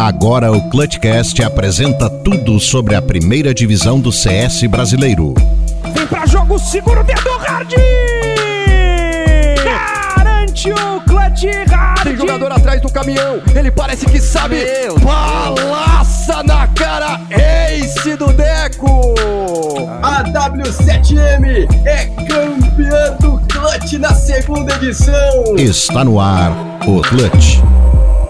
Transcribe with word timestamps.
Agora 0.00 0.50
o 0.50 0.62
Clutchcast 0.70 1.42
apresenta 1.42 2.08
tudo 2.08 2.58
sobre 2.58 2.94
a 2.94 3.02
primeira 3.02 3.52
divisão 3.52 4.00
do 4.00 4.10
CS 4.10 4.62
brasileiro. 4.62 5.34
Vem 5.94 6.06
pra 6.06 6.24
jogo 6.24 6.58
seguro 6.58 7.04
dedo 7.04 7.28
hard! 7.40 7.74
Garante 10.16 10.72
o 10.72 11.00
Clutch 11.02 11.44
Hard! 11.68 12.02
Tem 12.02 12.16
jogador 12.16 12.50
atrás 12.50 12.80
do 12.80 12.90
caminhão, 12.90 13.42
ele 13.54 13.70
parece 13.70 14.06
que 14.06 14.18
sabe. 14.18 14.64
Meu 14.64 14.94
Palaça 15.00 16.42
na 16.44 16.66
cara, 16.68 17.20
Ace 17.30 18.16
do 18.16 18.32
Deco! 18.32 19.14
A 20.02 20.24
W7M 20.24 21.68
é 21.84 22.06
campeã 22.24 23.16
do 23.20 23.38
Clutch 23.52 23.92
na 23.98 24.14
segunda 24.14 24.74
edição. 24.76 25.56
Está 25.58 26.02
no 26.02 26.18
ar 26.18 26.52
o 26.86 27.02
Clutch. 27.02 27.60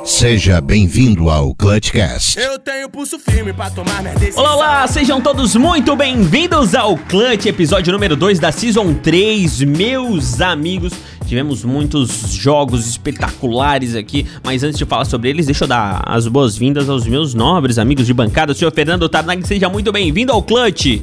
Seja 0.05 0.61
bem-vindo 0.61 1.29
ao 1.29 1.55
Clutchcast. 1.55 2.39
Eu 2.39 2.59
tenho 2.59 2.89
pulso 2.89 3.19
firme 3.19 3.53
pra 3.53 3.71
tomar 3.71 4.01
minha 4.01 4.15
decisão. 4.15 4.43
Olá, 4.43 4.57
olá, 4.57 4.87
sejam 4.87 5.21
todos 5.21 5.55
muito 5.57 5.95
bem-vindos 5.95 6.75
ao 6.75 6.97
Clutch, 6.97 7.47
episódio 7.47 7.93
número 7.93 8.17
2 8.17 8.39
da 8.39 8.51
Season 8.51 8.95
3, 8.95 9.63
meus 9.63 10.41
amigos. 10.41 10.93
Tivemos 11.27 11.65
muitos 11.65 12.33
jogos 12.33 12.89
espetaculares 12.89 13.95
aqui, 13.95 14.27
mas 14.43 14.63
antes 14.63 14.79
de 14.79 14.87
falar 14.87 15.05
sobre 15.05 15.29
eles, 15.31 15.47
deixa 15.47 15.65
eu 15.65 15.69
dar 15.69 16.03
as 16.07 16.27
boas-vindas 16.27 16.89
aos 16.89 17.07
meus 17.07 17.35
nobres 17.35 17.79
amigos 17.79 18.07
de 18.07 18.15
bancada. 18.15 18.53
O 18.53 18.55
senhor 18.55 18.73
Fernando 18.73 19.09
Tarnag, 19.09 19.47
seja 19.47 19.69
muito 19.69 19.93
bem-vindo 19.93 20.33
ao 20.33 20.43
Clutch. 20.43 21.03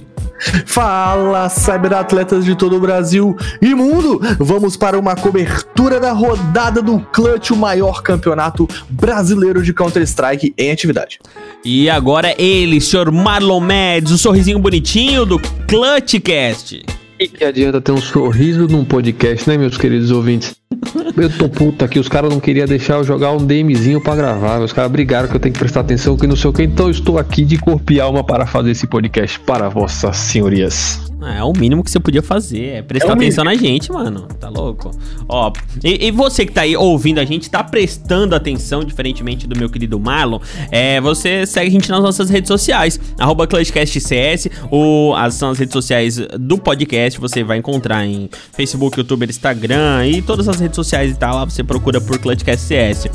Fala, 0.65 1.49
cyberatletas 1.49 2.45
de 2.45 2.55
todo 2.55 2.75
o 2.75 2.79
Brasil 2.79 3.35
e 3.61 3.73
mundo! 3.73 4.21
Vamos 4.39 4.77
para 4.77 4.97
uma 4.97 5.15
cobertura 5.15 5.99
da 5.99 6.11
rodada 6.11 6.81
do 6.81 6.99
Clutch, 6.99 7.51
o 7.51 7.55
maior 7.57 8.01
campeonato 8.03 8.67
brasileiro 8.89 9.63
de 9.63 9.73
Counter-Strike 9.73 10.53
em 10.57 10.71
atividade. 10.71 11.19
E 11.63 11.89
agora 11.89 12.35
ele, 12.37 12.79
senhor 12.79 13.11
Marlon 13.11 13.59
Mads, 13.59 14.11
o 14.11 14.17
sorrisinho 14.17 14.59
bonitinho 14.59 15.25
do 15.25 15.39
Clutchcast. 15.67 16.85
E 17.19 17.27
que 17.27 17.43
adianta 17.43 17.81
ter 17.81 17.91
um 17.91 18.01
sorriso 18.01 18.67
num 18.67 18.85
podcast, 18.85 19.49
né, 19.49 19.57
meus 19.57 19.77
queridos 19.77 20.11
ouvintes? 20.11 20.55
Eu 21.15 21.29
tô 21.37 21.49
puto 21.49 21.83
aqui, 21.85 21.97
os 21.97 22.07
caras 22.07 22.29
não 22.29 22.39
queriam 22.39 22.67
deixar 22.67 22.95
eu 22.95 23.03
jogar 23.03 23.31
um 23.31 23.37
DMzinho 23.37 24.01
pra 24.01 24.15
gravar. 24.15 24.59
Os 24.59 24.73
caras 24.73 24.91
brigaram 24.91 25.27
que 25.27 25.35
eu 25.35 25.39
tenho 25.39 25.53
que 25.53 25.59
prestar 25.59 25.81
atenção, 25.81 26.17
que 26.17 26.27
não 26.27 26.35
sei 26.35 26.49
o 26.49 26.53
que. 26.53 26.63
Então 26.63 26.87
eu 26.87 26.91
estou 26.91 27.17
aqui 27.17 27.43
de 27.45 27.57
corpo 27.57 27.91
e 27.91 27.99
alma 27.99 28.23
para 28.23 28.45
fazer 28.45 28.71
esse 28.71 28.85
podcast 28.85 29.39
para 29.39 29.69
vossas 29.69 30.15
senhorias. 30.17 31.07
É, 31.23 31.39
é 31.39 31.43
o 31.43 31.51
mínimo 31.53 31.83
que 31.83 31.89
você 31.89 31.99
podia 31.99 32.21
fazer, 32.21 32.65
é 32.65 32.81
prestar 32.81 33.09
É 33.09 33.13
atenção 33.13 33.43
na 33.43 33.55
gente, 33.55 33.91
mano. 33.91 34.27
Tá 34.39 34.49
louco? 34.49 34.91
Ó, 35.27 35.51
e, 35.83 36.07
e 36.07 36.11
você 36.11 36.45
que 36.45 36.51
tá 36.51 36.61
aí 36.61 36.75
ouvindo 36.75 37.19
a 37.19 37.25
gente, 37.25 37.49
tá 37.49 37.63
prestando 37.63 38.35
atenção, 38.35 38.83
diferentemente 38.83 39.47
do 39.47 39.57
meu 39.57 39.69
querido 39.69 39.99
Marlon, 39.99 40.39
é, 40.71 41.01
você 41.01 41.45
segue 41.45 41.67
a 41.67 41.71
gente 41.71 41.89
nas 41.89 42.01
nossas 42.01 42.29
redes 42.29 42.47
sociais, 42.47 42.99
arroba 43.19 43.47
ClutchCastCS, 43.47 44.49
ou 44.69 45.15
as, 45.15 45.33
são 45.33 45.49
as 45.49 45.59
redes 45.59 45.73
sociais 45.73 46.17
do 46.39 46.57
podcast, 46.57 47.19
você 47.19 47.43
vai 47.43 47.57
encontrar 47.57 48.05
em 48.05 48.29
Facebook, 48.53 48.97
YouTube, 48.97 49.25
Instagram 49.25 50.07
e 50.07 50.21
todas 50.21 50.47
as 50.47 50.56
redes 50.59 50.75
sociais 50.75 51.11
e 51.11 51.15
tal, 51.15 51.35
lá 51.35 51.45
você 51.45 51.63
procura 51.63 51.99
por 51.99 52.17
ClutchCastCS. 52.17 53.07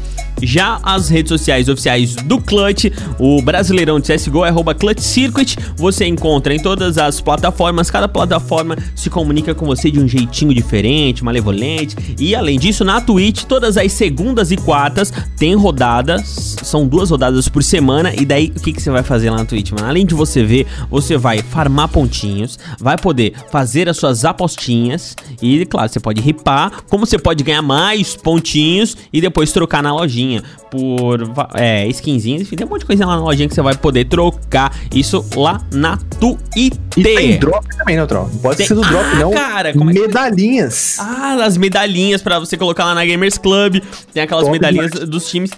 Já 0.43 0.81
as 0.83 1.09
redes 1.09 1.29
sociais 1.29 1.69
oficiais 1.69 2.17
do 2.17 2.41
Clutch, 2.41 2.87
o 3.19 3.41
Brasileirão 3.43 4.01
de 4.01 4.13
CSGO 4.13 4.45
é 4.45 4.75
Clutch 4.75 5.01
Circuit, 5.01 5.57
você 5.77 6.05
encontra 6.07 6.55
em 6.55 6.59
todas 6.59 6.99
as 6.99 7.21
plataformas, 7.21 7.91
cada 7.91 8.09
plataforma 8.09 8.77
se 8.97 9.09
comunica 9.09 9.55
com 9.55 9.67
você 9.67 9.91
de 9.91 10.01
um 10.01 10.09
jeitinho 10.09 10.53
diferente, 10.53 11.23
malevolente, 11.23 11.97
e 12.19 12.35
além 12.35 12.59
disso, 12.59 12.85
na 12.85 13.01
Twitch, 13.01 13.45
todas 13.45 13.77
as 13.77 13.93
segundas 13.93 14.51
e 14.51 14.57
quartas 14.57 15.13
tem 15.37 15.55
rodadas, 15.55 16.57
são 16.63 16.87
duas 16.87 17.11
rodadas 17.11 17.49
por 17.49 17.63
semana, 17.63 18.13
e 18.15 18.25
daí 18.25 18.53
o 18.57 18.61
que, 18.61 18.73
que 18.73 18.83
você 18.83 18.91
vai 18.91 19.05
fazer 19.05 19.31
lá 19.31 19.37
na 19.37 19.45
Twitch, 19.45 19.71
mano? 19.71 19.87
Além 19.87 20.05
de 20.05 20.15
você 20.15 20.43
ver, 20.43 20.67
você 20.91 21.17
vai 21.17 21.39
farmar 21.39 21.89
pontinhos, 21.89 22.59
vai 22.81 22.97
poder 22.97 23.33
fazer 23.51 23.89
as 23.89 23.97
suas 23.97 24.25
apostinhas, 24.25 25.15
e 25.41 25.65
claro, 25.67 25.89
você 25.89 26.01
pode 26.01 26.21
ripar, 26.21 26.83
como 26.89 27.07
você 27.07 27.19
pode 27.19 27.32
ganhar 27.41 27.63
mais 27.63 28.17
pontinhos 28.17 28.97
e 29.13 29.21
depois 29.21 29.53
trocar 29.53 29.83
na 29.83 29.95
lojinha 29.95 30.43
por 30.71 31.21
é, 31.55 31.87
skinzinhos, 31.89 32.43
enfim, 32.43 32.57
tem 32.57 32.67
um 32.67 32.71
monte 32.71 32.81
de 32.81 32.87
coisa 32.87 33.07
lá 33.07 33.17
na 33.17 33.23
lojinha 33.23 33.47
que 33.49 33.55
você 33.55 33.63
vai 33.63 33.75
poder 33.77 34.07
trocar 34.07 34.75
isso 34.95 35.25
lá 35.37 35.61
na 35.73 35.97
Twitch. 36.19 36.75
E 36.97 37.03
tem 37.03 37.39
drop 37.39 37.67
também, 37.77 37.97
né, 37.97 38.05
Troll? 38.07 38.31
Pode 38.43 38.57
Tem- 38.59 38.67
ser 38.67 38.75
do 38.75 38.81
drop, 38.83 39.05
Ah, 39.05 39.15
não. 39.19 39.31
cara, 39.33 39.73
como 39.73 39.91
é 39.91 39.95
que- 39.95 40.01
Medalhinhas. 40.01 40.97
Ah, 40.99 41.45
as 41.45 41.57
medalhinhas 41.57 42.21
pra 42.23 42.39
você 42.39 42.57
colocar 42.57 42.85
lá 42.85 42.95
na 42.95 43.05
Gamers 43.05 43.39
Club. 43.39 43.81
Tem 44.13 44.23
aquelas 44.23 44.45
Top 44.45 44.53
medalhinhas 44.53 44.91
demais. 44.91 45.09
dos 45.09 45.29
times. 45.29 45.51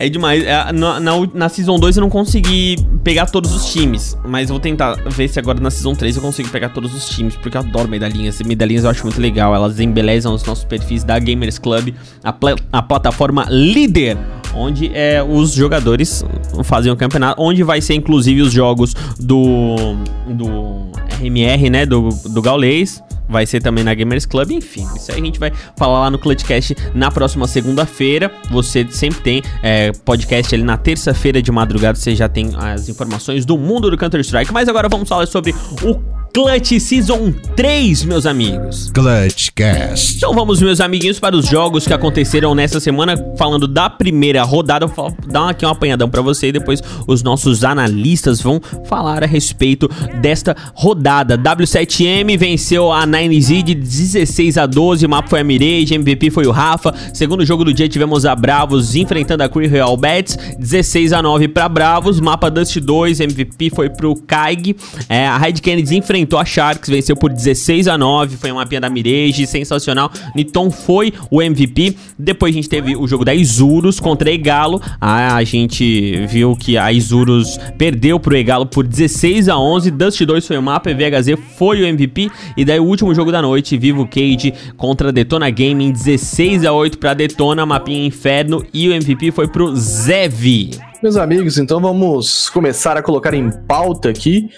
É 0.00 0.08
demais. 0.08 0.42
É, 0.42 0.72
na, 0.72 0.98
na, 0.98 1.12
na 1.34 1.48
Season 1.50 1.78
2 1.78 1.98
eu 1.98 2.00
não 2.00 2.08
consegui 2.08 2.76
pegar 3.04 3.26
todos 3.26 3.54
os 3.54 3.70
times. 3.70 4.16
Mas 4.26 4.48
eu 4.48 4.54
vou 4.54 4.60
tentar 4.60 4.94
ver 5.10 5.28
se 5.28 5.38
agora 5.38 5.60
na 5.60 5.70
Season 5.70 5.94
3 5.94 6.16
eu 6.16 6.22
consigo 6.22 6.48
pegar 6.48 6.70
todos 6.70 6.94
os 6.94 7.06
times. 7.10 7.36
Porque 7.36 7.54
eu 7.56 7.60
adoro 7.60 7.86
medalhinhas. 7.86 8.40
Medalhinhas 8.40 8.84
eu 8.84 8.90
acho 8.90 9.02
muito 9.04 9.20
legal. 9.20 9.54
Elas 9.54 9.78
embelezam 9.78 10.32
os 10.34 10.42
nossos 10.42 10.64
perfis 10.64 11.04
da 11.04 11.18
Gamers 11.18 11.58
Club. 11.58 11.90
A, 12.24 12.32
pla- 12.32 12.56
a 12.72 12.80
plataforma 12.80 13.46
líder. 13.50 14.16
Onde 14.54 14.90
é, 14.94 15.22
os 15.22 15.52
jogadores 15.52 16.24
fazem 16.64 16.90
o 16.90 16.96
campeonato. 16.96 17.40
Onde 17.40 17.62
vai 17.62 17.80
ser 17.80 17.94
inclusive 17.94 18.42
os 18.42 18.52
jogos 18.52 18.94
do. 19.18 19.96
Do 20.28 20.90
RMR, 21.20 21.70
né? 21.70 21.86
Do, 21.86 22.08
do 22.28 22.42
Gaulês. 22.42 23.02
Vai 23.28 23.46
ser 23.46 23.62
também 23.62 23.84
na 23.84 23.94
Gamers 23.94 24.26
Club, 24.26 24.50
enfim. 24.50 24.84
Isso 24.96 25.12
aí 25.12 25.20
a 25.20 25.24
gente 25.24 25.38
vai 25.38 25.52
falar 25.76 26.00
lá 26.00 26.10
no 26.10 26.18
Clutchcast 26.18 26.76
na 26.92 27.12
próxima 27.12 27.46
segunda-feira. 27.46 28.28
Você 28.50 28.84
sempre 28.90 29.20
tem 29.20 29.42
é, 29.62 29.92
podcast 30.04 30.52
ali 30.52 30.64
na 30.64 30.76
terça-feira 30.76 31.40
de 31.40 31.52
madrugada. 31.52 31.96
Você 31.96 32.16
já 32.16 32.28
tem 32.28 32.50
as 32.56 32.88
informações 32.88 33.46
do 33.46 33.56
mundo 33.56 33.88
do 33.88 33.96
Counter-Strike. 33.96 34.52
Mas 34.52 34.68
agora 34.68 34.88
vamos 34.88 35.08
falar 35.08 35.26
sobre 35.26 35.54
o 35.80 36.19
Clutch 36.32 36.78
Season 36.78 37.32
3, 37.56 38.04
meus 38.04 38.24
amigos. 38.24 38.90
Clutchcast. 38.92 40.16
Então 40.16 40.32
vamos, 40.32 40.62
meus 40.62 40.80
amiguinhos, 40.80 41.18
para 41.18 41.36
os 41.36 41.46
jogos 41.46 41.86
que 41.86 41.92
aconteceram 41.92 42.54
nessa 42.54 42.78
semana, 42.78 43.16
falando 43.36 43.66
da 43.66 43.90
primeira 43.90 44.44
rodada. 44.44 44.86
Vou 44.86 45.12
dar 45.26 45.50
aqui 45.50 45.66
um 45.66 45.68
apanhadão 45.68 46.08
para 46.08 46.22
você 46.22 46.48
e 46.48 46.52
depois 46.52 46.80
os 47.06 47.22
nossos 47.24 47.64
analistas 47.64 48.40
vão 48.40 48.60
falar 48.84 49.24
a 49.24 49.26
respeito 49.26 49.90
desta 50.20 50.56
rodada. 50.72 51.36
W7M 51.36 52.38
venceu 52.38 52.92
a 52.92 53.04
9Z 53.04 53.62
de 53.62 53.74
16 53.74 54.56
a 54.56 54.66
12, 54.66 55.06
o 55.06 55.08
mapa 55.08 55.28
foi 55.28 55.40
a 55.40 55.44
Mirage, 55.44 55.94
MVP 55.94 56.30
foi 56.30 56.46
o 56.46 56.52
Rafa. 56.52 56.94
Segundo 57.12 57.44
jogo 57.44 57.64
do 57.64 57.74
dia 57.74 57.88
tivemos 57.88 58.24
a 58.24 58.36
Bravos 58.36 58.94
enfrentando 58.94 59.42
a 59.42 59.48
Cree 59.48 59.66
Real 59.66 59.96
Bets, 59.96 60.38
16 60.58 61.12
a 61.12 61.22
9 61.22 61.48
para 61.48 61.68
Bravos, 61.68 62.20
mapa 62.20 62.48
Dust 62.48 62.78
2, 62.78 63.20
MVP 63.20 63.70
foi 63.70 63.90
pro 63.90 64.14
Kaig. 64.14 64.76
É, 65.08 65.26
a 65.26 65.36
Red 65.36 65.54
Kennedy 65.54 65.96
enfrentou 66.20 66.38
a 66.38 66.44
Sharks, 66.44 66.88
venceu 66.88 67.16
por 67.16 67.32
16 67.32 67.88
a 67.88 67.96
9, 67.96 68.36
foi 68.36 68.50
uma 68.50 68.60
mapinha 68.60 68.80
da 68.80 68.90
Mirage, 68.90 69.46
sensacional. 69.46 70.10
Niton 70.34 70.70
foi 70.70 71.12
o 71.30 71.42
MVP. 71.42 71.96
Depois 72.18 72.54
a 72.54 72.56
gente 72.56 72.68
teve 72.68 72.96
o 72.96 73.06
jogo 73.06 73.24
da 73.24 73.34
Isurus 73.34 73.98
contra 73.98 74.30
Egalo. 74.30 74.80
Ah, 75.00 75.36
a 75.36 75.44
gente 75.44 76.26
viu 76.26 76.54
que 76.54 76.76
a 76.76 76.92
Isurus 76.92 77.58
perdeu 77.78 78.20
pro 78.20 78.36
Egalo 78.36 78.66
por 78.66 78.86
16 78.86 79.48
a 79.48 79.58
11. 79.58 79.90
Dust 79.90 80.20
2 80.22 80.46
foi 80.46 80.58
o 80.58 80.62
mapa, 80.62 80.90
VHZ 80.92 81.38
foi 81.56 81.82
o 81.82 81.86
MVP. 81.86 82.30
E 82.56 82.64
daí 82.64 82.78
o 82.78 82.84
último 82.84 83.14
jogo 83.14 83.32
da 83.32 83.40
noite, 83.40 83.76
Vivo 83.76 84.06
Cage 84.06 84.52
contra 84.76 85.12
Detona 85.12 85.50
Gaming, 85.50 85.92
16 85.92 86.64
a 86.64 86.72
8 86.72 86.98
pra 86.98 87.14
Detona, 87.14 87.64
mapinha 87.64 88.06
Inferno. 88.06 88.64
E 88.72 88.88
o 88.88 88.92
MVP 88.92 89.30
foi 89.32 89.48
pro 89.48 89.74
Zev. 89.74 90.89
Meus 91.02 91.16
amigos, 91.16 91.56
então 91.56 91.80
vamos 91.80 92.50
começar 92.50 92.94
a 92.96 93.02
colocar 93.02 93.32
em 93.32 93.50
pauta 93.66 94.10
aqui. 94.10 94.50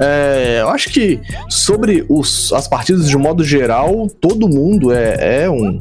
É, 0.00 0.60
eu 0.62 0.68
acho 0.70 0.88
que 0.90 1.20
sobre 1.48 2.06
os- 2.08 2.52
as 2.54 2.66
partidas 2.66 3.06
de 3.06 3.16
modo 3.18 3.44
geral, 3.44 4.06
todo 4.18 4.48
mundo 4.48 4.92
é, 4.92 5.42
é 5.42 5.50
um 5.50 5.78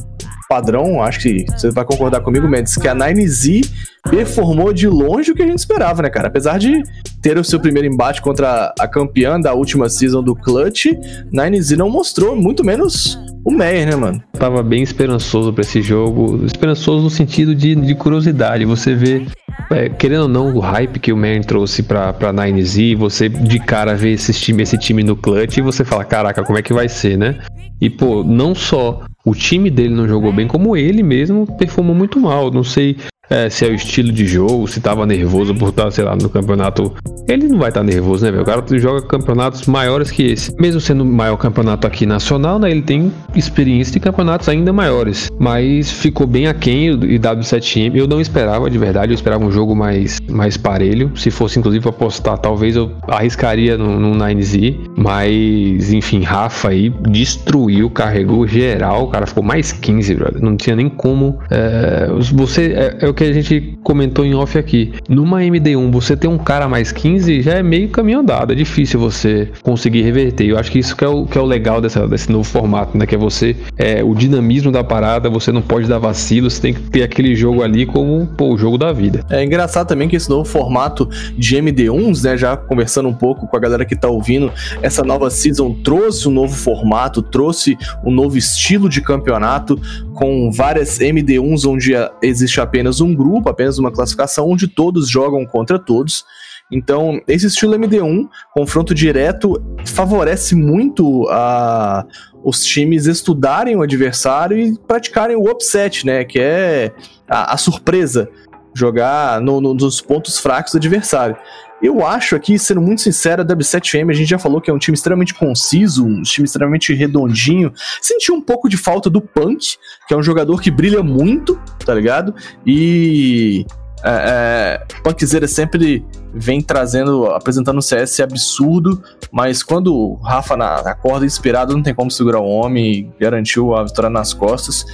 padrão. 0.50 1.02
Acho 1.02 1.20
que 1.22 1.46
você 1.50 1.72
vai 1.72 1.86
concordar 1.86 2.20
comigo, 2.20 2.50
Mendes, 2.50 2.76
que 2.76 2.88
a 2.88 2.94
9Z 2.94 3.62
performou 4.10 4.74
de 4.74 4.88
longe 4.90 5.32
o 5.32 5.36
que 5.36 5.44
a 5.44 5.48
gente 5.48 5.60
esperava, 5.60 6.02
né, 6.02 6.10
cara? 6.10 6.28
Apesar 6.28 6.58
de 6.60 6.84
ter 7.22 7.38
o 7.38 7.44
seu 7.44 7.60
primeiro 7.60 7.88
embate 7.88 8.22
contra 8.22 8.74
a 8.78 8.88
campeã 8.90 9.40
da 9.40 9.54
última 9.54 9.88
season 9.88 10.22
do 10.22 10.36
Clutch, 10.36 10.88
9Z 11.32 11.78
não 11.78 11.90
mostrou, 11.90 12.36
muito 12.36 12.62
menos 12.66 13.18
o 13.44 13.52
Meyer, 13.52 13.88
né, 13.88 13.96
mano? 13.96 14.22
Tava 14.34 14.62
bem 14.62 14.84
esperançoso 14.84 15.54
pra 15.54 15.62
esse 15.62 15.82
jogo. 15.82 16.46
Esperançoso 16.46 17.04
no 17.04 17.10
sentido 17.10 17.56
de, 17.56 17.76
de 17.76 17.96
curiosidade. 17.96 18.66
Você 18.66 18.94
vê, 18.94 19.26
é, 19.72 19.90
querendo 19.90 20.24
ou 20.24 20.28
não, 20.28 20.56
o 20.56 20.60
hype 20.60 21.00
que 21.00 21.12
o 21.14 21.18
Man 21.18 21.42
trouxe 21.42 21.84
pra, 21.84 22.14
pra 22.14 22.34
9Z, 22.34 22.96
você 22.96 23.30
de 23.30 23.60
cara 23.60 23.96
vê 23.96 24.14
esse 24.14 24.34
time, 24.34 24.64
esse 24.64 24.78
time 24.78 25.04
no 25.04 25.16
clutch 25.16 25.58
e 25.58 25.62
você 25.62 25.84
fala, 25.84 26.04
caraca, 26.04 26.44
como 26.44 26.60
é 26.60 26.62
que 26.62 26.74
vai 26.74 26.90
ser, 26.90 27.18
né? 27.18 27.40
E, 27.82 27.90
pô, 27.90 28.24
não 28.24 28.54
só 28.54 29.04
o 29.26 29.34
time 29.34 29.70
dele 29.70 29.94
não 29.94 30.08
jogou 30.08 30.34
bem, 30.34 30.48
como 30.48 30.76
ele 30.76 31.04
mesmo 31.04 31.46
performou 31.58 31.96
muito 31.96 32.20
mal. 32.20 32.52
Não 32.52 32.64
sei 32.64 32.98
é, 33.30 33.50
se 33.50 33.66
é 33.66 33.70
o 33.70 33.76
estilo 33.76 34.12
de 34.12 34.26
jogo, 34.26 34.68
se 34.68 34.82
tava 34.82 35.06
nervoso 35.06 35.54
por 35.54 35.70
estar, 35.70 35.92
sei 35.92 36.04
lá, 36.04 36.16
no 36.16 36.30
campeonato. 36.30 36.94
Ele 37.28 37.48
não 37.48 37.60
vai 37.60 37.70
estar 37.70 37.84
nervoso, 37.84 38.26
né, 38.26 38.32
velho? 38.32 38.44
O 38.44 38.46
cara 38.46 38.64
joga 38.80 39.02
campeonatos 39.04 39.68
maiores 39.68 40.10
que 40.10 40.24
esse. 40.24 40.56
Mesmo 40.60 40.82
sendo 40.82 41.02
o 41.02 41.06
maior 41.06 41.38
campeonato 41.38 41.86
aqui 41.86 42.06
nacional, 42.06 42.58
né? 42.58 42.72
Ele 42.72 42.82
tem 42.82 43.12
experiência 43.36 43.94
de 43.94 44.00
campeonatos 44.00 44.50
ainda 44.50 44.74
maiores. 44.74 45.30
Mas 45.38 45.92
ficou 45.92 46.26
bem 46.26 46.48
aquém 46.48 46.90
o 46.92 46.98
W7M. 46.98 47.96
Eu 47.96 48.08
não 48.08 48.20
esperava, 48.20 48.70
de 48.70 48.78
verdade, 48.78 49.12
eu 49.12 49.16
esperava 49.16 49.44
um 49.44 49.52
jogo 49.52 49.76
mais, 49.76 50.20
mais 50.28 50.58
parelho. 50.58 51.12
Se 51.16 51.30
fosse, 51.30 51.60
inclusive, 51.60 51.88
apostar, 51.88 52.38
talvez 52.40 52.76
eu 52.76 52.92
arriscaria 53.08 53.78
no, 53.78 54.00
no 54.00 54.18
9Z. 54.18 54.76
Mas, 54.98 55.94
enfim, 55.94 56.24
Rafa 56.24 56.70
aí 56.70 56.90
destruiu, 56.90 57.92
carregou 57.92 58.48
geral. 58.48 59.04
O 59.04 59.08
cara 59.08 59.28
ficou 59.28 59.44
mais 59.44 59.72
15, 59.72 60.16
brother. 60.16 60.42
Não 60.42 60.58
tinha 60.58 60.76
nem 60.76 60.90
como. 60.90 61.38
É, 61.52 62.08
você 62.34 62.74
é, 62.74 62.98
é, 63.06 63.08
o 63.08 63.14
que 63.20 63.26
a 63.26 63.34
gente 63.34 63.78
comentou 63.84 64.26
em 64.26 64.34
off 64.34 64.58
aqui. 64.58 64.94
Numa 65.10 65.42
MD1, 65.42 65.92
você 65.92 66.16
ter 66.16 66.30
um 66.30 66.38
cara 66.38 66.70
mais 66.70 66.94
15 66.94 67.42
já 67.42 67.56
é 67.56 67.62
meio 67.62 67.90
caminho 67.90 68.20
andado. 68.20 68.54
É 68.54 68.56
difícil 68.56 68.98
você 68.98 69.50
conseguir 69.62 70.04
reverter. 70.04 70.48
Eu 70.48 70.58
acho 70.58 70.72
que 70.72 70.80
isso 70.80 70.96
que 70.96 71.04
é 71.04 71.08
o, 71.08 71.26
que 71.26 71.38
é 71.38 71.42
o 71.42 71.46
legal 71.46 71.82
dessa, 71.82 72.08
desse 72.08 72.32
novo 72.32 72.46
formato, 72.46 72.98
né? 72.98 73.06
Que 73.06 73.16
é 73.16 73.18
você. 73.18 73.58
É, 73.78 74.02
o 74.02 74.16
dinamismo 74.16 74.72
da 74.72 74.86
parada, 74.86 75.30
você 75.30 75.52
não 75.52 75.62
pode 75.62 75.86
dar 75.86 75.98
vacilo, 75.98 76.50
você 76.50 76.62
tem 76.62 76.74
que 76.74 76.80
ter 76.80 77.04
aquele 77.04 77.36
jogo 77.36 77.62
ali 77.62 77.86
como 77.86 78.26
pô, 78.26 78.54
o 78.54 78.58
jogo 78.58 78.78
da 78.78 78.94
vida. 78.94 79.26
É 79.30 79.44
engraçado 79.44 79.88
também 79.88 80.08
que 80.08 80.16
esse 80.16 80.30
novo 80.30 80.46
formato 80.46 81.06
de 81.38 81.58
MD1s, 81.58 82.24
né? 82.24 82.38
Já 82.38 82.56
conversando 82.56 83.10
um 83.10 83.14
pouco 83.14 83.48
com 83.48 83.58
a 83.58 83.60
galera 83.60 83.84
que 83.84 83.98
tá 83.98 84.08
ouvindo, 84.08 84.50
essa 84.82 85.04
nova 85.04 85.30
season 85.30 85.74
trouxe 85.84 86.30
um 86.30 86.32
novo 86.32 86.56
formato, 86.56 87.22
trouxe 87.22 87.78
um 88.02 88.12
novo 88.12 88.38
estilo 88.38 88.88
de 88.88 89.02
campeonato 89.02 89.78
com 90.14 90.50
várias 90.52 91.00
MD1s 91.00 91.70
onde 91.70 91.92
existe 92.22 92.62
apenas 92.62 93.02
um 93.02 93.09
grupo, 93.16 93.50
apenas 93.50 93.78
uma 93.78 93.92
classificação, 93.92 94.50
onde 94.50 94.68
todos 94.68 95.10
jogam 95.10 95.46
contra 95.46 95.78
todos. 95.80 96.26
Então, 96.72 97.20
esse 97.28 97.48
estilo 97.48 97.76
MD1, 97.76 98.28
confronto 98.54 98.94
direto, 98.94 99.60
favorece 99.86 100.56
muito 100.56 101.28
a, 101.30 102.06
os 102.44 102.64
times 102.64 103.08
estudarem 103.08 103.76
o 103.76 103.82
adversário 103.82 104.58
e 104.58 104.78
praticarem 104.78 105.36
o 105.36 105.50
upset, 105.50 106.06
né? 106.06 106.24
Que 106.24 106.40
é 106.40 106.92
a, 107.28 107.54
a 107.54 107.58
surpresa. 107.58 108.30
Jogar 108.72 109.42
no, 109.42 109.60
no, 109.60 109.74
nos 109.74 110.00
pontos 110.00 110.38
fracos 110.38 110.74
do 110.74 110.78
adversário. 110.78 111.36
Eu 111.82 112.06
acho 112.06 112.36
aqui, 112.36 112.60
sendo 112.60 112.82
muito 112.82 113.02
sincero, 113.02 113.42
a 113.42 113.46
W7M, 113.46 114.10
a 114.10 114.14
gente 114.14 114.30
já 114.30 114.40
falou 114.40 114.60
que 114.60 114.70
é 114.70 114.74
um 114.74 114.78
time 114.78 114.96
extremamente 114.96 115.34
conciso, 115.34 116.06
um 116.06 116.22
time 116.22 116.46
extremamente 116.46 116.94
redondinho. 116.94 117.72
Senti 118.02 118.32
um 118.32 118.42
pouco 118.42 118.68
de 118.68 118.78
falta 118.78 119.10
do 119.10 119.22
Punk, 119.22 119.78
que 120.08 120.14
é 120.14 120.18
um 120.18 120.24
jogador 120.24 120.62
que 120.62 120.70
brilha 120.70 121.02
muito, 121.02 121.60
tá 121.86 121.94
ligado? 121.94 122.36
E 122.66 123.66
é, 124.04 124.80
é, 124.82 125.02
Punkzera 125.04 125.48
sempre 125.48 126.06
vem 126.34 126.62
trazendo, 126.62 127.26
apresentando 127.28 127.78
um 127.78 127.82
CS 127.82 128.20
absurdo, 128.20 129.02
mas 129.32 129.64
quando 129.64 129.94
o 129.94 130.16
Rafa 130.16 130.56
na, 130.56 130.76
acorda 130.76 131.26
inspirado, 131.26 131.74
não 131.74 131.84
tem 131.84 131.94
como 131.94 132.10
segurar 132.10 132.40
o 132.40 132.48
homem 132.48 132.92
e 132.92 133.12
garantiu 133.20 133.76
a 133.76 133.84
vitória 133.84 134.10
nas 134.10 134.34
costas. 134.34 134.86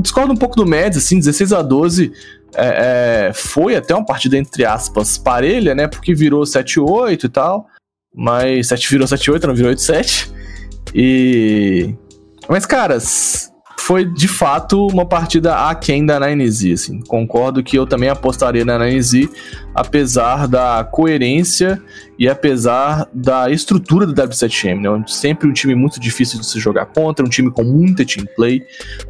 Discordo 0.00 0.32
um 0.32 0.36
pouco 0.36 0.56
do 0.56 0.66
Mads, 0.66 0.98
assim, 0.98 1.18
16 1.18 1.52
a 1.52 1.62
12 1.62 2.12
é, 2.54 3.28
é, 3.28 3.32
foi 3.32 3.76
até 3.76 3.94
uma 3.94 4.04
partida, 4.04 4.36
entre 4.36 4.64
aspas, 4.64 5.16
parelha, 5.18 5.74
né? 5.74 5.86
Porque 5.86 6.14
virou 6.14 6.42
7-8 6.42 7.24
e 7.24 7.28
tal. 7.28 7.66
Mas 8.14 8.68
7 8.68 8.90
virou 8.90 9.06
7-8, 9.06 9.44
não 9.44 9.54
virou 9.54 9.72
8-7. 9.72 10.30
E. 10.94 11.94
Mas, 12.48 12.66
caras, 12.66 13.52
foi 13.82 14.04
de 14.04 14.28
fato 14.28 14.86
uma 14.86 15.04
partida 15.04 15.68
aquém 15.68 16.06
da 16.06 16.20
9Z, 16.20 16.74
assim. 16.74 17.00
Concordo 17.00 17.62
que 17.62 17.76
eu 17.76 17.86
também 17.86 18.08
apostaria 18.08 18.64
na 18.64 18.78
9Z, 18.78 19.28
apesar 19.74 20.46
da 20.46 20.84
coerência 20.84 21.82
e 22.18 22.28
apesar 22.28 23.08
da 23.12 23.50
estrutura 23.50 24.06
do 24.06 24.14
W7M, 24.14 24.80
né? 24.80 25.04
Sempre 25.08 25.48
um 25.48 25.52
time 25.52 25.74
muito 25.74 25.98
difícil 25.98 26.38
de 26.38 26.46
se 26.46 26.60
jogar 26.60 26.86
contra, 26.86 27.24
um 27.24 27.28
time 27.28 27.50
com 27.50 27.64
muita 27.64 28.04
team 28.04 28.26
play, 28.36 28.62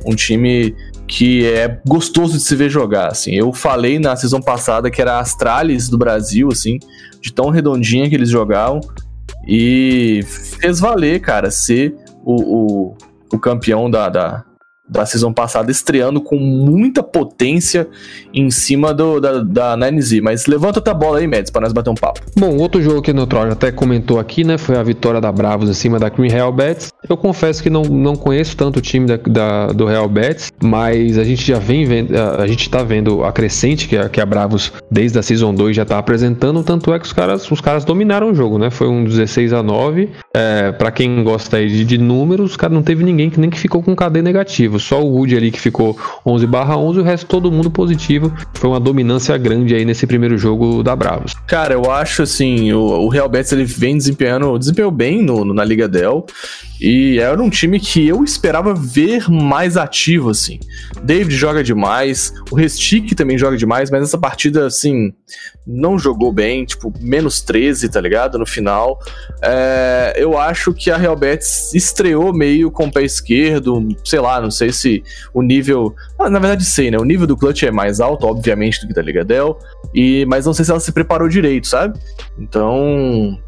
um 0.06 0.14
time 0.14 0.74
que 1.12 1.44
é 1.44 1.78
gostoso 1.86 2.38
de 2.38 2.42
se 2.42 2.56
ver 2.56 2.70
jogar, 2.70 3.08
assim. 3.08 3.34
Eu 3.34 3.52
falei 3.52 3.98
na 3.98 4.16
season 4.16 4.40
passada 4.40 4.90
que 4.90 4.98
era 4.98 5.16
a 5.16 5.20
Astralis 5.20 5.86
do 5.90 5.98
Brasil, 5.98 6.48
assim, 6.50 6.78
de 7.20 7.30
tão 7.30 7.50
redondinha 7.50 8.08
que 8.08 8.14
eles 8.14 8.30
jogavam, 8.30 8.80
e 9.46 10.24
fez 10.58 10.80
valer, 10.80 11.20
cara, 11.20 11.50
ser 11.50 11.94
o, 12.24 12.36
o, 12.40 12.96
o 13.30 13.38
campeão 13.38 13.90
da, 13.90 14.08
da, 14.08 14.44
da 14.88 15.06
season 15.06 15.32
passada, 15.32 15.70
estreando 15.70 16.20
com 16.20 16.36
muita 16.36 17.02
potência 17.02 17.88
em 18.34 18.50
cima 18.50 18.92
do, 18.92 19.20
da, 19.20 19.42
da 19.42 19.76
9Z. 19.76 20.20
Mas 20.20 20.46
levanta 20.46 20.80
outra 20.80 20.92
bola 20.92 21.18
aí, 21.18 21.26
Mads, 21.26 21.50
para 21.50 21.62
nós 21.62 21.72
bater 21.72 21.90
um 21.90 21.94
papo. 21.94 22.20
Bom, 22.36 22.56
outro 22.56 22.82
jogo 22.82 23.00
que 23.00 23.10
o 23.10 23.14
Neutral 23.14 23.50
até 23.50 23.70
comentou 23.70 24.18
aqui, 24.18 24.44
né? 24.44 24.58
Foi 24.58 24.76
a 24.76 24.82
vitória 24.82 25.20
da 25.20 25.30
Bravos 25.30 25.70
em 25.70 25.74
cima 25.74 25.98
da 25.98 26.08
Green 26.08 26.30
Real 26.30 26.52
Bets. 26.52 26.90
Eu 27.08 27.16
confesso 27.16 27.62
que 27.62 27.70
não, 27.70 27.82
não 27.82 28.16
conheço 28.16 28.56
tanto 28.56 28.78
o 28.78 28.82
time 28.82 29.06
da, 29.06 29.16
da, 29.16 29.66
do 29.68 29.86
Real 29.86 30.08
Bets, 30.08 30.52
mas 30.62 31.16
a 31.16 31.24
gente 31.24 31.46
já 31.46 31.58
vem 31.58 31.84
vendo, 31.84 32.16
a, 32.16 32.42
a 32.42 32.46
gente 32.46 32.68
tá 32.68 32.82
vendo 32.82 33.24
a 33.24 33.32
crescente 33.32 33.88
que 33.88 33.96
a, 33.96 34.08
que 34.08 34.20
a 34.20 34.26
Bravos, 34.26 34.72
desde 34.90 35.18
a 35.18 35.22
Season 35.22 35.54
2, 35.54 35.76
já 35.76 35.84
tá 35.84 35.98
apresentando. 35.98 36.62
Tanto 36.62 36.92
é 36.92 36.98
que 36.98 37.06
os 37.06 37.12
caras, 37.12 37.50
os 37.50 37.60
caras 37.60 37.84
dominaram 37.84 38.30
o 38.30 38.34
jogo, 38.34 38.58
né? 38.58 38.68
Foi 38.68 38.88
um 38.88 39.04
16 39.04 39.52
a 39.52 39.62
9. 39.62 40.10
É, 40.34 40.72
para 40.72 40.90
quem 40.90 41.22
gosta 41.22 41.58
aí 41.58 41.68
de, 41.68 41.84
de 41.84 41.98
números, 41.98 42.56
cara, 42.56 42.72
não 42.72 42.82
teve 42.82 43.04
ninguém 43.04 43.30
que 43.30 43.38
nem 43.38 43.48
que 43.48 43.58
ficou 43.58 43.82
com 43.82 43.94
KD 43.94 44.22
negativo 44.22 44.71
só 44.78 45.02
o 45.02 45.16
Wood 45.16 45.36
ali 45.36 45.50
que 45.50 45.60
ficou 45.60 45.96
11 46.24 46.46
barra 46.46 46.76
11, 46.76 47.00
o 47.00 47.02
resto 47.02 47.26
todo 47.26 47.50
mundo 47.50 47.70
positivo. 47.70 48.32
Foi 48.54 48.70
uma 48.70 48.80
dominância 48.80 49.36
grande 49.36 49.74
aí 49.74 49.84
nesse 49.84 50.06
primeiro 50.06 50.36
jogo 50.38 50.82
da 50.82 50.94
Bravos. 50.94 51.34
Cara, 51.46 51.74
eu 51.74 51.90
acho 51.90 52.22
assim, 52.22 52.72
o, 52.72 52.80
o 52.80 53.08
Real 53.08 53.28
Betis 53.28 53.52
ele 53.52 53.64
vem 53.64 53.96
desempenhando, 53.96 54.58
desempenhou 54.58 54.90
bem 54.90 55.22
no, 55.22 55.44
no, 55.44 55.54
na 55.54 55.64
Liga 55.64 55.88
Del. 55.88 56.26
E 56.82 57.20
era 57.20 57.40
um 57.40 57.48
time 57.48 57.78
que 57.78 58.08
eu 58.08 58.24
esperava 58.24 58.74
ver 58.74 59.30
mais 59.30 59.76
ativo, 59.76 60.30
assim. 60.30 60.58
David 61.04 61.32
joga 61.32 61.62
demais, 61.62 62.34
o 62.50 62.56
Restic 62.56 63.14
também 63.14 63.38
joga 63.38 63.56
demais, 63.56 63.88
mas 63.88 64.02
essa 64.02 64.18
partida, 64.18 64.66
assim, 64.66 65.12
não 65.64 65.96
jogou 65.96 66.32
bem, 66.32 66.64
tipo, 66.64 66.92
menos 67.00 67.40
13, 67.40 67.88
tá 67.88 68.00
ligado? 68.00 68.36
No 68.36 68.44
final. 68.44 68.98
É, 69.40 70.14
eu 70.16 70.36
acho 70.36 70.74
que 70.74 70.90
a 70.90 70.96
Real 70.96 71.14
Betis 71.14 71.72
estreou 71.72 72.32
meio 72.32 72.68
com 72.68 72.86
o 72.86 72.92
pé 72.92 73.04
esquerdo, 73.04 73.86
sei 74.04 74.18
lá, 74.18 74.40
não 74.40 74.50
sei 74.50 74.72
se 74.72 75.04
o 75.32 75.40
nível. 75.40 75.94
Ah, 76.18 76.28
na 76.28 76.40
verdade, 76.40 76.64
sei, 76.64 76.90
né? 76.90 76.98
O 76.98 77.04
nível 77.04 77.28
do 77.28 77.36
clutch 77.36 77.62
é 77.62 77.70
mais 77.70 78.00
alto, 78.00 78.26
obviamente, 78.26 78.80
do 78.80 78.88
que 78.88 78.94
da 78.94 79.02
Liga 79.02 79.24
Del, 79.24 79.56
e, 79.94 80.26
mas 80.26 80.46
não 80.46 80.52
sei 80.52 80.64
se 80.64 80.72
ela 80.72 80.80
se 80.80 80.90
preparou 80.90 81.28
direito, 81.28 81.68
sabe? 81.68 81.96
Então. 82.36 83.38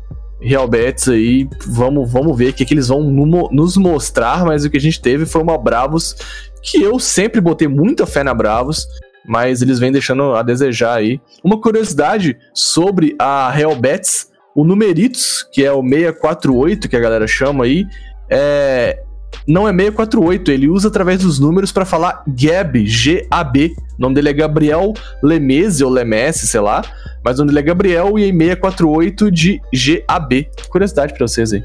Real 0.45 0.69
Betis 0.69 1.09
aí, 1.09 1.49
vamos, 1.67 2.11
vamos 2.11 2.37
ver 2.37 2.51
o 2.51 2.53
que, 2.53 2.65
que 2.65 2.75
eles 2.75 2.89
vão 2.89 3.03
no, 3.03 3.49
nos 3.51 3.77
mostrar, 3.77 4.45
mas 4.45 4.65
o 4.65 4.71
que 4.71 4.77
a 4.77 4.81
gente 4.81 5.01
teve 5.01 5.25
foi 5.25 5.43
uma 5.43 5.57
Bravos 5.57 6.17
que 6.63 6.83
eu 6.83 6.99
sempre 6.99 7.41
botei 7.41 7.69
muita 7.69 8.07
fé 8.07 8.25
na 8.25 8.33
Bravos, 8.33 8.87
mas 9.27 9.63
eles 9.63 9.79
vêm 9.79 9.93
deixando 9.93 10.35
a 10.35 10.43
desejar 10.43 10.95
aí. 10.95 11.21
Uma 11.43 11.61
curiosidade 11.61 12.37
sobre 12.55 13.15
a 13.19 13.51
Real 13.51 13.77
Betis, 13.77 14.31
o 14.55 14.65
Numeritos, 14.65 15.47
que 15.53 15.65
é 15.65 15.73
o 15.73 15.83
648 15.83 16.89
que 16.89 16.97
a 16.97 17.01
galera 17.01 17.27
chama 17.27 17.65
aí, 17.65 17.87
é, 18.31 19.03
não 19.47 19.69
é 19.69 19.73
648, 19.73 20.51
ele 20.51 20.69
usa 20.69 20.89
através 20.89 21.21
dos 21.21 21.39
números 21.39 21.73
para 21.73 21.85
falar 21.85 22.23
Gab, 22.27 22.87
G-A-B. 22.87 23.75
O 23.99 24.03
nome 24.03 24.15
dele 24.15 24.31
é 24.31 24.33
Gabriel 24.33 24.93
Lemese 25.23 25.85
ou 25.85 25.91
Lemesse, 25.91 26.47
sei 26.47 26.61
lá. 26.61 26.83
Mas 27.25 27.37
o 27.37 27.39
nome 27.39 27.53
dele 27.53 27.61
é 27.61 27.63
Gabriel 27.63 28.19
e 28.19 28.25
é 28.25 28.33
648 28.33 29.31
de 29.31 29.61
GAB. 29.73 30.47
Curiosidade 30.69 31.15
pra 31.15 31.27
vocês 31.27 31.53
aí. 31.53 31.65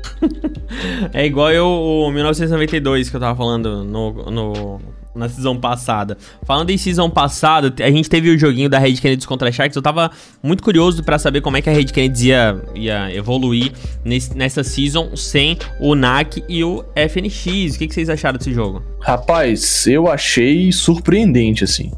é 1.13 1.25
igual 1.25 1.51
eu, 1.51 1.67
o 1.67 2.11
1992 2.11 3.09
que 3.09 3.15
eu 3.15 3.19
tava 3.19 3.35
falando 3.35 3.83
no, 3.83 4.31
no 4.31 4.79
na 5.19 5.29
season 5.29 5.57
passada. 5.57 6.17
Falando 6.43 6.69
em 6.69 6.77
season 6.77 7.09
passada, 7.09 7.73
a 7.83 7.91
gente 7.91 8.09
teve 8.09 8.29
o 8.29 8.39
joguinho 8.39 8.69
da 8.69 8.79
Red 8.79 8.95
Kennedy 8.95 9.27
contra 9.27 9.51
Sharks. 9.51 9.75
Eu 9.75 9.81
tava 9.81 10.09
muito 10.41 10.63
curioso 10.63 11.03
para 11.03 11.19
saber 11.19 11.41
como 11.41 11.57
é 11.57 11.61
que 11.61 11.69
a 11.69 11.73
Red 11.73 11.85
Kennedy 11.85 12.29
ia, 12.29 12.61
ia 12.73 13.15
evoluir 13.15 13.71
nesse, 14.03 14.35
nessa 14.35 14.63
season 14.63 15.15
sem 15.15 15.57
o 15.79 15.93
NAC 15.93 16.43
e 16.47 16.63
o 16.63 16.83
FNX. 16.95 17.75
O 17.75 17.79
que, 17.79 17.87
que 17.87 17.93
vocês 17.93 18.09
acharam 18.09 18.37
desse 18.37 18.53
jogo? 18.53 18.81
Rapaz, 19.01 19.85
eu 19.85 20.09
achei 20.09 20.71
surpreendente, 20.71 21.63
assim. 21.63 21.91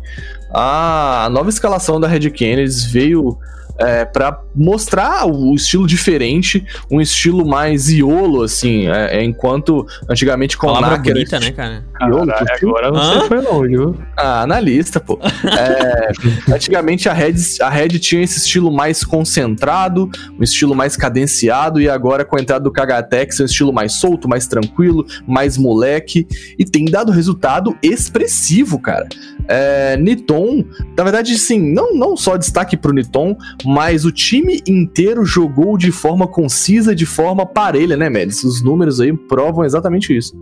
A 0.54 1.30
nova 1.32 1.50
escalação 1.50 2.00
da 2.00 2.08
Red 2.08 2.30
Kennedy 2.32 2.88
veio 2.90 3.38
é, 3.82 4.06
para 4.06 4.42
mostrar 4.56 5.26
o 5.26 5.54
estilo 5.56 5.88
diferente, 5.88 6.66
um 6.90 7.02
estilo 7.02 7.46
mais 7.46 7.90
iolo, 7.90 8.44
assim, 8.44 8.88
é, 8.88 9.18
é 9.18 9.24
enquanto 9.24 9.86
antigamente 10.10 10.58
com 10.58 10.68
Palavra 10.68 10.98
Nacker, 10.98 11.14
bonita, 11.14 11.40
né, 11.40 11.52
cara? 11.52 11.84
Iolo, 12.02 12.28
Caralho, 12.28 12.70
agora 12.70 12.92
você 12.92 13.28
foi 13.28 13.42
longe, 13.42 13.78
viu? 13.78 13.98
Ah, 14.18 14.42
analista, 14.42 15.00
pô. 15.00 15.20
É, 15.22 16.12
antigamente 16.54 17.08
a 17.10 17.14
Red, 17.14 17.36
a 17.62 17.70
Red 17.70 18.00
tinha 18.00 18.22
esse 18.22 18.40
estilo 18.40 18.72
mais 18.72 19.04
concentrado, 19.04 20.10
um 20.40 20.44
estilo 20.44 20.76
mais 20.76 20.96
cadenciado, 20.96 21.80
e 21.80 21.90
agora 21.90 22.26
com 22.26 22.38
a 22.38 22.42
entrada 22.42 22.64
do 22.64 22.72
Kagatex 22.72 23.40
é 23.40 23.44
um 23.44 23.46
estilo 23.46 23.74
mais 23.74 23.94
solto, 23.94 24.28
mais 24.28 24.48
tranquilo, 24.48 25.06
mais 25.28 25.58
moleque, 25.58 26.28
e 26.58 26.66
tem 26.66 26.86
dado 26.86 27.12
resultado 27.12 27.78
expressivo, 27.82 28.80
cara. 28.80 29.08
É, 29.54 29.98
Niton, 29.98 30.64
na 30.98 31.04
verdade, 31.04 31.38
sim, 31.38 31.74
não, 31.74 31.94
não 31.94 32.16
só 32.16 32.38
destaque 32.38 32.78
pro 32.78 32.94
Niton, 32.94 33.36
mas 33.66 34.06
o 34.06 34.12
time 34.12 34.62
inteiro 34.66 35.26
jogou 35.26 35.78
de 35.78 35.92
forma 35.92 36.26
concisa, 36.26 36.96
de 36.96 37.06
forma 37.06 37.46
parelha, 37.46 37.98
né, 37.98 38.10
Médici? 38.10 38.48
Os 38.48 38.64
números 38.64 39.02
aí 39.02 39.12
provam 39.12 39.66
exatamente 39.66 40.16
isso. 40.16 40.34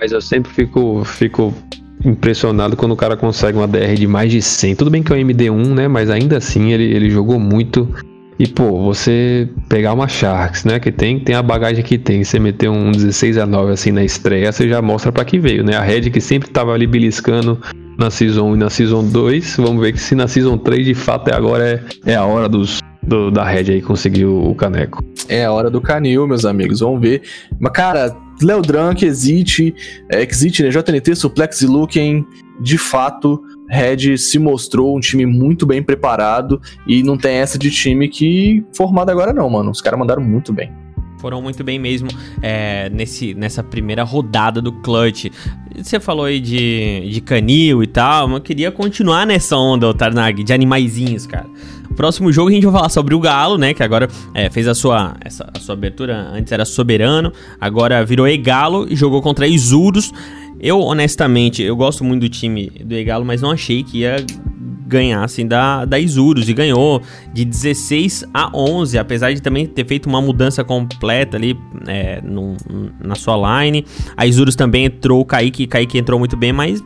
Mas 0.00 0.10
eu 0.10 0.20
sempre 0.20 0.52
fico, 0.52 1.04
fico 1.04 1.54
impressionado 2.04 2.76
quando 2.76 2.90
o 2.90 2.96
cara 2.96 3.16
consegue 3.16 3.56
uma 3.56 3.68
DR 3.68 3.94
de 3.94 4.08
mais 4.08 4.32
de 4.32 4.42
100. 4.42 4.74
Tudo 4.74 4.90
bem 4.90 5.00
que 5.00 5.12
é 5.12 5.16
um 5.16 5.20
MD1, 5.20 5.74
né? 5.74 5.86
Mas 5.86 6.10
ainda 6.10 6.36
assim 6.36 6.72
ele, 6.72 6.84
ele 6.84 7.08
jogou 7.08 7.38
muito. 7.38 7.88
E, 8.36 8.48
pô, 8.48 8.82
você 8.82 9.48
pegar 9.68 9.94
uma 9.94 10.08
Sharks, 10.08 10.64
né? 10.64 10.80
Que 10.80 10.90
tem, 10.90 11.20
tem 11.20 11.36
a 11.36 11.42
bagagem 11.42 11.84
que 11.84 11.96
tem. 11.96 12.24
Você 12.24 12.40
meter 12.40 12.68
um 12.68 12.90
16 12.90 13.38
a 13.38 13.46
9 13.46 13.72
assim 13.72 13.92
na 13.92 14.02
estreia, 14.02 14.50
você 14.50 14.68
já 14.68 14.82
mostra 14.82 15.12
para 15.12 15.24
que 15.24 15.38
veio, 15.38 15.62
né? 15.62 15.76
A 15.76 15.82
Red 15.82 16.10
que 16.10 16.20
sempre 16.20 16.50
tava 16.50 16.72
ali 16.72 16.86
beliscando 16.86 17.60
na 17.98 18.10
Season 18.10 18.50
1 18.50 18.54
e 18.54 18.58
na 18.58 18.70
Season 18.70 19.04
2. 19.04 19.56
Vamos 19.56 19.80
ver 19.80 19.92
que 19.92 20.00
se 20.00 20.14
na 20.14 20.28
Season 20.28 20.58
3 20.58 20.84
de 20.84 20.94
fato 20.94 21.28
é 21.28 21.34
agora 21.34 21.84
é, 22.04 22.12
é 22.12 22.16
a 22.16 22.24
hora 22.24 22.48
dos, 22.48 22.80
do, 23.02 23.30
da 23.30 23.44
Red 23.44 23.72
aí 23.72 23.82
conseguir 23.82 24.24
o, 24.24 24.50
o 24.50 24.54
caneco. 24.54 25.04
É 25.28 25.44
a 25.44 25.52
hora 25.52 25.70
do 25.70 25.80
canil, 25.80 26.26
meus 26.26 26.44
amigos. 26.44 26.80
Vamos 26.80 27.00
ver. 27.00 27.22
Mas, 27.58 27.72
cara, 27.72 28.16
Léo 28.42 28.62
Drank, 28.62 29.04
Exit, 29.04 29.74
é, 30.10 30.22
Exit, 30.22 30.62
né? 30.62 30.70
JNT, 30.70 31.16
Suplex 31.16 31.62
e 31.62 31.66
Luken, 31.66 32.26
de 32.60 32.78
fato, 32.78 33.40
Red 33.68 34.18
se 34.18 34.38
mostrou 34.38 34.96
um 34.96 35.00
time 35.00 35.26
muito 35.26 35.66
bem 35.66 35.82
preparado 35.82 36.60
e 36.86 37.02
não 37.02 37.16
tem 37.16 37.36
essa 37.36 37.58
de 37.58 37.70
time 37.70 38.08
que 38.08 38.64
formado 38.74 39.10
agora 39.10 39.32
não, 39.32 39.48
mano. 39.48 39.70
Os 39.70 39.80
caras 39.80 39.98
mandaram 39.98 40.22
muito 40.22 40.52
bem. 40.52 40.70
Foram 41.18 41.40
muito 41.40 41.64
bem 41.64 41.78
mesmo 41.78 42.08
é, 42.42 42.90
nesse, 42.90 43.34
nessa 43.34 43.62
primeira 43.62 44.02
rodada 44.02 44.60
do 44.60 44.72
Clutch. 44.72 45.26
Você 45.76 45.98
falou 45.98 46.26
aí 46.26 46.40
de, 46.40 47.08
de 47.10 47.20
canil 47.20 47.82
e 47.82 47.86
tal, 47.86 48.28
mas 48.28 48.36
eu 48.36 48.42
queria 48.42 48.70
continuar 48.70 49.26
nessa 49.26 49.56
onda, 49.56 49.92
Tarnag, 49.94 50.42
de 50.42 50.52
animaizinhos, 50.52 51.26
cara. 51.26 51.46
Próximo 51.96 52.30
jogo 52.30 52.50
a 52.50 52.52
gente 52.52 52.64
vai 52.64 52.74
falar 52.74 52.88
sobre 52.90 53.14
o 53.14 53.20
Galo, 53.20 53.56
né? 53.56 53.72
Que 53.72 53.82
agora 53.82 54.08
é, 54.34 54.50
fez 54.50 54.68
a 54.68 54.74
sua, 54.74 55.16
essa, 55.24 55.50
a 55.54 55.58
sua 55.58 55.74
abertura. 55.74 56.30
Antes 56.32 56.52
era 56.52 56.64
Soberano, 56.64 57.32
agora 57.58 58.04
virou 58.04 58.28
E-Galo 58.28 58.86
e 58.90 58.94
jogou 58.94 59.22
contra 59.22 59.46
Isurus. 59.46 60.12
Eu, 60.60 60.80
honestamente, 60.80 61.62
eu 61.62 61.74
gosto 61.76 62.04
muito 62.04 62.22
do 62.22 62.28
time 62.28 62.70
do 62.84 62.94
E-Galo, 62.94 63.24
mas 63.24 63.40
não 63.40 63.50
achei 63.50 63.82
que 63.82 63.98
ia 63.98 64.16
ganhar 64.86 65.24
assim 65.24 65.46
da, 65.46 65.84
da 65.84 65.98
Isurus 65.98 66.48
e 66.48 66.54
ganhou 66.54 67.02
de 67.32 67.44
16 67.44 68.24
a 68.32 68.50
11, 68.56 68.98
apesar 68.98 69.32
de 69.32 69.42
também 69.42 69.66
ter 69.66 69.86
feito 69.86 70.06
uma 70.06 70.20
mudança 70.20 70.62
completa 70.62 71.36
ali 71.36 71.58
é, 71.86 72.20
no, 72.22 72.56
na 73.02 73.14
sua 73.14 73.64
line. 73.64 73.84
A 74.16 74.26
Isurus 74.26 74.54
também 74.54 74.86
entrou, 74.86 75.20
o 75.20 75.24
Kaique, 75.24 75.66
Kaique 75.66 75.98
entrou 75.98 76.18
muito 76.18 76.36
bem, 76.36 76.52
mas 76.52 76.82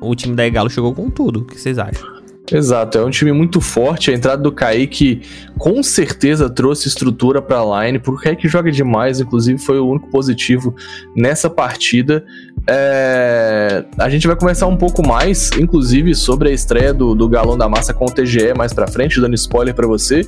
o 0.00 0.14
time 0.14 0.34
da 0.34 0.46
E-Galo 0.46 0.70
chegou 0.70 0.92
com 0.94 1.08
tudo. 1.10 1.40
O 1.40 1.44
que 1.44 1.60
vocês 1.60 1.78
acham? 1.78 2.15
Exato, 2.52 2.98
é 2.98 3.04
um 3.04 3.10
time 3.10 3.32
muito 3.32 3.60
forte. 3.60 4.10
A 4.10 4.14
entrada 4.14 4.40
do 4.40 4.52
Kaique 4.52 5.22
com 5.58 5.82
certeza 5.82 6.48
trouxe 6.48 6.86
estrutura 6.86 7.42
para 7.42 7.58
a 7.58 7.84
line, 7.84 7.98
porque 7.98 8.20
o 8.20 8.22
Kaique 8.22 8.48
joga 8.48 8.70
demais, 8.70 9.20
inclusive 9.20 9.58
foi 9.58 9.80
o 9.80 9.88
único 9.88 10.08
positivo 10.08 10.74
nessa 11.14 11.50
partida. 11.50 12.24
É... 12.68 13.84
A 13.98 14.08
gente 14.08 14.26
vai 14.26 14.36
conversar 14.36 14.68
um 14.68 14.76
pouco 14.76 15.06
mais, 15.06 15.50
inclusive, 15.58 16.14
sobre 16.14 16.50
a 16.50 16.52
estreia 16.52 16.94
do, 16.94 17.14
do 17.14 17.28
Galão 17.28 17.58
da 17.58 17.68
Massa 17.68 17.92
com 17.92 18.04
o 18.04 18.10
TGE 18.10 18.54
mais 18.56 18.72
pra 18.72 18.86
frente, 18.86 19.20
dando 19.20 19.34
spoiler 19.34 19.74
para 19.74 19.86
você. 19.86 20.26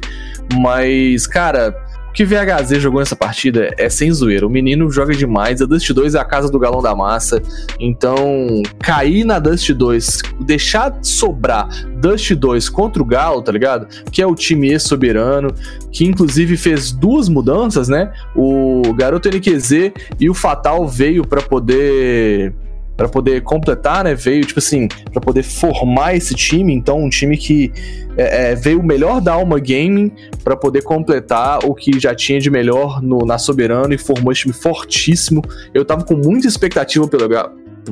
Mas, 0.60 1.26
cara, 1.26 1.74
que 2.18 2.24
VHZ 2.24 2.80
jogou 2.80 2.98
nessa 2.98 3.14
partida 3.14 3.72
é 3.78 3.88
sem 3.88 4.10
zoeira. 4.10 4.44
O 4.44 4.50
menino 4.50 4.90
joga 4.90 5.14
demais. 5.14 5.62
A 5.62 5.66
Dust 5.66 5.88
2 5.88 6.16
é 6.16 6.18
a 6.18 6.24
casa 6.24 6.50
do 6.50 6.58
galão 6.58 6.82
da 6.82 6.92
massa. 6.92 7.40
Então, 7.78 8.60
cair 8.80 9.22
na 9.22 9.38
Dust 9.38 9.70
2, 9.70 10.22
deixar 10.40 10.98
sobrar 11.00 11.68
Dust 12.00 12.32
2 12.32 12.68
contra 12.70 13.00
o 13.00 13.06
Galo, 13.06 13.40
tá 13.40 13.52
ligado? 13.52 13.86
Que 14.10 14.20
é 14.20 14.26
o 14.26 14.34
time 14.34 14.68
ex-soberano, 14.70 15.54
que 15.92 16.06
inclusive 16.06 16.56
fez 16.56 16.90
duas 16.90 17.28
mudanças, 17.28 17.88
né? 17.88 18.12
O 18.34 18.82
garoto 18.94 19.28
NQZ 19.28 19.92
e 20.18 20.28
o 20.28 20.34
Fatal 20.34 20.88
veio 20.88 21.24
para 21.24 21.40
poder 21.40 22.52
para 22.98 23.08
poder 23.08 23.42
completar, 23.42 24.02
né? 24.02 24.12
Veio, 24.12 24.44
tipo 24.44 24.58
assim, 24.58 24.88
para 25.12 25.20
poder 25.20 25.44
formar 25.44 26.16
esse 26.16 26.34
time. 26.34 26.74
Então, 26.74 26.98
um 26.98 27.08
time 27.08 27.36
que 27.36 27.72
é, 28.16 28.50
é, 28.50 28.54
veio 28.56 28.80
o 28.80 28.84
melhor 28.84 29.20
da 29.20 29.34
Alma 29.34 29.60
Gaming 29.60 30.10
para 30.42 30.56
poder 30.56 30.82
completar 30.82 31.60
o 31.64 31.76
que 31.76 32.00
já 32.00 32.12
tinha 32.12 32.40
de 32.40 32.50
melhor 32.50 33.00
no, 33.00 33.18
na 33.24 33.38
Soberano 33.38 33.94
e 33.94 33.98
formou 33.98 34.32
esse 34.32 34.40
time 34.42 34.52
fortíssimo. 34.52 35.40
Eu 35.72 35.84
tava 35.84 36.04
com 36.04 36.16
muita 36.16 36.48
expectativa 36.48 37.06
pelo, 37.06 37.28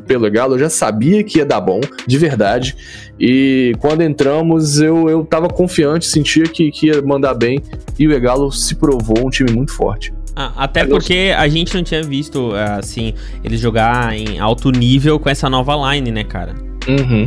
pelo 0.05 0.29
Galo, 0.29 0.57
eu 0.57 0.59
já 0.59 0.69
sabia 0.69 1.23
que 1.23 1.39
ia 1.39 1.47
dar 1.47 1.61
bom, 1.61 1.79
de 2.05 2.19
verdade. 2.19 2.77
E 3.19 3.77
quando 3.79 4.03
entramos, 4.03 4.81
eu, 4.81 5.09
eu 5.09 5.25
tava 5.25 5.47
confiante, 5.47 6.05
sentia 6.07 6.47
que, 6.47 6.69
que 6.73 6.89
ia 6.89 7.01
mandar 7.01 7.35
bem. 7.35 7.63
E 7.97 8.09
o 8.09 8.21
Galo 8.21 8.51
se 8.51 8.75
provou 8.75 9.25
um 9.25 9.31
time 9.31 9.53
muito 9.53 9.73
forte. 9.73 10.13
Ah, 10.37 10.53
até 10.57 10.85
porque 10.85 11.33
a 11.35 11.49
gente 11.49 11.75
não 11.75 11.83
tinha 11.83 12.03
visto, 12.03 12.53
assim, 12.55 13.15
eles 13.43 13.59
jogar 13.59 14.15
em 14.15 14.39
alto 14.39 14.71
nível 14.71 15.19
com 15.19 15.31
essa 15.31 15.49
nova 15.49 15.75
line, 15.95 16.11
né, 16.11 16.25
cara? 16.25 16.55
Uhum. 16.87 17.27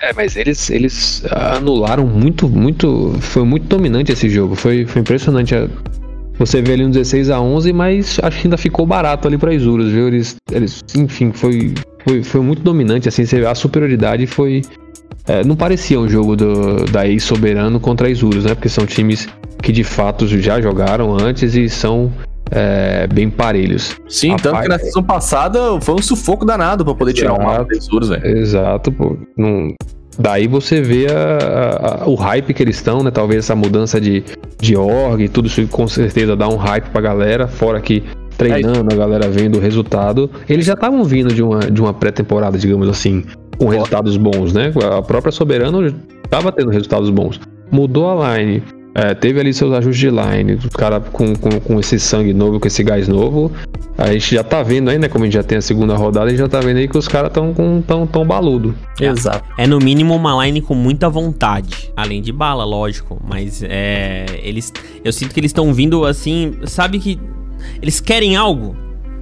É, 0.00 0.12
mas 0.12 0.36
eles, 0.36 0.70
eles 0.70 1.24
anularam 1.30 2.06
muito, 2.06 2.48
muito. 2.48 3.16
Foi 3.20 3.44
muito 3.44 3.66
dominante 3.66 4.12
esse 4.12 4.28
jogo. 4.28 4.54
Foi, 4.54 4.86
foi 4.86 5.00
impressionante. 5.00 5.54
Você 6.38 6.62
vê 6.62 6.74
ali 6.74 6.84
um 6.84 6.90
16 6.90 7.30
a 7.30 7.40
11 7.40 7.72
mas 7.72 8.18
acho 8.22 8.40
que 8.40 8.46
ainda 8.46 8.56
ficou 8.56 8.84
barato 8.84 9.26
ali 9.26 9.38
para 9.38 9.54
Isurus, 9.54 9.90
viu? 9.90 10.08
Eles, 10.08 10.36
eles, 10.50 10.84
enfim, 10.96 11.32
foi, 11.32 11.74
foi, 12.06 12.22
foi 12.22 12.40
muito 12.40 12.62
dominante. 12.62 13.08
Assim, 13.08 13.24
você 13.24 13.40
vê 13.40 13.46
a 13.46 13.54
superioridade 13.54 14.26
foi. 14.26 14.62
É, 15.26 15.42
não 15.42 15.56
parecia 15.56 15.98
um 15.98 16.08
jogo 16.08 16.36
do, 16.36 16.84
da 16.84 17.06
ex-soberano 17.06 17.80
contra 17.80 18.06
a 18.08 18.10
Isurus, 18.10 18.44
né? 18.44 18.54
Porque 18.54 18.68
são 18.68 18.84
times 18.86 19.28
que 19.62 19.72
de 19.72 19.82
fato 19.82 20.26
já 20.26 20.60
jogaram 20.60 21.16
antes 21.16 21.54
e 21.54 21.68
são 21.68 22.12
é, 22.54 23.06
bem 23.06 23.28
parelhos. 23.28 23.96
Sim, 24.08 24.32
a 24.32 24.36
tanto 24.36 24.62
que 24.62 24.68
na 24.68 24.78
sessão 24.78 25.02
passada 25.02 25.80
foi 25.80 25.94
um 25.94 26.02
sufoco 26.02 26.44
danado 26.44 26.84
para 26.84 26.94
poder 26.94 27.12
tirar 27.12 27.34
o 27.34 27.42
mapa 27.42 27.64
dos 27.64 28.08
velho. 28.08 28.38
Exato, 28.38 28.92
pô. 28.92 29.16
Não... 29.36 29.74
Daí 30.16 30.46
você 30.46 30.80
vê 30.80 31.08
a, 31.08 32.04
a, 32.04 32.08
o 32.08 32.14
hype 32.14 32.54
que 32.54 32.62
eles 32.62 32.76
estão, 32.76 33.02
né? 33.02 33.10
Talvez 33.10 33.40
essa 33.44 33.56
mudança 33.56 34.00
de, 34.00 34.22
de 34.60 34.76
org, 34.76 35.28
tudo 35.28 35.48
isso 35.48 35.66
com 35.66 35.88
certeza 35.88 36.36
dá 36.36 36.48
um 36.48 36.54
hype 36.54 36.84
pra 36.90 37.00
galera, 37.00 37.48
fora 37.48 37.80
que 37.80 38.04
treinando, 38.38 38.94
a 38.94 38.96
galera 38.96 39.28
vendo 39.28 39.58
o 39.58 39.60
resultado. 39.60 40.30
Eles 40.48 40.64
já 40.64 40.74
estavam 40.74 41.02
vindo 41.04 41.34
de 41.34 41.42
uma, 41.42 41.60
de 41.60 41.80
uma 41.80 41.92
pré-temporada, 41.92 42.56
digamos 42.56 42.88
assim, 42.88 43.24
com 43.58 43.66
resultados 43.68 44.16
bons, 44.16 44.52
né? 44.52 44.72
A 44.96 45.02
própria 45.02 45.32
Soberano 45.32 45.92
estava 46.24 46.52
tendo 46.52 46.70
resultados 46.70 47.10
bons. 47.10 47.40
Mudou 47.70 48.08
a 48.10 48.38
line, 48.38 48.62
é, 48.94 49.12
teve 49.12 49.40
ali 49.40 49.52
seus 49.52 49.72
ajustes 49.72 49.98
de 49.98 50.08
line, 50.08 50.54
os 50.54 50.66
caras 50.66 51.02
com, 51.12 51.34
com, 51.34 51.58
com, 51.58 51.80
esse 51.80 51.98
sangue 51.98 52.32
novo, 52.32 52.60
com 52.60 52.68
esse 52.68 52.82
gás 52.84 53.08
novo. 53.08 53.50
A 53.98 54.12
gente 54.12 54.34
já 54.36 54.44
tá 54.44 54.62
vendo 54.62 54.88
aí, 54.88 54.98
né? 54.98 55.08
Como 55.08 55.24
a 55.24 55.26
gente 55.26 55.34
já 55.34 55.42
tem 55.42 55.58
a 55.58 55.62
segunda 55.62 55.96
rodada, 55.96 56.26
a 56.26 56.28
gente 56.28 56.38
já 56.38 56.48
tá 56.48 56.60
vendo 56.60 56.76
aí 56.76 56.86
que 56.86 56.96
os 56.96 57.08
caras 57.08 57.32
tão, 57.32 57.52
com, 57.52 57.82
tão, 57.82 58.06
tão 58.06 58.24
baludo. 58.24 58.72
É, 59.00 59.06
Exato. 59.06 59.44
É 59.58 59.66
no 59.66 59.78
mínimo 59.80 60.14
uma 60.14 60.46
line 60.46 60.60
com 60.60 60.74
muita 60.74 61.08
vontade. 61.08 61.92
Além 61.96 62.22
de 62.22 62.32
bala, 62.32 62.64
lógico. 62.64 63.20
Mas 63.26 63.64
é. 63.64 64.26
Eles. 64.42 64.72
Eu 65.04 65.12
sinto 65.12 65.34
que 65.34 65.40
eles 65.40 65.50
estão 65.50 65.74
vindo 65.74 66.04
assim. 66.04 66.54
Sabe 66.64 67.00
que. 67.00 67.18
Eles 67.82 68.00
querem 68.00 68.36
algo. 68.36 68.76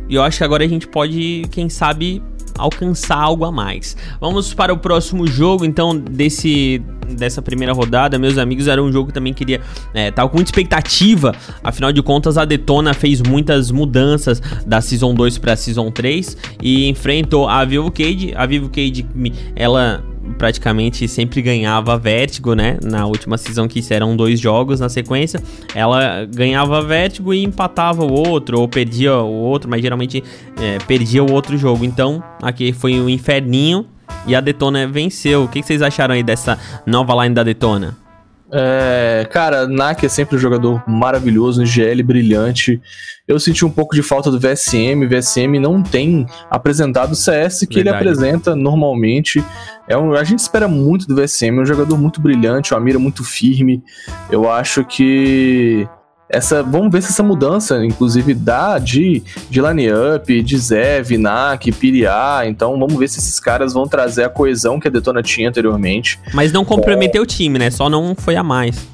E 0.09 0.15
eu 0.15 0.23
acho 0.23 0.39
que 0.39 0.45
agora 0.45 0.65
a 0.65 0.69
gente 0.69 0.87
pode, 0.87 1.45
quem 1.51 1.71
sabe, 1.71 2.23
alcançar 2.59 3.17
algo 3.17 3.45
a 3.45 3.53
mais. 3.53 3.97
Vamos 4.21 4.53
para 4.55 4.73
o 4.73 4.79
próximo 4.79 5.27
jogo, 5.27 5.65
então, 5.65 5.97
desse 5.97 6.83
dessa 7.09 7.43
primeira 7.43 7.73
rodada, 7.73 8.19
meus 8.19 8.39
amigos, 8.39 8.69
era 8.69 8.83
um 8.83 8.91
jogo 8.91 9.09
que 9.09 9.15
também 9.15 9.35
queria. 9.35 9.61
É, 9.93 10.11
com 10.11 10.37
muita 10.37 10.51
expectativa. 10.51 11.35
Afinal 11.63 11.93
de 11.93 12.03
contas, 12.03 12.39
a 12.39 12.45
Detona 12.45 12.95
fez 12.95 13.21
muitas 13.21 13.71
mudanças 13.71 14.41
da 14.67 14.81
Season 14.81 15.15
2 15.15 15.39
para 15.39 15.57
Season 15.57 15.91
3 15.91 16.37
e 16.63 16.89
enfrentou 16.89 17.49
a 17.49 17.65
Vivo 17.65 17.91
Cage. 17.91 18.33
A 18.37 18.47
Vivo 18.47 18.69
Cage, 18.69 19.07
ela 19.55 20.03
praticamente 20.39 21.07
sempre 21.09 21.43
ganhava 21.43 21.97
Vértigo, 21.99 22.55
né? 22.55 22.79
Na 22.83 23.07
última 23.07 23.37
season 23.37 23.69
que 23.69 23.83
eram 23.91 24.17
dois 24.17 24.41
jogos 24.41 24.81
na 24.81 24.89
sequência, 24.89 25.43
ela 25.75 26.25
ganhava 26.25 26.83
Vértigo 26.83 27.35
e 27.35 27.45
empatava 27.45 28.05
o 28.05 28.13
outro, 28.13 28.61
ou 28.61 28.69
perdia 28.69 29.17
o 29.17 29.33
outro, 29.33 29.69
mas 29.69 29.83
geralmente 29.83 30.23
é, 30.61 30.79
perdia 30.87 31.23
o 31.23 31.33
outro 31.33 31.57
jogo. 31.57 31.85
Então, 31.85 32.23
aqui 32.41 32.73
foi 32.73 33.01
um 33.01 33.09
inferninho 33.09 33.87
e 34.27 34.35
a 34.35 34.41
Detona 34.41 34.87
venceu. 34.87 35.45
O 35.45 35.49
que 35.49 35.63
vocês 35.63 35.83
acharam 35.83 36.15
aí 36.15 36.23
dessa 36.23 36.59
nova 36.87 37.15
line 37.23 37.35
da 37.35 37.43
Detona? 37.43 37.97
É, 38.55 39.27
cara, 39.31 39.67
Nak 39.67 40.05
é 40.05 40.09
sempre 40.09 40.37
um 40.37 40.39
jogador 40.39 40.83
maravilhoso, 40.87 41.63
um 41.63 41.67
GL 41.67 42.03
brilhante. 42.03 42.81
Eu 43.27 43.41
senti 43.41 43.65
um 43.65 43.71
pouco 43.71 43.95
de 43.95 44.03
falta 44.03 44.31
do 44.31 44.39
VSM. 44.39 45.07
VSM 45.07 45.59
não 45.59 45.83
tem 45.83 46.27
apresentado 46.51 47.13
o 47.13 47.17
CS 47.17 47.61
que 47.61 47.77
Verdade. 47.77 47.81
ele 47.81 48.11
apresenta 48.11 48.55
normalmente. 48.55 49.43
É 49.89 49.97
um, 49.97 50.13
a 50.13 50.23
gente 50.23 50.41
espera 50.41 50.69
muito 50.69 51.07
do 51.07 51.17
VSM, 51.17 51.59
é 51.59 51.63
um 51.63 51.67
jogador 51.67 51.97
muito 51.97 52.21
brilhante, 52.21 52.75
uma 52.75 52.81
mira 52.81 52.99
muito 52.99 53.25
firme. 53.25 53.83
Eu 54.31 54.51
acho 54.51 54.85
que 54.85 55.89
essa, 56.33 56.63
vamos 56.63 56.91
ver 56.91 57.03
se 57.03 57.11
essa 57.11 57.23
mudança, 57.23 57.85
inclusive, 57.85 58.33
dá 58.33 58.79
de, 58.79 59.23
de 59.51 59.61
line-up, 59.61 60.43
de 60.43 60.59
Zé, 60.59 61.03
Vinac, 61.03 61.71
Piriá. 61.71 62.43
Então 62.47 62.79
vamos 62.79 62.95
ver 62.95 63.09
se 63.09 63.19
esses 63.19 63.39
caras 63.39 63.75
vão 63.75 63.87
trazer 63.87 64.25
a 64.25 64.29
coesão 64.31 64.81
que 64.81 64.89
a 64.89 64.91
Detona 64.91 65.23
tinha 65.23 65.51
anteriormente. 65.51 66.19
Mas 66.33 66.51
não 66.51 66.65
comprometeu 66.65 67.23
o 67.23 67.27
time, 67.27 67.59
né? 67.59 67.71
Só 67.71 67.91
não 67.91 68.15
foi 68.17 68.35
a 68.35 68.43
mais. 68.43 68.89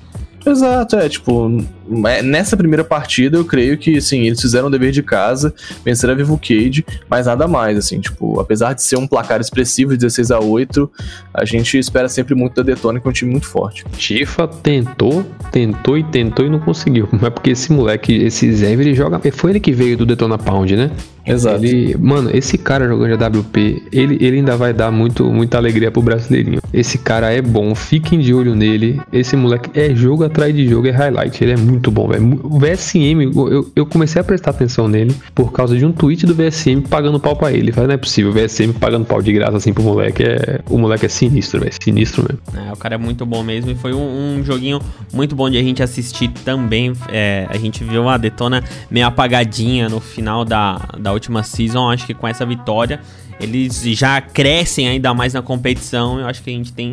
Exato, 0.45 0.97
é, 0.97 1.09
tipo, 1.09 1.65
é, 1.78 1.78
nessa 2.23 2.57
primeira 2.57 2.85
partida 2.85 3.37
eu 3.37 3.45
creio 3.45 3.79
que, 3.79 3.97
assim, 3.97 4.27
eles 4.27 4.41
fizeram 4.41 4.69
o 4.69 4.71
dever 4.71 4.91
de 4.91 5.03
casa, 5.03 5.55
venceram 5.85 6.15
a 6.15 6.17
Vivo 6.17 6.39
Cage, 6.39 6.85
mas 7.09 7.27
nada 7.27 7.47
mais, 7.47 7.79
assim, 7.79 8.01
tipo, 8.01 8.41
apesar 8.41 8.75
de 8.75 8.83
ser 8.83 8.97
um 8.97 9.07
placar 9.07 9.41
expressivo 9.41 9.93
de 9.93 9.99
16 9.99 10.31
a 10.31 10.41
8 10.41 10.91
a 11.35 11.45
gente 11.45 11.79
espera 11.79 12.09
sempre 12.09 12.35
muito 12.35 12.55
da 12.57 12.63
Detona, 12.63 13.01
que 13.01 13.07
é 13.07 13.11
um 13.11 13.13
time 13.13 13.31
muito 13.31 13.47
forte. 13.47 13.85
Tifa 13.97 14.47
tentou, 14.47 15.25
tentou 15.53 15.97
e 15.97 16.05
tentou 16.05 16.45
e 16.45 16.51
não 16.51 16.59
conseguiu, 16.59 17.09
mas 17.21 17.31
porque 17.31 17.51
esse 17.51 17.73
moleque, 17.73 18.15
esse 18.15 18.53
Zé, 18.53 18.73
ele 18.73 18.95
joga, 18.95 19.21
foi 19.33 19.53
ele 19.53 19.61
que 19.61 19.73
veio 19.73 19.97
do 19.97 20.07
Detona 20.07 20.39
Pound, 20.39 20.77
né? 20.77 20.91
Exato. 21.29 21.63
Ele, 21.63 21.95
mano, 21.99 22.31
esse 22.35 22.57
cara 22.57 22.89
jogando 22.89 23.23
AWP, 23.23 23.83
ele, 23.93 24.17
ele 24.21 24.39
ainda 24.39 24.57
vai 24.57 24.73
dar 24.73 24.91
muito, 24.91 25.25
muita 25.31 25.59
alegria 25.59 25.91
pro 25.91 26.01
brasileirinho. 26.01 26.61
Esse 26.73 26.97
cara 26.97 27.31
é 27.31 27.43
bom, 27.43 27.75
fiquem 27.75 28.19
de 28.19 28.33
olho 28.33 28.55
nele. 28.55 28.99
Esse 29.13 29.37
moleque 29.37 29.71
é 29.79 29.95
jogo 29.95 30.25
atrás 30.25 30.55
de 30.55 30.67
jogo, 30.67 30.89
é 30.89 30.91
highlight. 30.91 31.45
Ele 31.45 31.53
é 31.53 31.57
muito 31.57 31.78
bom, 31.91 32.09
velho. 32.09 32.41
O 32.45 32.59
VSM, 32.59 33.23
eu, 33.35 33.71
eu 33.75 33.87
comecei 33.87 34.21
a 34.21 34.25
prestar 34.25 34.51
atenção 34.51 34.89
nele 34.89 35.15
por 35.35 35.53
causa 35.53 35.77
de 35.77 35.85
um 35.85 35.93
tweet 35.93 36.27
do 36.27 36.35
VSM 36.35 36.81
pagando 36.89 37.21
pau 37.21 37.37
pra 37.37 37.53
ele. 37.53 37.73
Falei, 37.73 37.89
não 37.89 37.95
é 37.95 37.99
possível, 37.99 38.31
o 38.31 38.35
VSM 38.35 38.73
pagando 38.73 39.05
pau 39.05 39.21
de 39.23 39.33
graça 39.33 39.57
assim 39.57 39.73
pro 39.73 39.83
moleque. 39.83 40.23
É, 40.23 40.61
o 40.69 40.79
moleque 40.79 41.07
é 41.07 41.09
sinistro, 41.09 41.61
velho. 41.61 41.73
Sinistro 41.83 42.25
mesmo. 42.29 42.69
É, 42.69 42.73
o 42.73 42.77
cara 42.77 42.95
é 42.95 42.99
muito 42.99 43.25
bom 43.25 43.43
mesmo. 43.43 43.71
E 43.71 43.75
foi 43.75 43.93
um, 43.93 44.39
um 44.39 44.45
joguinho 44.45 44.81
muito 45.13 45.35
bom 45.35 45.49
de 45.49 45.59
a 45.59 45.63
gente 45.63 45.83
assistir 45.83 46.29
também. 46.45 46.93
É, 47.11 47.47
a 47.49 47.57
gente 47.57 47.85
viu 47.85 48.09
a 48.09 48.17
Detona 48.17 48.63
meio 48.91 49.07
apagadinha 49.07 49.89
no 49.89 50.01
final 50.01 50.45
da, 50.45 50.89
da 50.99 51.13
última 51.13 51.43
season. 51.43 51.91
Acho 51.91 52.07
que 52.07 52.15
com 52.15 52.27
essa 52.27 52.45
vitória 52.45 53.01
eles 53.41 53.83
já 53.83 54.21
crescem 54.21 54.89
ainda 54.89 55.15
mais 55.15 55.35
na 55.35 55.43
competição. 55.43 56.19
Eu 56.19 56.27
acho 56.27 56.43
que 56.43 56.51
a 56.51 56.53
gente 56.53 56.73
tem 56.73 56.93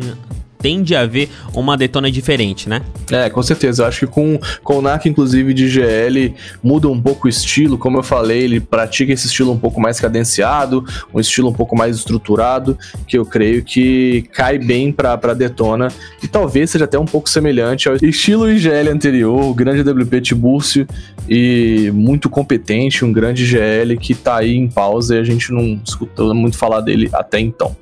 tende 0.58 0.94
a 0.94 1.06
ver 1.06 1.30
uma 1.54 1.76
detona 1.76 2.10
diferente, 2.10 2.68
né? 2.68 2.82
É, 3.10 3.28
com 3.30 3.42
certeza. 3.42 3.82
Eu 3.82 3.86
acho 3.86 4.00
que 4.00 4.06
com, 4.06 4.38
com 4.62 4.78
o 4.78 4.82
NAC, 4.82 5.08
inclusive, 5.08 5.54
de 5.54 5.68
GL, 5.68 6.34
muda 6.62 6.88
um 6.88 7.00
pouco 7.00 7.26
o 7.26 7.28
estilo. 7.28 7.78
Como 7.78 7.98
eu 7.98 8.02
falei, 8.02 8.42
ele 8.42 8.60
pratica 8.60 9.12
esse 9.12 9.26
estilo 9.26 9.52
um 9.52 9.58
pouco 9.58 9.80
mais 9.80 10.00
cadenciado, 10.00 10.84
um 11.12 11.20
estilo 11.20 11.50
um 11.50 11.52
pouco 11.52 11.76
mais 11.76 11.96
estruturado, 11.96 12.78
que 13.06 13.16
eu 13.18 13.24
creio 13.24 13.62
que 13.62 14.22
cai 14.32 14.58
bem 14.58 14.92
pra, 14.92 15.16
pra 15.16 15.34
detona. 15.34 15.88
E 16.22 16.28
talvez 16.28 16.70
seja 16.70 16.84
até 16.84 16.98
um 16.98 17.04
pouco 17.04 17.28
semelhante 17.28 17.88
ao 17.88 17.96
estilo 17.96 18.50
IGL 18.50 18.90
anterior, 18.90 19.44
o 19.44 19.54
grande 19.54 19.88
WP 19.88 20.20
Tibúrcio, 20.20 20.86
e 21.28 21.90
muito 21.92 22.30
competente, 22.30 23.04
um 23.04 23.12
grande 23.12 23.44
GL 23.44 23.96
que 23.98 24.14
tá 24.14 24.38
aí 24.38 24.54
em 24.54 24.68
pausa 24.68 25.16
e 25.16 25.18
a 25.18 25.24
gente 25.24 25.52
não 25.52 25.80
escutou 25.84 26.34
muito 26.34 26.56
falar 26.56 26.80
dele 26.80 27.08
até 27.12 27.40
então. 27.40 27.76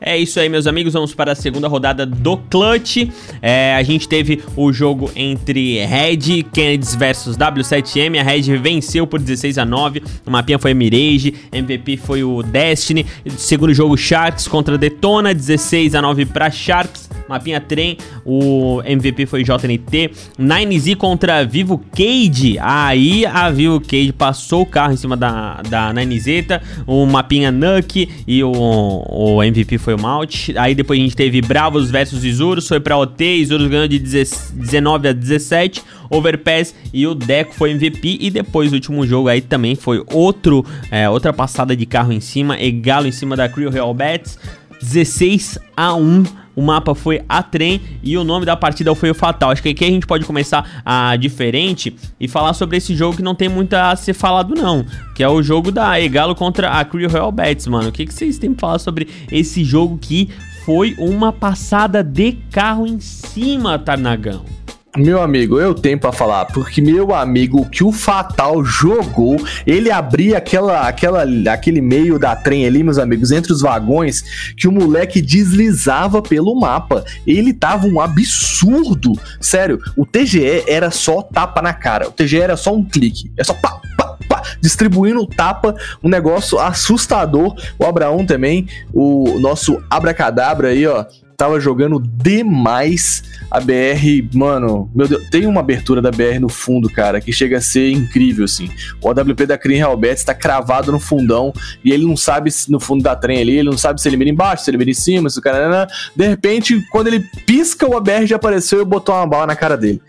É 0.00 0.16
isso 0.16 0.40
aí, 0.40 0.48
meus 0.48 0.66
amigos. 0.66 0.94
Vamos 0.94 1.12
para 1.12 1.32
a 1.32 1.34
segunda 1.34 1.68
rodada 1.68 2.06
do 2.06 2.38
Clutch. 2.38 3.06
É, 3.42 3.74
a 3.74 3.82
gente 3.82 4.08
teve 4.08 4.42
o 4.56 4.72
jogo 4.72 5.10
entre 5.14 5.84
Red 5.84 6.44
Kennedy 6.52 6.96
versus 6.96 7.36
W7M. 7.36 8.18
A 8.18 8.22
Red 8.22 8.56
venceu 8.56 9.06
por 9.06 9.20
16 9.20 9.58
a 9.58 9.64
9. 9.66 10.02
O 10.24 10.30
mapinha 10.30 10.58
foi 10.58 10.72
Mirage. 10.72 11.34
MVP 11.52 11.98
foi 11.98 12.24
o 12.24 12.42
Destiny. 12.42 13.04
Segundo 13.36 13.74
jogo, 13.74 13.94
Sharks 13.94 14.48
contra 14.48 14.78
Detona. 14.78 15.34
16 15.34 15.94
a 15.94 16.00
9 16.00 16.24
para 16.24 16.50
Sharks. 16.50 17.10
Mapinha 17.28 17.60
Trem. 17.60 17.98
O 18.24 18.80
MVP 18.84 19.26
foi 19.26 19.44
JNT. 19.44 20.10
9Z 20.38 20.96
contra 20.96 21.44
Vivo 21.44 21.78
Cage. 21.94 22.58
Aí 22.58 23.26
a 23.26 23.50
Vivo 23.50 23.80
Cage 23.80 24.12
passou 24.12 24.62
o 24.62 24.66
carro 24.66 24.94
em 24.94 24.96
cima 24.96 25.16
da, 25.16 25.60
da 25.68 25.92
9Z. 25.92 26.60
O 26.86 27.04
mapinha 27.04 27.52
Nuke. 27.52 28.08
E 28.26 28.42
o, 28.42 28.50
o 28.50 29.42
MVP 29.42 29.76
foi 29.78 29.89
foi 29.90 29.94
o 29.94 30.00
Malt. 30.00 30.50
Aí 30.56 30.74
depois 30.74 30.98
a 30.98 31.02
gente 31.02 31.16
teve 31.16 31.40
Bravos 31.40 31.90
versus 31.90 32.24
Isurus, 32.24 32.68
foi 32.68 32.78
pra 32.78 32.96
OT, 32.96 33.24
Isurus 33.38 33.68
ganhou 33.68 33.88
de 33.88 33.98
19 33.98 35.08
a 35.08 35.12
17, 35.12 35.82
Overpass 36.08 36.74
e 36.92 37.06
o 37.06 37.14
Deco 37.14 37.54
foi 37.54 37.72
MVP. 37.72 38.18
E 38.20 38.30
depois 38.30 38.70
o 38.70 38.74
último 38.74 39.06
jogo 39.06 39.28
aí 39.28 39.40
também 39.40 39.74
foi 39.74 40.02
outro, 40.12 40.64
é, 40.90 41.08
outra 41.08 41.32
passada 41.32 41.74
de 41.74 41.86
carro 41.86 42.12
em 42.12 42.20
cima, 42.20 42.60
Egalo 42.60 43.06
em 43.06 43.12
cima 43.12 43.36
da 43.36 43.48
Crew 43.48 43.70
Real 43.70 43.92
Bets, 43.92 44.38
16 44.80 45.58
a 45.76 45.94
1 45.94 46.24
o 46.60 46.62
mapa 46.62 46.94
foi 46.94 47.22
a 47.28 47.42
trem 47.42 47.80
e 48.02 48.18
o 48.18 48.24
nome 48.24 48.44
da 48.44 48.56
partida 48.56 48.94
foi 48.94 49.10
o 49.10 49.14
Fatal. 49.14 49.50
Acho 49.50 49.62
que 49.62 49.70
aqui 49.70 49.84
a 49.84 49.88
gente 49.88 50.06
pode 50.06 50.24
começar 50.26 50.82
a 50.84 51.16
diferente 51.16 51.96
e 52.18 52.28
falar 52.28 52.52
sobre 52.52 52.76
esse 52.76 52.94
jogo 52.94 53.16
que 53.16 53.22
não 53.22 53.34
tem 53.34 53.48
muito 53.48 53.72
a 53.74 53.94
ser 53.96 54.12
falado 54.12 54.54
não, 54.54 54.84
que 55.14 55.22
é 55.22 55.28
o 55.28 55.42
jogo 55.42 55.70
da 55.72 55.98
Egalo 56.00 56.34
contra 56.34 56.70
a 56.70 56.84
Crew 56.84 57.08
Royal 57.08 57.32
Bets, 57.32 57.66
mano. 57.66 57.88
O 57.88 57.92
que, 57.92 58.04
que 58.04 58.12
vocês 58.12 58.36
têm 58.36 58.52
pra 58.52 58.68
falar 58.68 58.78
sobre 58.78 59.08
esse 59.30 59.64
jogo 59.64 59.96
que 59.96 60.28
foi 60.64 60.94
uma 60.98 61.32
passada 61.32 62.02
de 62.02 62.32
carro 62.50 62.86
em 62.86 63.00
cima, 63.00 63.78
Tarnagão? 63.78 64.59
Meu 64.96 65.22
amigo, 65.22 65.60
eu 65.60 65.72
tenho 65.72 66.00
para 66.00 66.10
falar, 66.10 66.46
porque 66.46 66.82
meu 66.82 67.14
amigo, 67.14 67.64
que 67.70 67.84
o 67.84 67.92
Fatal 67.92 68.64
jogou, 68.64 69.36
ele 69.64 69.88
abria 69.88 70.38
aquela, 70.38 70.88
aquela, 70.88 71.22
aquele 71.52 71.80
meio 71.80 72.18
da 72.18 72.34
trem 72.34 72.66
ali, 72.66 72.82
meus 72.82 72.98
amigos, 72.98 73.30
entre 73.30 73.52
os 73.52 73.60
vagões, 73.60 74.52
que 74.56 74.66
o 74.66 74.72
moleque 74.72 75.22
deslizava 75.22 76.20
pelo 76.20 76.58
mapa. 76.58 77.04
Ele 77.24 77.52
tava 77.52 77.86
um 77.86 78.00
absurdo. 78.00 79.12
Sério, 79.40 79.80
o 79.96 80.04
TGE 80.04 80.64
era 80.66 80.90
só 80.90 81.22
tapa 81.22 81.62
na 81.62 81.72
cara. 81.72 82.08
O 82.08 82.12
TGE 82.12 82.40
era 82.40 82.56
só 82.56 82.74
um 82.74 82.84
clique. 82.84 83.30
É 83.36 83.44
só 83.44 83.54
pá, 83.54 83.80
pá, 83.96 84.18
pá, 84.28 84.42
distribuindo 84.60 85.24
tapa, 85.24 85.72
um 86.02 86.08
negócio 86.08 86.58
assustador. 86.58 87.54
O 87.78 87.84
Abraão 87.84 88.26
também, 88.26 88.66
o 88.92 89.38
nosso 89.38 89.80
abracadabra 89.88 90.70
aí, 90.70 90.84
ó, 90.84 91.04
tava 91.40 91.58
jogando 91.58 91.98
demais 91.98 93.22
a 93.50 93.58
BR, 93.58 94.28
mano, 94.34 94.90
meu 94.94 95.08
Deus, 95.08 95.26
tem 95.30 95.46
uma 95.46 95.60
abertura 95.60 96.02
da 96.02 96.10
BR 96.10 96.38
no 96.38 96.50
fundo, 96.50 96.90
cara, 96.90 97.18
que 97.18 97.32
chega 97.32 97.56
a 97.56 97.60
ser 97.62 97.90
incrível, 97.90 98.44
assim. 98.44 98.68
O 99.02 99.08
AWP 99.08 99.46
da 99.46 99.56
Crin 99.56 99.76
Realbert 99.76 100.16
está 100.16 100.34
cravado 100.34 100.92
no 100.92 101.00
fundão 101.00 101.50
e 101.82 101.92
ele 101.92 102.04
não 102.04 102.14
sabe 102.14 102.50
se 102.50 102.70
no 102.70 102.78
fundo 102.78 103.02
da 103.02 103.16
trem 103.16 103.40
ali, 103.40 103.56
ele 103.56 103.70
não 103.70 103.78
sabe 103.78 104.02
se 104.02 104.06
ele 104.06 104.18
mira 104.18 104.28
embaixo, 104.28 104.64
se 104.64 104.70
ele 104.70 104.76
mira 104.76 104.90
em 104.90 104.94
cima, 104.94 105.30
se 105.30 105.38
o 105.38 105.42
cara. 105.42 105.88
De 106.14 106.28
repente, 106.28 106.78
quando 106.92 107.06
ele 107.06 107.20
pisca, 107.46 107.88
o 107.88 107.96
ABR 107.96 108.26
já 108.26 108.36
apareceu 108.36 108.82
e 108.82 108.84
botou 108.84 109.14
uma 109.14 109.26
bala 109.26 109.46
na 109.46 109.56
cara 109.56 109.78
dele. 109.78 110.02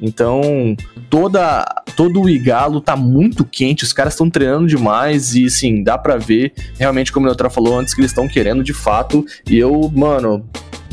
Então, 0.00 0.74
toda 1.10 1.66
todo 1.94 2.22
o 2.22 2.30
Igalo 2.30 2.80
tá 2.80 2.96
muito 2.96 3.44
quente, 3.44 3.84
os 3.84 3.92
caras 3.92 4.14
estão 4.14 4.30
treinando 4.30 4.66
demais 4.66 5.34
e 5.34 5.50
sim, 5.50 5.82
dá 5.82 5.98
para 5.98 6.16
ver 6.16 6.54
realmente 6.78 7.12
como 7.12 7.26
o 7.26 7.28
Neutra 7.28 7.50
falou 7.50 7.78
antes 7.78 7.92
que 7.92 8.00
eles 8.00 8.12
estão 8.12 8.26
querendo 8.26 8.64
de 8.64 8.72
fato. 8.72 9.26
E 9.46 9.58
eu, 9.58 9.92
mano, 9.94 10.48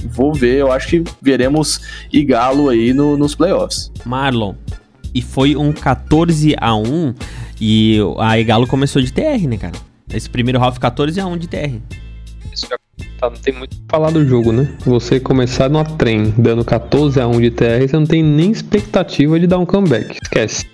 vou 0.05 0.33
ver, 0.33 0.59
eu 0.59 0.71
acho 0.71 0.87
que 0.87 1.03
veremos 1.21 1.81
Igalo 2.11 2.69
aí 2.69 2.93
no, 2.93 3.17
nos 3.17 3.35
playoffs. 3.35 3.91
Marlon, 4.05 4.53
e 5.13 5.21
foi 5.21 5.55
um 5.55 5.71
14 5.71 6.55
a 6.59 6.75
1 6.75 7.13
e 7.59 7.99
a 8.19 8.37
Igalo 8.37 8.67
começou 8.67 9.01
de 9.01 9.13
TR, 9.13 9.47
né, 9.47 9.57
cara? 9.57 9.75
Esse 10.13 10.29
primeiro 10.29 10.59
half 10.61 10.77
14 10.77 11.19
a 11.19 11.25
1 11.25 11.37
de 11.37 11.47
TR. 11.47 11.79
Isso 12.53 12.67
já 12.69 12.77
tá, 13.19 13.29
não 13.29 13.37
tem 13.37 13.53
muito 13.53 13.77
pra 13.81 13.97
falar 13.97 14.11
do 14.11 14.25
jogo, 14.25 14.51
né? 14.51 14.67
Você 14.85 15.19
começar 15.19 15.69
numa 15.69 15.85
trem 15.85 16.33
dando 16.37 16.63
14 16.63 17.19
a 17.19 17.27
1 17.27 17.41
de 17.41 17.51
TR, 17.51 17.87
você 17.87 17.95
não 17.95 18.05
tem 18.05 18.23
nem 18.23 18.51
expectativa 18.51 19.39
de 19.39 19.47
dar 19.47 19.57
um 19.57 19.65
comeback. 19.65 20.17
Esquece. 20.21 20.65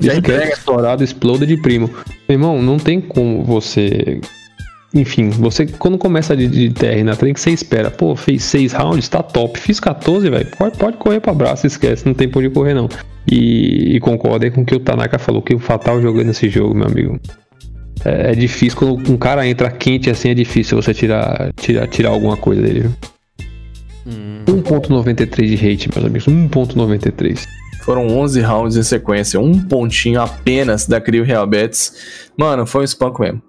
Já 0.00 0.14
entrega 0.14 0.52
estourado, 0.52 1.04
exploda 1.04 1.46
de 1.46 1.56
primo. 1.56 1.88
Meu 2.28 2.36
irmão, 2.36 2.62
não 2.62 2.78
tem 2.78 3.00
como 3.00 3.44
você 3.44 4.20
enfim, 4.94 5.30
você 5.30 5.66
quando 5.66 5.98
começa 5.98 6.36
de, 6.36 6.46
de 6.46 6.70
TR 6.70 7.02
na 7.04 7.16
trem, 7.16 7.34
que 7.34 7.40
você 7.40 7.50
espera, 7.50 7.90
pô, 7.90 8.14
fez 8.14 8.44
6 8.44 8.72
rounds, 8.72 9.08
tá 9.08 9.22
top. 9.22 9.58
Fiz 9.58 9.80
14, 9.80 10.30
velho. 10.30 10.46
Pode, 10.56 10.78
pode 10.78 10.96
correr 10.98 11.20
pra 11.20 11.34
braço, 11.34 11.66
esquece, 11.66 12.06
não 12.06 12.14
tem 12.14 12.28
por 12.28 12.38
onde 12.38 12.50
correr, 12.50 12.74
não. 12.74 12.88
E, 13.30 13.96
e 13.96 14.00
concorda 14.00 14.48
com 14.50 14.60
o 14.60 14.64
que 14.64 14.74
o 14.74 14.80
Tanaka 14.80 15.18
falou, 15.18 15.42
que 15.42 15.54
o 15.54 15.58
Fatal 15.58 16.00
jogando 16.00 16.30
esse 16.30 16.48
jogo, 16.48 16.74
meu 16.74 16.86
amigo. 16.86 17.18
É, 18.04 18.30
é, 18.30 18.34
difícil, 18.34 18.78
quando 18.78 19.10
um 19.10 19.16
cara 19.16 19.46
entra 19.46 19.70
quente 19.70 20.10
assim, 20.10 20.30
é 20.30 20.34
difícil 20.34 20.80
você 20.80 20.94
tirar, 20.94 21.52
tirar, 21.56 21.88
tirar 21.88 22.10
alguma 22.10 22.36
coisa 22.36 22.62
dele, 22.62 22.80
viu? 22.80 22.92
Hum. 24.06 24.44
1.93 24.46 25.46
de 25.46 25.54
hate, 25.54 25.90
meus 25.92 26.04
amigos. 26.04 26.26
1.93. 26.26 27.46
Foram 27.82 28.06
11 28.06 28.40
rounds 28.40 28.76
em 28.76 28.82
sequência, 28.82 29.40
um 29.40 29.60
pontinho 29.60 30.20
apenas 30.20 30.86
da 30.86 31.00
Crio 31.00 31.24
Real 31.24 31.46
Betis. 31.46 32.30
Mano, 32.36 32.64
foi 32.66 32.82
um 32.82 32.84
espanco 32.84 33.22
mesmo. 33.22 33.42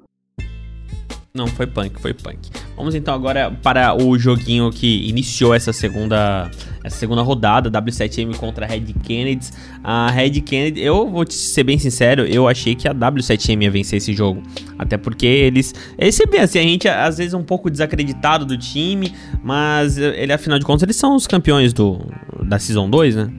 Não, 1.36 1.48
foi 1.48 1.68
punk, 1.68 2.00
foi 2.00 2.14
punk. 2.14 2.50
Vamos 2.78 2.96
então 2.96 3.14
agora 3.14 3.52
para 3.62 3.94
o 3.94 4.18
joguinho 4.18 4.72
que 4.72 5.06
iniciou 5.06 5.54
essa 5.54 5.74
segunda, 5.74 6.50
essa 6.82 6.96
segunda 6.96 7.22
rodada, 7.22 7.70
W7M 7.70 8.38
contra 8.38 8.66
a 8.66 8.70
Red 8.70 8.94
Kennedy. 9.04 9.50
A 9.84 10.10
Red 10.10 10.40
Kennedy, 10.40 10.82
eu 10.82 11.10
vou 11.10 11.30
ser 11.30 11.66
bem 11.66 11.78
sincero, 11.78 12.26
eu 12.26 12.48
achei 12.48 12.74
que 12.74 12.88
a 12.88 12.94
W7M 12.94 13.64
ia 13.64 13.70
vencer 13.70 13.98
esse 13.98 14.14
jogo. 14.14 14.42
Até 14.80 14.98
porque 14.98 15.26
eles. 15.26 15.76
Eles 15.98 16.16
sempre 16.16 16.40
assim, 16.40 16.60
a 16.60 16.64
gente 16.64 16.88
às 16.88 17.18
vezes 17.18 17.34
é 17.34 17.38
um 17.38 17.44
pouco 17.44 17.70
desacreditado 17.70 18.46
do 18.46 18.58
time, 18.58 19.14
mas 19.44 19.98
ele, 19.98 20.32
afinal 20.32 20.58
de 20.58 20.64
contas, 20.64 20.84
eles 20.84 20.96
são 20.96 21.18
os 21.18 21.28
campeões 21.28 21.74
do, 21.74 22.00
da 22.44 22.58
Season 22.58 22.90
2, 22.90 23.16
né? 23.18 23.30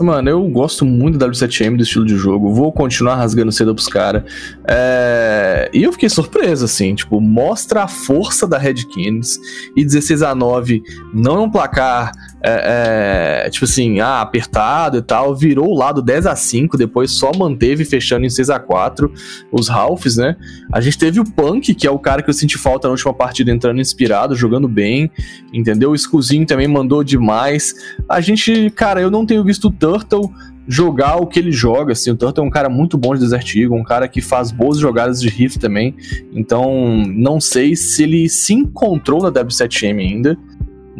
Mano, 0.00 0.30
eu 0.30 0.42
gosto 0.48 0.86
muito 0.86 1.18
da 1.18 1.28
W7M, 1.28 1.76
do 1.76 1.82
estilo 1.82 2.06
de 2.06 2.16
jogo. 2.16 2.54
Vou 2.54 2.72
continuar 2.72 3.16
rasgando 3.16 3.52
cedo 3.52 3.74
pros 3.74 3.86
caras. 3.86 4.22
É... 4.66 5.70
E 5.74 5.82
eu 5.82 5.92
fiquei 5.92 6.08
surpreso, 6.08 6.64
assim. 6.64 6.94
Tipo, 6.94 7.20
mostra 7.20 7.82
a 7.82 7.88
força 7.88 8.46
da 8.46 8.56
Red 8.56 8.86
Kings. 8.86 9.38
E 9.76 9.84
16 9.84 10.22
a 10.22 10.34
9 10.34 10.82
não 11.12 11.36
é 11.36 11.40
um 11.40 11.50
placar, 11.50 12.12
é, 12.42 13.44
é, 13.46 13.50
tipo 13.50 13.64
assim, 13.64 14.00
ah, 14.00 14.20
apertado 14.20 14.98
e 14.98 15.02
tal. 15.02 15.34
Virou 15.34 15.68
o 15.68 15.76
lado 15.76 16.00
10 16.00 16.26
a 16.26 16.34
5 16.34 16.76
depois 16.76 17.10
só 17.10 17.30
manteve 17.36 17.84
fechando 17.84 18.24
em 18.24 18.30
6 18.30 18.50
a 18.50 18.58
4 18.58 19.12
os 19.52 19.68
Ralphs, 19.68 20.16
né? 20.16 20.36
A 20.72 20.80
gente 20.80 20.98
teve 20.98 21.20
o 21.20 21.24
Punk, 21.24 21.74
que 21.74 21.86
é 21.86 21.90
o 21.90 21.98
cara 21.98 22.22
que 22.22 22.30
eu 22.30 22.34
senti 22.34 22.56
falta 22.56 22.88
na 22.88 22.92
última 22.92 23.12
partida, 23.12 23.50
entrando 23.50 23.80
inspirado, 23.80 24.34
jogando 24.34 24.68
bem, 24.68 25.10
entendeu? 25.52 25.90
O 25.90 25.98
Scuzinho 25.98 26.46
também 26.46 26.68
mandou 26.68 27.04
demais. 27.04 27.74
A 28.08 28.20
gente, 28.20 28.70
cara, 28.70 29.00
eu 29.00 29.10
não 29.10 29.26
tenho 29.26 29.44
visto 29.44 29.68
o 29.68 29.70
Turtle 29.70 30.30
jogar 30.68 31.16
o 31.16 31.26
que 31.26 31.38
ele 31.40 31.50
joga, 31.50 31.92
assim, 31.94 32.12
o 32.12 32.16
Turtle 32.16 32.44
é 32.44 32.46
um 32.46 32.50
cara 32.50 32.68
muito 32.68 32.96
bom 32.96 33.12
de 33.12 33.20
Desert 33.20 33.56
Eagle, 33.56 33.76
um 33.76 33.82
cara 33.82 34.06
que 34.06 34.20
faz 34.20 34.52
boas 34.52 34.78
jogadas 34.78 35.20
de 35.20 35.28
riff 35.28 35.58
também, 35.58 35.96
então 36.32 37.02
não 37.08 37.40
sei 37.40 37.74
se 37.74 38.04
ele 38.04 38.28
se 38.28 38.54
encontrou 38.54 39.20
na 39.20 39.32
W7M 39.32 39.98
ainda, 39.98 40.38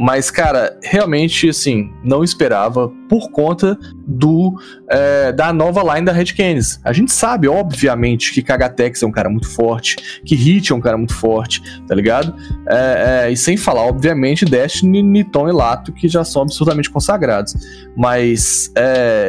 mas, 0.02 0.30
cara, 0.30 0.78
realmente, 0.82 1.50
assim, 1.50 1.92
não 2.02 2.24
esperava 2.24 2.90
por 3.10 3.28
conta 3.32 3.76
do 4.06 4.54
é, 4.88 5.32
da 5.32 5.52
nova 5.52 5.82
line 5.94 6.06
da 6.06 6.12
Red 6.12 6.26
Canids. 6.26 6.80
A 6.84 6.92
gente 6.92 7.12
sabe, 7.12 7.48
obviamente, 7.48 8.32
que 8.32 8.40
Kagatex 8.40 9.02
é 9.02 9.06
um 9.06 9.10
cara 9.10 9.28
muito 9.28 9.48
forte, 9.48 9.96
que 10.24 10.36
Hit 10.36 10.70
é 10.70 10.74
um 10.76 10.80
cara 10.80 10.96
muito 10.96 11.14
forte, 11.14 11.60
tá 11.88 11.94
ligado? 11.94 12.32
É, 12.68 13.24
é, 13.26 13.32
e 13.32 13.36
sem 13.36 13.56
falar, 13.56 13.82
obviamente, 13.82 14.44
Destiny, 14.44 15.02
Niton 15.02 15.48
e 15.48 15.52
Lato, 15.52 15.92
que 15.92 16.06
já 16.06 16.22
são 16.22 16.42
absurdamente 16.42 16.88
consagrados. 16.88 17.54
Mas 17.96 18.72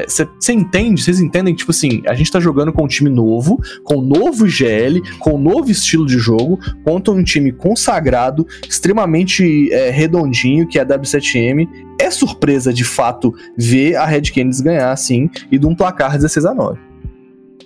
você 0.07 0.51
é, 0.51 0.53
entende, 0.53 1.01
vocês 1.01 1.19
entendem, 1.19 1.55
tipo 1.55 1.71
assim, 1.71 2.03
a 2.05 2.13
gente 2.13 2.31
tá 2.31 2.39
jogando 2.39 2.71
com 2.71 2.83
um 2.83 2.87
time 2.87 3.09
novo, 3.09 3.59
com 3.83 3.95
um 3.95 4.01
novo 4.01 4.47
GL, 4.47 5.01
com 5.17 5.33
um 5.33 5.39
novo 5.39 5.71
estilo 5.71 6.05
de 6.05 6.19
jogo, 6.19 6.59
contra 6.83 7.11
um 7.11 7.23
time 7.23 7.51
consagrado, 7.51 8.45
extremamente 8.69 9.73
é, 9.73 9.89
redondinho, 9.89 10.67
que 10.67 10.77
é 10.77 10.83
a 10.83 10.85
W7M. 10.85 11.67
É 12.01 12.09
surpresa, 12.09 12.73
de 12.73 12.83
fato, 12.83 13.33
ver 13.55 13.95
a 13.95 14.05
Red 14.05 14.23
Canids 14.33 14.59
ganhar, 14.59 14.91
assim, 14.91 15.29
e 15.51 15.59
de 15.59 15.67
um 15.67 15.75
placar 15.75 16.13
16 16.13 16.45
a 16.45 16.53
9 16.53 16.79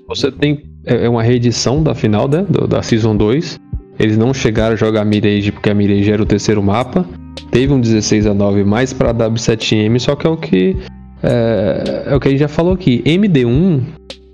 Você 0.10 0.32
tem 0.32 0.64
é, 0.86 1.06
é 1.06 1.10
uma 1.10 1.24
reedição 1.24 1.82
da 1.82 1.96
final, 1.96 2.28
né, 2.28 2.46
da 2.68 2.84
Season 2.84 3.16
2. 3.16 3.60
Eles 3.98 4.18
não 4.18 4.34
chegaram 4.34 4.74
a 4.74 4.76
jogar 4.76 5.06
Mirage 5.06 5.52
porque 5.54 5.70
a 5.70 5.74
Mirage 5.74 6.12
era 6.12 6.22
o 6.22 6.26
terceiro 6.26 6.62
mapa. 6.62 7.06
Teve 7.50 7.74
um 7.74 7.80
16 7.80 8.28
a 8.28 8.34
9 8.34 8.66
mais 8.66 8.92
para 8.92 9.14
W7M, 9.14 10.00
só 10.00 10.16
que 10.16 10.28
é 10.28 10.30
o 10.30 10.36
que 10.36 10.76
é, 11.24 12.04
é, 12.08 12.16
o 12.16 12.20
que 12.20 12.28
a 12.28 12.32
gente 12.32 12.42
já 12.42 12.48
falou 12.48 12.74
aqui. 12.74 13.02
MD1 13.06 13.82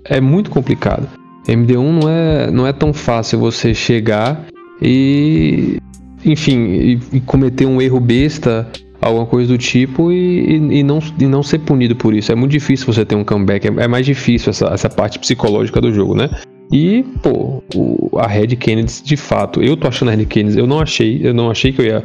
é 0.04 0.20
muito 0.20 0.50
complicado. 0.50 1.08
MD1 1.46 2.00
não 2.00 2.08
é, 2.08 2.50
não 2.50 2.66
é 2.66 2.72
tão 2.72 2.92
fácil 2.92 3.38
você 3.38 3.72
chegar 3.72 4.46
e 4.80 5.78
enfim, 6.24 6.66
e, 6.66 7.00
e 7.12 7.20
cometer 7.20 7.66
um 7.66 7.80
erro 7.80 7.98
besta 7.98 8.68
alguma 9.02 9.26
coisa 9.26 9.48
do 9.48 9.58
tipo 9.58 10.12
e, 10.12 10.56
e, 10.56 10.78
e, 10.78 10.82
não, 10.82 11.00
e 11.18 11.26
não 11.26 11.42
ser 11.42 11.58
punido 11.58 11.94
por 11.96 12.14
isso. 12.14 12.30
É 12.32 12.34
muito 12.34 12.52
difícil 12.52 12.86
você 12.86 13.04
ter 13.04 13.16
um 13.16 13.24
comeback, 13.24 13.66
é, 13.66 13.84
é 13.84 13.88
mais 13.88 14.06
difícil 14.06 14.50
essa, 14.50 14.68
essa 14.68 14.88
parte 14.88 15.18
psicológica 15.18 15.80
do 15.80 15.92
jogo, 15.92 16.14
né? 16.14 16.30
E, 16.72 17.04
pô, 17.22 17.62
o, 17.74 18.18
a 18.18 18.26
Red 18.26 18.56
Kennedy, 18.56 19.02
de 19.02 19.16
fato, 19.16 19.62
eu 19.62 19.76
tô 19.76 19.88
achando 19.88 20.10
a 20.10 20.14
Red 20.14 20.24
Kennedy, 20.24 20.58
eu 20.58 20.66
não 20.66 20.80
achei, 20.80 21.20
eu 21.22 21.34
não 21.34 21.50
achei 21.50 21.72
que 21.72 21.82
eu 21.82 21.84
ia 21.84 22.04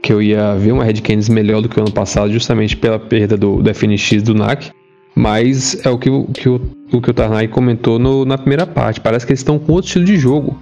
que 0.00 0.12
eu 0.12 0.20
ia 0.20 0.54
ver 0.54 0.72
uma 0.72 0.84
Red 0.84 1.00
Kennedy 1.00 1.32
melhor 1.32 1.62
do 1.62 1.68
que 1.68 1.78
o 1.78 1.82
ano 1.82 1.90
passado, 1.90 2.30
justamente 2.30 2.76
pela 2.76 2.98
perda 2.98 3.38
do, 3.38 3.62
do 3.62 3.74
FNX 3.74 4.22
do 4.22 4.34
NAC. 4.34 4.70
Mas 5.14 5.84
é 5.86 5.88
o 5.88 5.96
que, 5.96 6.10
o, 6.10 6.26
que 6.26 6.48
o, 6.48 6.60
o 6.92 7.00
que 7.00 7.10
o 7.10 7.14
Tarnai 7.14 7.48
comentou 7.48 7.98
no, 7.98 8.24
na 8.24 8.36
primeira 8.36 8.66
parte. 8.66 9.00
Parece 9.00 9.24
que 9.24 9.32
eles 9.32 9.40
estão 9.40 9.58
com 9.58 9.72
outro 9.72 9.86
estilo 9.86 10.04
de 10.04 10.16
jogo. 10.18 10.60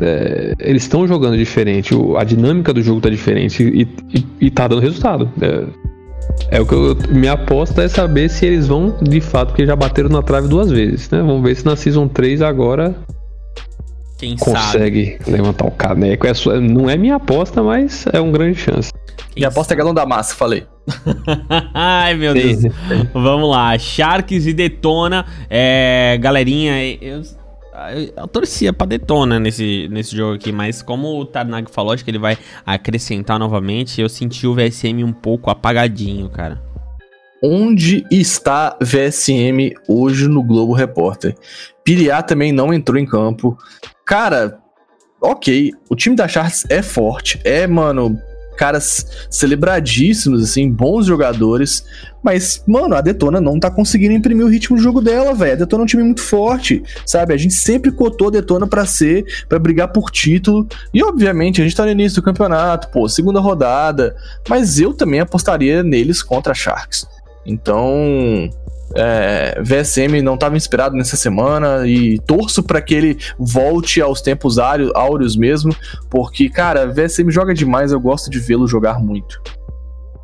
É, 0.00 0.54
eles 0.60 0.82
estão 0.82 1.06
jogando 1.06 1.36
diferente, 1.36 1.94
o, 1.94 2.16
a 2.16 2.24
dinâmica 2.24 2.72
do 2.72 2.82
jogo 2.82 3.00
tá 3.00 3.10
diferente 3.10 3.62
e, 3.62 3.88
e, 4.16 4.26
e 4.40 4.50
tá 4.50 4.68
dando 4.68 4.80
resultado. 4.80 5.30
É, 5.40 5.64
é 6.50 6.60
o 6.60 6.66
que 6.66 6.74
eu, 6.74 6.96
minha 7.10 7.32
aposta 7.32 7.82
é 7.82 7.88
saber 7.88 8.28
se 8.28 8.46
eles 8.46 8.66
vão 8.68 8.96
de 9.02 9.20
fato, 9.20 9.48
porque 9.48 9.66
já 9.66 9.74
bateram 9.74 10.08
na 10.08 10.22
trave 10.22 10.48
duas 10.48 10.70
vezes, 10.70 11.10
né? 11.10 11.18
Vamos 11.18 11.42
ver 11.42 11.54
se 11.56 11.64
na 11.64 11.76
Season 11.76 12.06
3 12.08 12.42
agora 12.42 12.94
Quem 14.18 14.36
consegue 14.36 15.18
sabe? 15.18 15.30
levantar 15.30 15.66
o 15.66 15.70
caneco. 15.70 16.26
É 16.26 16.34
só, 16.34 16.60
não 16.60 16.88
é 16.88 16.96
minha 16.96 17.16
aposta, 17.16 17.62
mas 17.62 18.06
é 18.12 18.20
uma 18.20 18.32
grande 18.32 18.58
chance. 18.58 18.92
Quem 19.30 19.42
minha 19.42 19.48
aposta 19.48 19.74
é 19.74 19.76
galão 19.76 19.94
da 19.94 20.06
massa, 20.06 20.34
falei. 20.34 20.64
Ai, 21.74 22.14
meu 22.14 22.32
Deus. 22.32 22.62
Vamos 23.12 23.50
lá. 23.50 23.76
Sharks 23.78 24.46
e 24.46 24.52
Detona. 24.52 25.26
É, 25.50 26.18
galerinha, 26.20 26.72
eu 27.00 27.22
eu 28.16 28.26
torcia 28.26 28.72
pra 28.72 28.86
Detona 28.86 29.38
nesse, 29.38 29.88
nesse 29.90 30.16
jogo 30.16 30.34
aqui, 30.34 30.52
mas 30.52 30.82
como 30.82 31.18
o 31.18 31.24
Tarnag 31.24 31.70
falou, 31.70 31.92
acho 31.92 32.04
que 32.04 32.10
ele 32.10 32.18
vai 32.18 32.36
acrescentar 32.64 33.38
novamente, 33.38 34.00
eu 34.00 34.08
senti 34.08 34.46
o 34.46 34.54
VSM 34.54 35.04
um 35.04 35.12
pouco 35.12 35.50
apagadinho, 35.50 36.28
cara. 36.28 36.62
Onde 37.42 38.04
está 38.10 38.76
VSM 38.80 39.72
hoje 39.88 40.26
no 40.26 40.42
Globo 40.42 40.72
Repórter? 40.72 41.36
Piriá 41.84 42.20
também 42.20 42.50
não 42.50 42.74
entrou 42.74 42.98
em 42.98 43.06
campo. 43.06 43.56
Cara, 44.04 44.58
ok, 45.20 45.72
o 45.88 45.94
time 45.94 46.16
da 46.16 46.26
Charts 46.26 46.64
é 46.68 46.82
forte, 46.82 47.40
é, 47.44 47.66
mano, 47.66 48.18
caras 48.58 49.06
celebradíssimos, 49.30 50.42
assim, 50.42 50.68
bons 50.70 51.06
jogadores. 51.06 51.84
Mas, 52.22 52.62
mano, 52.66 52.96
a 52.96 53.00
Detona 53.00 53.40
não 53.40 53.60
tá 53.60 53.70
conseguindo 53.70 54.12
imprimir 54.12 54.44
o 54.44 54.48
ritmo 54.48 54.76
do 54.76 54.82
jogo 54.82 55.00
dela, 55.00 55.32
velho. 55.32 55.52
A 55.52 55.56
Detona 55.56 55.82
é 55.82 55.84
um 55.84 55.86
time 55.86 56.02
muito 56.02 56.20
forte, 56.20 56.82
sabe? 57.06 57.32
A 57.32 57.36
gente 57.36 57.54
sempre 57.54 57.92
cotou 57.92 58.26
a 58.26 58.32
Detona 58.32 58.66
pra 58.66 58.84
ser, 58.84 59.24
para 59.48 59.60
brigar 59.60 59.92
por 59.92 60.10
título. 60.10 60.66
E, 60.92 61.02
obviamente, 61.02 61.60
a 61.60 61.64
gente 61.64 61.76
tá 61.76 61.84
no 61.84 61.92
início 61.92 62.20
do 62.20 62.24
campeonato, 62.24 62.88
pô, 62.88 63.08
segunda 63.08 63.38
rodada. 63.38 64.16
Mas 64.48 64.80
eu 64.80 64.92
também 64.92 65.20
apostaria 65.20 65.84
neles 65.84 66.20
contra 66.20 66.50
a 66.50 66.56
Sharks. 66.56 67.06
Então, 67.46 68.50
é, 68.94 69.60
VSM 69.62 70.22
não 70.22 70.34
estava 70.34 70.56
inspirado 70.56 70.96
nessa 70.96 71.16
semana 71.16 71.86
e 71.86 72.18
torço 72.20 72.62
para 72.62 72.80
que 72.80 72.94
ele 72.94 73.18
volte 73.38 74.00
aos 74.00 74.20
tempos 74.20 74.58
áureos 74.58 75.36
mesmo, 75.36 75.74
porque, 76.10 76.48
cara, 76.48 76.86
VSM 76.86 77.30
joga 77.30 77.54
demais, 77.54 77.92
eu 77.92 78.00
gosto 78.00 78.30
de 78.30 78.38
vê-lo 78.38 78.66
jogar 78.66 78.98
muito. 78.98 79.40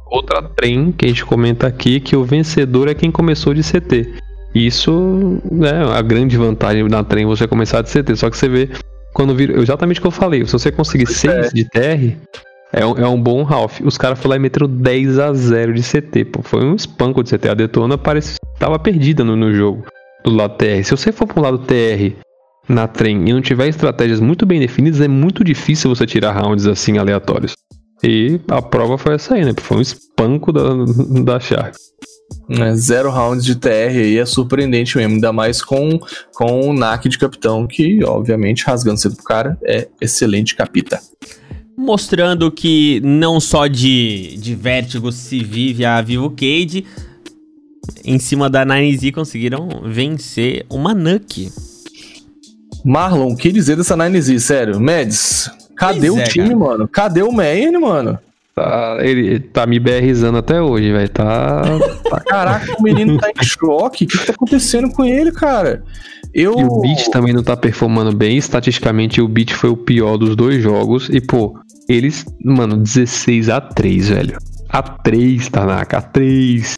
Outra 0.07 0.43
trem 0.43 0.93
que 0.93 1.07
a 1.07 1.09
gente 1.09 1.25
comenta 1.25 1.67
aqui 1.67 1.99
que 2.01 2.15
o 2.15 2.25
vencedor 2.25 2.89
é 2.89 2.95
quem 2.95 3.11
começou 3.11 3.53
de 3.53 3.63
CT. 3.63 4.15
Isso 4.55 5.41
é 5.63 5.99
a 5.99 6.01
grande 6.01 6.37
vantagem 6.37 6.87
da 6.87 7.03
trem 7.03 7.27
você 7.27 7.49
começar 7.49 7.83
de 7.83 7.91
CT, 7.91 8.15
só 8.15 8.31
que 8.31 8.37
você 8.37 8.49
vê 8.49 8.71
quando 9.13 9.35
vira, 9.35 9.61
exatamente 9.61 9.99
o 9.99 10.03
que 10.03 10.07
eu 10.09 10.13
falei, 10.13 10.45
se 10.45 10.53
você 10.53 10.73
conseguir 10.73 11.07
6 11.07 11.33
é. 11.33 11.49
de 11.51 11.65
TR, 11.69 12.19
é 12.75 12.85
um, 12.85 12.93
é 12.97 13.09
um 13.09 13.21
bom 13.21 13.45
Ralph. 13.45 13.81
Os 13.85 13.97
caras 13.97 14.19
foram 14.19 14.31
lá 14.31 14.37
e 14.37 14.41
meteram 14.41 14.69
10 14.69 15.19
a 15.21 15.33
0 15.33 15.75
de 15.75 15.83
CT, 15.83 16.25
pô. 16.27 16.43
Foi 16.43 16.65
um 16.65 16.75
espanco 16.75 17.23
de 17.23 17.31
CT. 17.31 17.49
A 17.49 17.55
Detona 17.55 17.97
parece 17.97 18.37
tava 18.59 18.79
perdida 18.79 19.23
no, 19.23 19.37
no 19.37 19.55
jogo 19.55 19.87
do 20.25 20.35
lado 20.35 20.57
TR. 20.57 20.83
Se 20.83 20.91
você 20.91 21.13
for 21.13 21.27
pro 21.27 21.41
lado 21.41 21.59
TR 21.59 22.17
na 22.69 22.89
trem 22.89 23.29
e 23.29 23.33
não 23.33 23.41
tiver 23.41 23.69
estratégias 23.69 24.21
muito 24.21 24.45
bem 24.45 24.59
definidas, 24.59 25.01
é 25.01 25.07
muito 25.07 25.45
difícil 25.45 25.95
você 25.95 26.05
tirar 26.05 26.33
rounds 26.33 26.67
assim 26.67 26.99
aleatórios. 26.99 27.53
E 28.03 28.41
a 28.49 28.61
prova 28.61 28.99
foi 28.99 29.15
essa 29.15 29.35
aí, 29.35 29.45
né? 29.45 29.53
Foi 29.57 29.79
um 29.79 29.81
espanco 29.81 30.53
da, 30.53 30.63
da 31.23 31.39
Sharks. 31.39 31.79
É, 32.51 32.75
zero 32.75 33.11
rounds 33.11 33.45
de 33.45 33.55
TR 33.55 33.69
aí 33.69 34.19
é 34.19 34.27
surpreendente 34.27 34.97
mesmo, 34.97 35.15
ainda 35.15 35.33
mais 35.33 35.63
com, 35.63 36.01
com 36.35 36.69
o 36.69 36.73
NAC 36.73 37.09
de 37.09 37.19
capitão, 37.19 37.67
que 37.67 38.03
obviamente 38.05 38.65
rasgando 38.65 38.99
cedo 38.99 39.15
pro 39.15 39.25
cara 39.25 39.59
é 39.63 39.87
excelente 40.01 40.57
capita 40.57 41.01
mostrando 41.85 42.51
que 42.51 43.01
não 43.05 43.39
só 43.39 43.67
de, 43.67 44.37
de 44.39 44.55
vértigo 44.55 45.13
se 45.13 45.45
vive 45.45 45.85
a 45.85 46.01
Vivo 46.01 46.31
Cade, 46.31 46.85
em 48.05 48.19
cima 48.19 48.51
da 48.51 48.65
9Z 48.65 49.13
conseguiram 49.13 49.69
vencer 49.85 50.67
uma 50.71 50.95
Nuke. 50.95 51.53
Marlon, 52.85 53.33
o 53.33 53.37
que 53.37 53.51
dizer 53.51 53.77
dessa 53.77 53.97
9Z, 53.97 54.39
sério? 54.41 54.81
Mads, 54.81 55.51
cadê 55.77 56.09
pois 56.09 56.15
o 56.15 56.21
é, 56.21 56.25
time, 56.25 56.49
cara. 56.49 56.59
mano? 56.59 56.89
Cadê 56.89 57.23
o 57.23 57.33
Maine, 57.33 57.79
mano? 57.79 58.19
Tá, 58.55 58.99
ele 59.01 59.41
tá 59.41 59.67
me 59.67 59.81
berrizando 59.81 60.39
até 60.39 60.61
hoje, 60.63 60.93
velho. 60.93 61.09
Tá, 61.09 61.63
tá. 62.09 62.21
Caraca, 62.29 62.77
o 62.79 62.83
menino 62.83 63.19
tá 63.19 63.29
em 63.31 63.45
choque. 63.45 64.05
O 64.05 64.09
que, 64.09 64.19
que 64.19 64.27
tá 64.27 64.33
acontecendo 64.33 64.91
com 64.91 65.05
ele, 65.05 65.33
cara? 65.33 65.83
Eu... 66.33 66.59
E 66.59 66.65
o 66.65 66.81
Beat 66.81 67.09
também 67.11 67.33
não 67.33 67.43
tá 67.43 67.57
performando 67.57 68.13
bem. 68.15 68.37
Estatisticamente, 68.37 69.21
o 69.21 69.27
Beat 69.27 69.53
foi 69.53 69.71
o 69.71 69.77
pior 69.77 70.17
dos 70.17 70.37
dois 70.37 70.63
jogos. 70.63 71.09
E, 71.09 71.21
pô, 71.21 71.59
eles, 71.89 72.25
mano, 72.43 72.77
16 72.77 73.49
a 73.49 73.61
3, 73.61 74.09
velho. 74.09 74.39
A 74.69 74.83
3, 74.83 75.49
Tanaka, 75.49 75.99
a 75.99 76.03
3. 76.03 76.75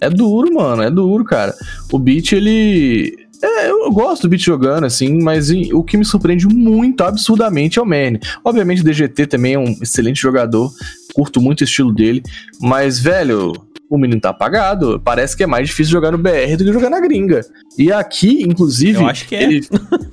É 0.00 0.10
duro, 0.10 0.52
mano, 0.54 0.82
é 0.82 0.90
duro, 0.90 1.24
cara. 1.24 1.54
O 1.92 1.98
Beat, 1.98 2.32
ele. 2.32 3.16
É, 3.42 3.70
eu 3.70 3.90
gosto 3.90 4.22
do 4.22 4.28
Beat 4.28 4.42
jogando, 4.42 4.84
assim, 4.84 5.22
mas 5.22 5.50
o 5.72 5.82
que 5.82 5.96
me 5.96 6.04
surpreende 6.04 6.46
muito 6.46 7.02
absurdamente 7.02 7.78
é 7.78 7.82
o 7.82 7.86
Manny. 7.86 8.20
Obviamente, 8.44 8.82
o 8.82 8.84
DGT 8.84 9.26
também 9.26 9.54
é 9.54 9.58
um 9.58 9.76
excelente 9.80 10.20
jogador, 10.20 10.72
curto 11.14 11.40
muito 11.40 11.62
o 11.62 11.64
estilo 11.64 11.92
dele. 11.92 12.22
Mas, 12.60 12.98
velho, 12.98 13.52
o 13.88 13.96
menino 13.96 14.20
tá 14.20 14.30
apagado. 14.30 15.00
Parece 15.02 15.36
que 15.36 15.42
é 15.42 15.46
mais 15.46 15.68
difícil 15.68 15.92
jogar 15.92 16.12
no 16.12 16.18
BR 16.18 16.56
do 16.56 16.64
que 16.64 16.72
jogar 16.72 16.90
na 16.90 17.00
gringa. 17.00 17.40
E 17.78 17.90
aqui, 17.90 18.42
inclusive. 18.42 18.98
Eu 18.98 19.06
acho 19.06 19.26
que 19.26 19.34
é. 19.34 19.42
Ele, 19.44 19.66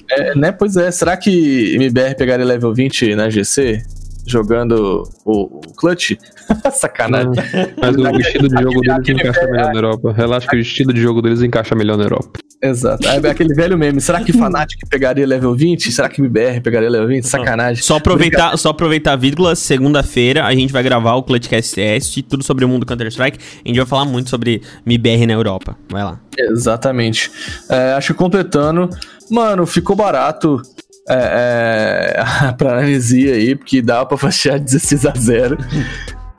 é, 0.09 0.35
né? 0.35 0.51
Pois 0.51 0.77
é. 0.77 0.89
Será 0.91 1.17
que 1.17 1.75
MBR 1.75 2.15
pegaria 2.15 2.45
level 2.45 2.73
20 2.73 3.15
na 3.15 3.29
GC? 3.29 3.83
Jogando 4.25 5.03
o, 5.23 5.59
o 5.59 5.61
Clutch? 5.75 6.13
Sacanagem. 6.73 7.31
Mas 7.79 7.95
o 7.95 8.19
estilo 8.19 8.49
de 8.49 8.61
jogo 8.61 8.81
deles 8.81 9.09
encaixa 9.09 9.39
velho- 9.41 9.51
melhor 9.51 9.67
na 9.73 9.75
Europa. 9.75 10.13
Relaxa 10.13 10.47
que 10.47 10.55
o 10.55 10.59
estilo 10.59 10.93
de 10.93 11.01
jogo 11.01 11.21
deles 11.21 11.41
encaixa 11.41 11.75
melhor 11.75 11.97
na 11.97 12.03
Europa. 12.05 12.39
Exato. 12.61 13.07
Aí, 13.07 13.17
aquele 13.27 13.53
velho 13.53 13.77
meme. 13.77 14.01
Será 14.01 14.21
que 14.21 14.31
Fnatic 14.33 14.79
pegaria 14.89 15.25
level 15.27 15.53
20? 15.53 15.91
Será 15.91 16.09
que 16.09 16.21
MBR 16.21 16.61
pegaria 16.61 16.89
level 16.89 17.07
20? 17.07 17.27
Sacanagem. 17.27 17.83
Só 17.83 17.97
aproveitar, 17.97 18.57
só 18.57 18.69
aproveitar 18.69 19.13
a 19.13 19.15
vírgula, 19.15 19.55
segunda-feira 19.55 20.43
a 20.45 20.53
gente 20.53 20.73
vai 20.73 20.81
gravar 20.81 21.15
o 21.15 21.23
Clutchcast 21.23 21.75
Test, 21.75 22.21
tudo 22.23 22.43
sobre 22.43 22.65
o 22.65 22.67
mundo 22.69 22.85
Counter-Strike. 22.85 23.37
A 23.63 23.67
gente 23.67 23.77
vai 23.77 23.85
falar 23.85 24.05
muito 24.05 24.29
sobre 24.29 24.61
MIBR 24.85 25.27
na 25.27 25.33
Europa. 25.33 25.77
Vai 25.89 26.03
lá. 26.03 26.19
Exatamente. 26.37 27.31
É, 27.69 27.93
acho 27.93 28.13
que 28.13 28.19
completando, 28.19 28.89
mano, 29.29 29.65
ficou 29.65 29.95
barato 29.95 30.61
é, 31.09 32.15
é, 32.47 32.51
pra 32.57 32.79
anestesia 32.79 33.33
aí, 33.35 33.55
porque 33.55 33.81
dava 33.81 34.05
pra 34.05 34.17
fechar 34.17 34.59
16 34.59 35.05
a 35.05 35.13
0 35.17 35.57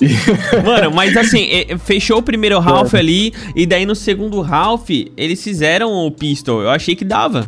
E- 0.01 0.09
Mano, 0.65 0.91
mas 0.95 1.17
assim, 1.17 1.49
é, 1.51 1.79
fechou 1.79 2.19
o 2.19 2.23
primeiro 2.23 2.59
half 2.59 2.95
ali, 2.95 3.33
e 3.55 3.65
daí 3.65 3.87
no 3.87 3.95
segundo 3.95 4.43
half 4.43 4.91
eles 5.17 5.43
fizeram 5.43 5.91
o 5.91 6.11
pistol. 6.11 6.61
Eu 6.63 6.71
achei 6.71 6.95
que 6.95 7.05
dava. 7.05 7.47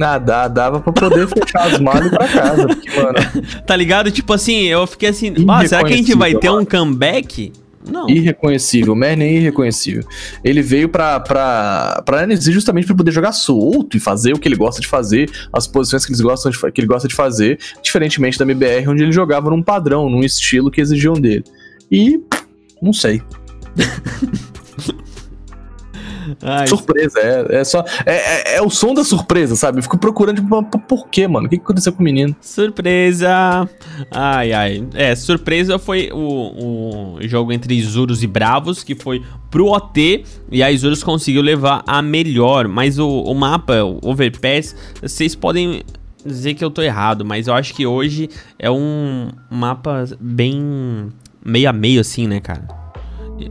Ah, 0.00 0.18
dá, 0.18 0.48
dava 0.48 0.80
pra 0.80 0.92
poder 0.92 1.28
fechar 1.28 1.66
as 1.72 1.78
malas 1.78 2.06
e 2.06 2.10
pra 2.10 2.26
casa. 2.28 2.66
Porque, 2.66 2.90
mano, 3.00 3.14
Tá 3.66 3.76
ligado? 3.76 4.10
Tipo 4.10 4.32
assim, 4.32 4.62
eu 4.64 4.86
fiquei 4.86 5.08
assim, 5.10 5.32
ah, 5.48 5.66
será 5.66 5.84
que 5.84 5.92
a 5.94 5.96
gente 5.96 6.14
vai 6.16 6.34
ter 6.34 6.50
um 6.50 6.64
comeback? 6.64 7.52
Não. 7.90 8.08
irreconhecível, 8.08 8.92
o 8.92 8.96
Merlin 8.96 9.24
é 9.24 9.32
irreconhecível. 9.34 10.04
Ele 10.42 10.62
veio 10.62 10.88
pra, 10.88 11.20
pra, 11.20 12.02
pra 12.04 12.26
NZ 12.26 12.44
justamente 12.46 12.86
pra 12.86 12.96
poder 12.96 13.12
jogar 13.12 13.32
solto 13.32 13.96
e 13.96 14.00
fazer 14.00 14.32
o 14.32 14.38
que 14.38 14.48
ele 14.48 14.56
gosta 14.56 14.80
de 14.80 14.86
fazer, 14.86 15.30
as 15.52 15.66
posições 15.66 16.04
que, 16.04 16.12
eles 16.12 16.20
gostam 16.20 16.50
de, 16.50 16.58
que 16.72 16.80
ele 16.80 16.88
gosta 16.88 17.06
de 17.06 17.14
fazer, 17.14 17.58
diferentemente 17.82 18.38
da 18.38 18.44
MBR, 18.44 18.88
onde 18.88 19.02
ele 19.02 19.12
jogava 19.12 19.50
num 19.50 19.62
padrão, 19.62 20.08
num 20.08 20.20
estilo 20.20 20.70
que 20.70 20.80
exigiam 20.80 21.14
dele. 21.14 21.44
E. 21.90 22.20
Não 22.80 22.92
sei. 22.92 23.22
Ai, 26.42 26.66
Surpresa, 26.66 27.18
é, 27.20 27.56
é 27.56 27.64
só. 27.64 27.84
É, 28.04 28.14
é, 28.14 28.56
é 28.56 28.62
o 28.62 28.70
som 28.70 28.94
da 28.94 29.04
surpresa, 29.04 29.56
sabe? 29.56 29.78
Eu 29.78 29.82
fico 29.82 29.98
procurando, 29.98 30.40
tipo, 30.40 30.78
por 30.80 31.08
quê, 31.08 31.26
mano? 31.28 31.46
O 31.46 31.50
que 31.50 31.56
que 31.56 31.62
aconteceu 31.62 31.92
com 31.92 32.00
o 32.00 32.04
menino? 32.04 32.34
Surpresa! 32.40 33.68
Ai, 34.10 34.52
ai. 34.52 34.86
É, 34.94 35.14
surpresa 35.14 35.78
foi 35.78 36.10
o, 36.12 37.16
o 37.16 37.28
jogo 37.28 37.52
entre 37.52 37.74
Isurus 37.74 38.22
e 38.22 38.26
Bravos, 38.26 38.82
que 38.82 38.94
foi 38.94 39.22
pro 39.50 39.66
OT, 39.66 40.24
e 40.50 40.62
a 40.62 40.70
Isurus 40.70 41.02
conseguiu 41.02 41.42
levar 41.42 41.82
a 41.86 42.02
melhor. 42.02 42.68
Mas 42.68 42.98
o, 42.98 43.08
o 43.08 43.34
mapa, 43.34 43.84
o 43.84 44.00
Overpass, 44.02 44.74
vocês 45.00 45.34
podem 45.34 45.82
dizer 46.24 46.54
que 46.54 46.64
eu 46.64 46.70
tô 46.70 46.80
errado, 46.82 47.24
mas 47.24 47.46
eu 47.48 47.54
acho 47.54 47.74
que 47.74 47.86
hoje 47.86 48.30
é 48.58 48.70
um 48.70 49.28
mapa 49.50 50.04
bem 50.18 51.10
meio 51.44 51.68
a 51.68 51.72
meio, 51.72 52.00
assim, 52.00 52.26
né, 52.26 52.40
cara? 52.40 52.83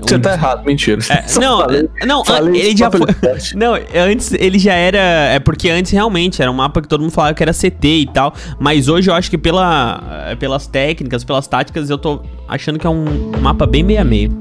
Você 0.02 0.16
Um- 0.16 0.20
tá 0.22 0.34
errado, 0.34 0.66
mentira. 0.66 1.02
É, 1.10 1.26
não, 1.40 1.60
falei- 1.60 1.90
é, 2.02 2.06
não, 2.06 2.24
falei 2.26 2.62
ele 2.62 2.78
já 2.78 2.90
foi. 2.90 3.02
Não, 3.56 3.74
antes 3.96 4.32
ele 4.34 4.58
já 4.58 4.74
era. 4.74 4.98
É 5.00 5.40
porque 5.40 5.70
antes 5.70 5.92
realmente 5.92 6.42
era 6.42 6.50
um 6.50 6.54
mapa 6.54 6.82
que 6.82 6.88
todo 6.88 7.02
mundo 7.02 7.12
falava 7.12 7.34
que 7.34 7.44
era 7.44 7.52
CT 7.54 7.88
e 7.88 8.06
tal. 8.08 8.34
Mas 8.60 8.88
hoje 8.88 9.10
eu 9.10 9.14
acho 9.14 9.30
que 9.30 9.38
pela, 9.38 10.02
eh, 10.28 10.36
pelas 10.36 10.68
técnicas, 10.68 11.24
pelas 11.24 11.48
táticas, 11.48 11.90
eu 11.90 11.98
tô 11.98 12.22
achando 12.48 12.80
que 12.80 12.88
é 12.88 12.90
um 12.90 13.06
mapa 13.42 13.66
bem 13.68 13.84
meio 13.84 14.00
a 14.02 14.04
meio. 14.04 14.32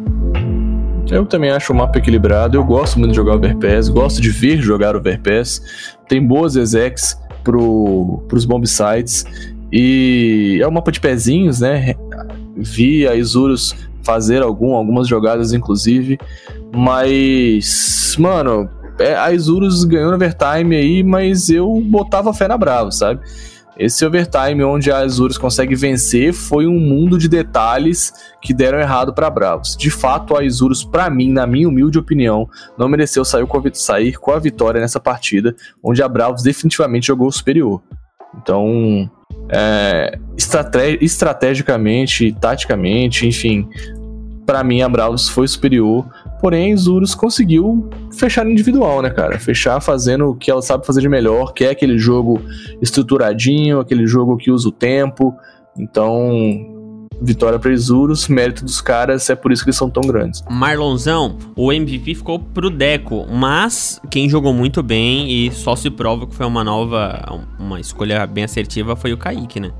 Eu 1.10 1.26
também 1.26 1.50
acho 1.50 1.72
o 1.72 1.76
mapa 1.76 1.98
equilibrado. 1.98 2.56
Eu 2.56 2.64
gosto 2.64 2.98
muito 2.98 3.10
de 3.10 3.16
jogar 3.16 3.34
Overpass, 3.34 3.88
gosto 3.88 4.22
de 4.22 4.30
ver 4.30 4.62
jogar 4.62 4.94
Overpass. 4.96 5.60
Tem 6.08 6.24
boas 6.24 6.54
execs 6.56 7.18
pro, 7.42 8.22
pros 8.28 8.44
bomb 8.44 8.64
sites. 8.66 9.26
E 9.72 10.58
é 10.62 10.68
um 10.68 10.70
mapa 10.70 10.92
de 10.92 11.00
pezinhos, 11.00 11.60
né? 11.60 11.94
Vi 12.56 13.06
a 13.08 13.14
Isurus 13.16 13.74
fazer 14.02 14.42
algum, 14.42 14.74
algumas 14.74 15.08
jogadas, 15.08 15.52
inclusive. 15.52 16.18
Mas, 16.74 18.16
mano, 18.18 18.68
é, 18.98 19.14
a 19.14 19.32
Isurus 19.32 19.84
ganhou 19.84 20.10
no 20.10 20.16
overtime 20.16 20.76
aí, 20.76 21.02
mas 21.02 21.48
eu 21.48 21.80
botava 21.80 22.32
fé 22.32 22.48
na 22.48 22.56
Bravo, 22.56 22.92
sabe? 22.92 23.20
Esse 23.78 24.04
overtime 24.04 24.62
onde 24.62 24.90
a 24.90 24.98
Azures 24.98 25.38
consegue 25.38 25.74
vencer 25.74 26.32
foi 26.32 26.66
um 26.66 26.78
mundo 26.78 27.16
de 27.16 27.26
detalhes 27.26 28.12
que 28.40 28.52
deram 28.52 28.78
errado 28.78 29.14
pra 29.14 29.30
Bravos. 29.30 29.76
De 29.76 29.90
fato, 29.90 30.36
a 30.36 30.42
Azures, 30.42 30.84
pra 30.84 31.08
mim, 31.08 31.32
na 31.32 31.46
minha 31.46 31.68
humilde 31.68 31.98
opinião, 31.98 32.48
não 32.76 32.88
mereceu 32.88 33.24
sair 33.24 33.46
com, 33.46 33.58
a, 33.58 33.62
sair 33.72 34.18
com 34.18 34.30
a 34.30 34.38
vitória 34.38 34.80
nessa 34.80 35.00
partida, 35.00 35.56
onde 35.82 36.02
a 36.02 36.08
Bravos 36.08 36.42
definitivamente 36.42 37.06
jogou 37.06 37.32
superior. 37.32 37.82
Então, 38.40 39.10
é, 39.52 40.18
estrate- 40.36 40.98
estrategicamente, 41.00 42.32
taticamente, 42.40 43.26
enfim, 43.26 43.68
pra 44.46 44.64
mim 44.64 44.82
a 44.82 44.88
Bravos 44.88 45.28
foi 45.28 45.46
superior. 45.46 46.06
Porém, 46.40 46.72
a 46.72 46.74
Isurus 46.74 47.14
conseguiu 47.14 47.88
fechar 48.18 48.44
individual, 48.50 49.00
né, 49.00 49.10
cara? 49.10 49.38
Fechar 49.38 49.80
fazendo 49.80 50.30
o 50.30 50.34
que 50.34 50.50
ela 50.50 50.60
sabe 50.60 50.84
fazer 50.84 51.00
de 51.00 51.08
melhor, 51.08 51.52
que 51.52 51.64
é 51.64 51.70
aquele 51.70 51.96
jogo 51.98 52.40
estruturadinho, 52.80 53.78
aquele 53.78 54.06
jogo 54.06 54.36
que 54.36 54.50
usa 54.50 54.68
o 54.68 54.72
tempo. 54.72 55.32
Então, 55.78 56.71
vitória 57.22 57.58
para 57.58 57.72
Isurus, 57.72 58.28
mérito 58.28 58.64
dos 58.64 58.80
caras, 58.80 59.28
é 59.30 59.34
por 59.34 59.52
isso 59.52 59.62
que 59.62 59.70
eles 59.70 59.76
são 59.76 59.88
tão 59.88 60.02
grandes. 60.02 60.42
Marlonzão, 60.50 61.38
o 61.56 61.72
MVP 61.72 62.14
ficou 62.16 62.38
pro 62.38 62.68
Deco, 62.68 63.26
mas 63.30 64.00
quem 64.10 64.28
jogou 64.28 64.52
muito 64.52 64.82
bem 64.82 65.30
e 65.30 65.50
só 65.52 65.76
se 65.76 65.90
prova 65.90 66.26
que 66.26 66.34
foi 66.34 66.46
uma 66.46 66.64
nova, 66.64 67.40
uma 67.58 67.80
escolha 67.80 68.26
bem 68.26 68.44
assertiva 68.44 68.96
foi 68.96 69.12
o 69.12 69.16
Kaique, 69.16 69.60
né? 69.60 69.70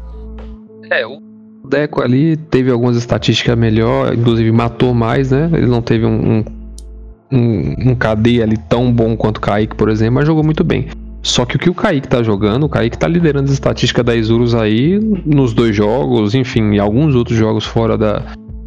É, 0.91 1.07
o 1.07 1.21
Deco 1.69 2.03
ali 2.03 2.37
teve 2.37 2.71
algumas 2.71 2.97
estatísticas 2.97 3.57
melhor, 3.57 4.15
inclusive 4.15 4.51
matou 4.53 4.95
mais, 4.95 5.31
né? 5.31 5.51
Ele 5.53 5.67
não 5.67 5.83
teve 5.83 6.05
um, 6.05 6.39
um, 6.39 6.45
um, 7.33 7.91
um 7.91 7.95
KD 7.95 8.43
ali 8.43 8.57
tão 8.57 8.93
bom 8.93 9.17
quanto 9.17 9.39
o 9.39 9.41
Kaique, 9.41 9.75
por 9.75 9.89
exemplo, 9.89 10.15
mas 10.15 10.27
jogou 10.27 10.45
muito 10.45 10.63
bem. 10.63 10.89
Só 11.23 11.45
que 11.45 11.57
o 11.57 11.59
que 11.59 11.71
o 11.71 11.75
Kaique 11.75 12.09
tá 12.09 12.23
jogando, 12.23 12.65
o 12.65 12.69
Kaique 12.69 12.99
tá 12.99 13.07
liderando 13.07 13.45
as 13.47 13.53
estatísticas 13.53 14.05
da 14.05 14.15
Isurus 14.15 14.55
aí 14.55 14.99
nos 15.25 15.55
dois 15.55 15.75
jogos, 15.75 16.35
enfim, 16.35 16.79
alguns 16.79 17.15
outros 17.15 17.39
jogos 17.39 17.65
fora 17.65 17.97
da, 17.97 18.23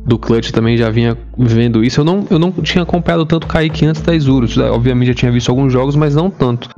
do 0.06 0.18
Clutch 0.18 0.52
também 0.52 0.78
já 0.78 0.90
vinha 0.90 1.18
vendo 1.38 1.84
isso. 1.84 2.00
Eu 2.00 2.06
não, 2.06 2.26
eu 2.30 2.40
não 2.40 2.52
tinha 2.52 2.84
acompanhado 2.84 3.26
tanto 3.26 3.44
o 3.44 3.48
Kaique 3.48 3.86
antes 3.86 4.02
da 4.02 4.16
Isurus, 4.16 4.56
né? 4.56 4.70
obviamente 4.70 5.08
já 5.08 5.14
tinha 5.14 5.32
visto 5.32 5.50
alguns 5.50 5.74
jogos, 5.74 5.96
mas 5.96 6.16
não 6.16 6.30
tanto. 6.30 6.70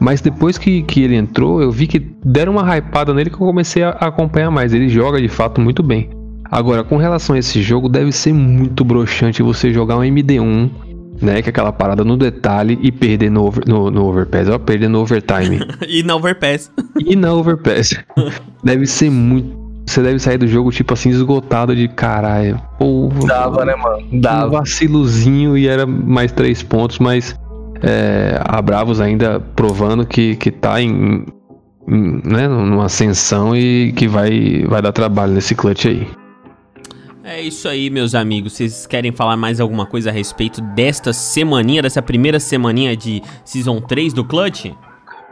Mas 0.00 0.20
depois 0.20 0.58
que, 0.58 0.82
que 0.82 1.00
ele 1.02 1.14
entrou, 1.14 1.62
eu 1.62 1.70
vi 1.70 1.86
que 1.86 2.00
deram 2.24 2.52
uma 2.52 2.76
hypada 2.76 3.14
nele 3.14 3.30
que 3.30 3.36
eu 3.36 3.46
comecei 3.46 3.84
a 3.84 3.90
a 3.90 4.08
acompanhar 4.08 4.50
mais. 4.50 4.74
Ele 4.74 4.88
joga 4.88 5.20
de 5.20 5.28
fato 5.28 5.60
muito 5.60 5.80
bem. 5.80 6.10
Agora, 6.50 6.82
com 6.82 6.96
relação 6.96 7.36
a 7.36 7.38
esse 7.38 7.62
jogo, 7.62 7.88
deve 7.88 8.10
ser 8.10 8.32
muito 8.32 8.84
broxante 8.84 9.42
você 9.42 9.72
jogar 9.72 9.96
um 9.96 10.02
MD1, 10.02 10.70
né? 11.22 11.40
Que 11.42 11.48
é 11.48 11.50
aquela 11.50 11.72
parada 11.72 12.04
no 12.04 12.16
detalhe 12.16 12.78
e 12.82 12.90
perder 12.92 13.30
no, 13.30 13.44
over, 13.44 13.64
no, 13.66 13.90
no 13.90 14.06
overpass, 14.06 14.48
ó, 14.48 14.58
perder 14.58 14.88
no 14.88 15.00
overtime. 15.00 15.60
e 15.88 16.02
na 16.02 16.16
Overpass. 16.16 16.70
e 16.98 17.16
na 17.16 17.32
overpass. 17.32 17.94
deve 18.62 18.86
ser 18.86 19.10
muito. 19.10 19.60
Você 19.86 20.00
deve 20.02 20.18
sair 20.20 20.38
do 20.38 20.46
jogo, 20.46 20.70
tipo 20.70 20.94
assim, 20.94 21.10
esgotado 21.10 21.74
de 21.74 21.88
caralho. 21.88 22.60
Pô, 22.78 23.10
Dava, 23.26 23.64
né, 23.64 23.74
mano? 23.74 24.06
um 24.12 24.20
Dava. 24.20 24.58
vacilozinho 24.60 25.56
e 25.58 25.66
era 25.66 25.84
mais 25.86 26.30
três 26.30 26.62
pontos, 26.62 26.98
mas 27.00 27.34
é, 27.82 28.40
a 28.44 28.62
Bravos 28.62 29.00
ainda 29.00 29.40
provando 29.40 30.06
que, 30.06 30.36
que 30.36 30.52
tá 30.52 30.80
em, 30.80 31.26
em, 31.88 32.22
né, 32.24 32.46
numa 32.46 32.84
ascensão 32.84 33.56
e 33.56 33.92
que 33.92 34.06
vai, 34.06 34.64
vai 34.68 34.80
dar 34.80 34.92
trabalho 34.92 35.32
nesse 35.32 35.54
clutch 35.54 35.86
aí. 35.86 36.06
É 37.24 37.40
isso 37.40 37.68
aí, 37.68 37.88
meus 37.88 38.14
amigos. 38.14 38.54
Vocês 38.54 38.86
querem 38.86 39.12
falar 39.12 39.36
mais 39.36 39.60
alguma 39.60 39.86
coisa 39.86 40.10
a 40.10 40.12
respeito 40.12 40.60
desta 40.60 41.12
semaninha, 41.12 41.82
dessa 41.82 42.02
primeira 42.02 42.40
semaninha 42.40 42.96
de 42.96 43.22
Season 43.44 43.80
3 43.80 44.12
do 44.12 44.24
Clutch? 44.24 44.66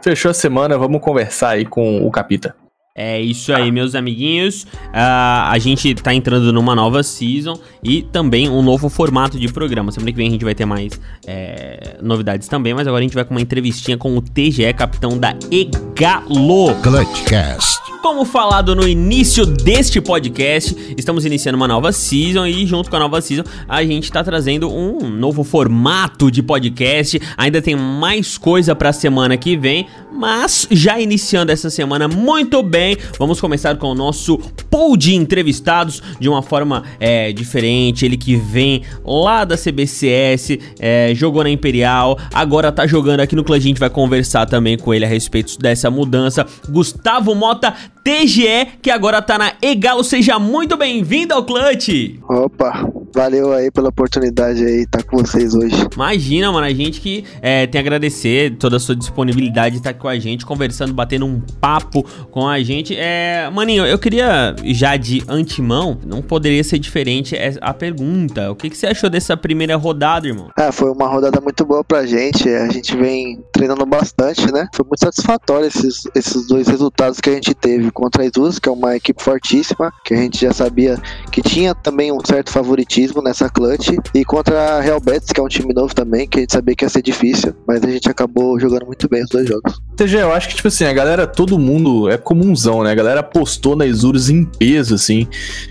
Fechou 0.01 0.31
a 0.31 0.33
semana, 0.33 0.77
vamos 0.77 1.01
conversar 1.01 1.49
aí 1.49 1.65
com 1.65 2.05
o 2.05 2.09
Capita. 2.09 2.55
É 2.95 3.21
isso 3.21 3.53
aí, 3.53 3.71
meus 3.71 3.95
amiguinhos. 3.95 4.67
Ah, 4.93 5.49
a 5.49 5.57
gente 5.57 5.95
tá 5.95 6.13
entrando 6.13 6.51
numa 6.51 6.75
nova 6.75 7.01
season 7.03 7.57
e 7.81 8.01
também 8.01 8.49
um 8.49 8.61
novo 8.61 8.89
formato 8.89 9.39
de 9.39 9.47
programa. 9.51 9.91
Semana 9.91 10.11
que 10.11 10.17
vem 10.17 10.27
a 10.27 10.31
gente 10.31 10.43
vai 10.43 10.53
ter 10.53 10.65
mais 10.65 10.99
é, 11.25 11.97
novidades 12.01 12.49
também, 12.49 12.73
mas 12.73 12.87
agora 12.87 12.99
a 12.99 13.03
gente 13.03 13.15
vai 13.15 13.23
com 13.23 13.33
uma 13.33 13.41
entrevistinha 13.41 13.97
com 13.97 14.17
o 14.17 14.21
TGE, 14.21 14.73
capitão 14.73 15.17
da 15.17 15.33
Egalo. 15.49 16.75
Clutchcast. 16.81 17.80
Como 18.01 18.25
falado 18.25 18.75
no 18.75 18.87
início 18.87 19.45
deste 19.45 20.01
podcast, 20.01 20.75
estamos 20.97 21.23
iniciando 21.23 21.55
uma 21.55 21.67
nova 21.67 21.91
season 21.91 22.47
e 22.47 22.65
junto 22.65 22.89
com 22.89 22.95
a 22.95 22.99
nova 22.99 23.21
season 23.21 23.43
a 23.69 23.83
gente 23.83 24.05
está 24.05 24.23
trazendo 24.23 24.73
um 24.73 25.07
novo 25.07 25.43
formato 25.43 26.31
de 26.31 26.41
podcast. 26.41 27.21
Ainda 27.37 27.61
tem 27.61 27.75
mais 27.75 28.39
coisa 28.39 28.75
para 28.75 28.89
a 28.89 28.93
semana 28.93 29.37
que 29.37 29.55
vem, 29.55 29.85
mas 30.11 30.67
já 30.71 30.99
iniciando 30.99 31.51
essa 31.51 31.69
semana 31.69 32.07
muito 32.07 32.63
bem, 32.63 32.97
vamos 33.19 33.39
começar 33.39 33.77
com 33.77 33.87
o 33.91 33.95
nosso 33.95 34.39
pool 34.69 34.97
de 34.97 35.13
entrevistados 35.13 36.01
de 36.19 36.27
uma 36.27 36.41
forma 36.41 36.83
é, 36.99 37.31
diferente. 37.31 38.03
Ele 38.03 38.17
que 38.17 38.35
vem 38.35 38.81
lá 39.05 39.45
da 39.45 39.55
CBCS, 39.55 40.57
é, 40.79 41.13
jogou 41.13 41.43
na 41.43 41.51
Imperial, 41.51 42.17
agora 42.33 42.71
tá 42.71 42.87
jogando 42.87 43.19
aqui 43.19 43.35
no 43.35 43.43
Clã. 43.43 43.57
A 43.57 43.59
gente 43.59 43.79
vai 43.79 43.91
conversar 43.91 44.47
também 44.47 44.75
com 44.75 44.91
ele 44.91 45.05
a 45.05 45.07
respeito 45.07 45.59
dessa 45.59 45.91
mudança. 45.91 46.47
Gustavo 46.67 47.35
Mota 47.35 47.75
TGE, 48.03 48.79
que 48.81 48.89
agora 48.89 49.21
tá 49.21 49.37
na 49.37 49.53
Egalo. 49.61 50.03
Seja 50.03 50.39
muito 50.39 50.75
bem-vindo 50.75 51.33
ao 51.33 51.43
Clutch! 51.43 52.19
Opa, 52.27 52.87
valeu 53.13 53.53
aí 53.53 53.69
pela 53.69 53.89
oportunidade 53.89 54.63
aí 54.63 54.81
estar 54.81 54.99
tá 54.99 55.03
com 55.03 55.17
vocês 55.17 55.53
hoje. 55.53 55.75
Imagina, 55.93 56.51
mano, 56.51 56.65
a 56.65 56.73
gente 56.73 57.01
que 57.01 57.25
é, 57.41 57.67
tem 57.67 57.79
a 57.79 57.81
agradecer 57.81 58.55
toda 58.57 58.77
a 58.77 58.79
sua 58.79 58.95
disponibilidade 58.95 59.75
de 59.75 59.77
estar 59.79 59.93
com 59.93 60.07
a 60.07 60.17
gente, 60.17 60.45
conversando, 60.45 60.93
batendo 60.93 61.25
um 61.25 61.41
papo 61.59 62.03
com 62.31 62.47
a 62.47 62.61
gente. 62.61 62.95
É, 62.95 63.49
maninho, 63.53 63.85
eu 63.85 63.99
queria 63.99 64.55
já 64.65 64.95
de 64.95 65.23
antemão, 65.27 65.97
não 66.05 66.21
poderia 66.21 66.63
ser 66.63 66.79
diferente 66.79 67.35
é, 67.35 67.55
a 67.61 67.73
pergunta. 67.73 68.51
O 68.51 68.55
que, 68.55 68.69
que 68.69 68.77
você 68.77 68.87
achou 68.87 69.09
dessa 69.09 69.35
primeira 69.35 69.75
rodada, 69.75 70.27
irmão? 70.27 70.49
Ah, 70.57 70.71
foi 70.71 70.91
uma 70.91 71.07
rodada 71.07 71.41
muito 71.41 71.65
boa 71.65 71.83
pra 71.83 72.05
gente. 72.05 72.47
A 72.49 72.69
gente 72.69 72.95
vem 72.95 73.43
treinando 73.51 73.85
bastante, 73.85 74.51
né? 74.51 74.67
Foi 74.73 74.85
muito 74.85 74.99
satisfatório 74.99 75.67
esses, 75.67 76.03
esses 76.15 76.47
dois 76.47 76.67
resultados 76.67 77.19
que 77.19 77.29
a 77.29 77.33
gente 77.33 77.53
teve 77.53 77.91
contra 77.91 78.23
a 78.23 78.25
Isus, 78.25 78.59
que 78.59 78.69
é 78.69 78.71
uma 78.71 78.95
equipe 78.95 79.21
fortíssima, 79.21 79.91
que 80.05 80.13
a 80.13 80.17
gente 80.17 80.39
já 80.41 80.53
sabia 80.53 80.97
que 81.31 81.41
tinha 81.41 81.75
também 81.75 82.11
um 82.11 82.19
certo 82.25 82.51
favoritismo 82.51 83.00
nessa 83.23 83.49
clutch, 83.49 83.89
e 84.13 84.25
contra 84.25 84.77
a 84.77 84.81
Real 84.81 84.99
Betis, 84.99 85.31
que 85.31 85.39
é 85.39 85.43
um 85.43 85.47
time 85.47 85.73
novo 85.73 85.93
também, 85.93 86.27
que 86.27 86.39
a 86.39 86.41
gente 86.41 86.53
sabia 86.53 86.75
que 86.75 86.85
ia 86.85 86.89
ser 86.89 87.01
difícil, 87.01 87.53
mas 87.67 87.83
a 87.83 87.89
gente 87.89 88.09
acabou 88.09 88.59
jogando 88.59 88.85
muito 88.85 89.07
bem 89.09 89.23
os 89.23 89.29
dois 89.29 89.47
jogos. 89.47 89.81
TG, 89.95 90.17
eu 90.17 90.31
acho 90.31 90.49
que, 90.49 90.55
tipo 90.55 90.67
assim, 90.67 90.85
a 90.85 90.93
galera, 90.93 91.25
todo 91.25 91.57
mundo 91.57 92.09
é 92.09 92.17
comunzão, 92.17 92.83
né? 92.83 92.91
A 92.91 92.95
galera 92.95 93.19
apostou 93.21 93.75
na 93.75 93.85
Isurus 93.85 94.29
em 94.29 94.43
peso, 94.45 94.95
assim. 94.95 95.27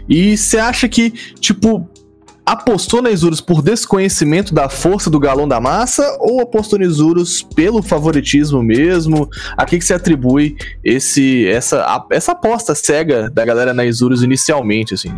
E 0.09 0.37
você 0.37 0.59
acha 0.59 0.89
que, 0.89 1.11
tipo, 1.11 1.89
apostou 2.45 3.01
na 3.01 3.11
Isurus 3.11 3.41
por 3.41 3.63
desconhecimento 3.63 4.53
da 4.53 4.69
força 4.69 5.09
do 5.09 5.21
galão 5.21 5.47
da 5.47 5.61
massa 5.61 6.17
ou 6.21 6.41
apostou 6.41 6.79
na 6.79 6.85
Isurus 6.85 7.43
pelo 7.43 7.83
favoritismo 7.83 8.63
mesmo? 8.63 9.29
A 9.57 9.65
que, 9.65 9.79
que 9.79 9.85
se 9.85 9.95
atribui 9.95 10.57
esse, 10.85 11.47
essa, 11.47 11.83
a, 11.83 12.07
essa 12.11 12.33
aposta 12.33 12.75
cega 12.75 13.31
da 13.31 13.45
galera 13.45 13.73
na 13.73 13.85
Isurus 13.85 14.23
inicialmente, 14.23 14.95
assim? 14.95 15.13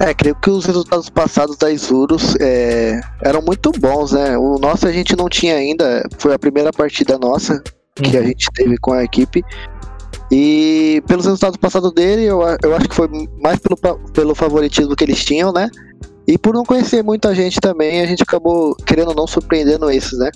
É, 0.00 0.12
creio 0.12 0.34
que 0.34 0.50
os 0.50 0.64
resultados 0.64 1.08
passados 1.08 1.56
da 1.56 1.70
Isurus 1.70 2.34
é, 2.40 3.00
eram 3.22 3.40
muito 3.42 3.70
bons, 3.78 4.12
né? 4.12 4.36
O 4.36 4.58
nosso 4.58 4.86
a 4.88 4.92
gente 4.92 5.14
não 5.16 5.28
tinha 5.28 5.54
ainda, 5.54 6.06
foi 6.18 6.34
a 6.34 6.38
primeira 6.38 6.72
partida 6.72 7.18
nossa 7.18 7.62
que 7.94 8.16
a 8.16 8.20
uhum. 8.20 8.26
gente 8.26 8.46
teve 8.52 8.76
com 8.78 8.92
a 8.92 9.04
equipe. 9.04 9.44
E 10.30 11.02
pelos 11.06 11.26
resultados 11.26 11.56
passados 11.56 11.92
dele, 11.92 12.24
eu, 12.24 12.40
eu 12.62 12.74
acho 12.74 12.88
que 12.88 12.94
foi 12.94 13.08
mais 13.40 13.60
pelo, 13.60 13.76
pelo 14.12 14.34
favoritismo 14.34 14.96
que 14.96 15.04
eles 15.04 15.24
tinham, 15.24 15.52
né? 15.52 15.70
E 16.26 16.38
por 16.38 16.54
não 16.54 16.64
conhecer 16.64 17.04
muita 17.04 17.34
gente 17.34 17.60
também, 17.60 18.00
a 18.00 18.06
gente 18.06 18.22
acabou 18.22 18.74
querendo 18.74 19.08
ou 19.08 19.14
não 19.14 19.26
surpreendendo 19.26 19.90
esses, 19.90 20.18
né? 20.18 20.30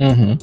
Uhum. 0.00 0.36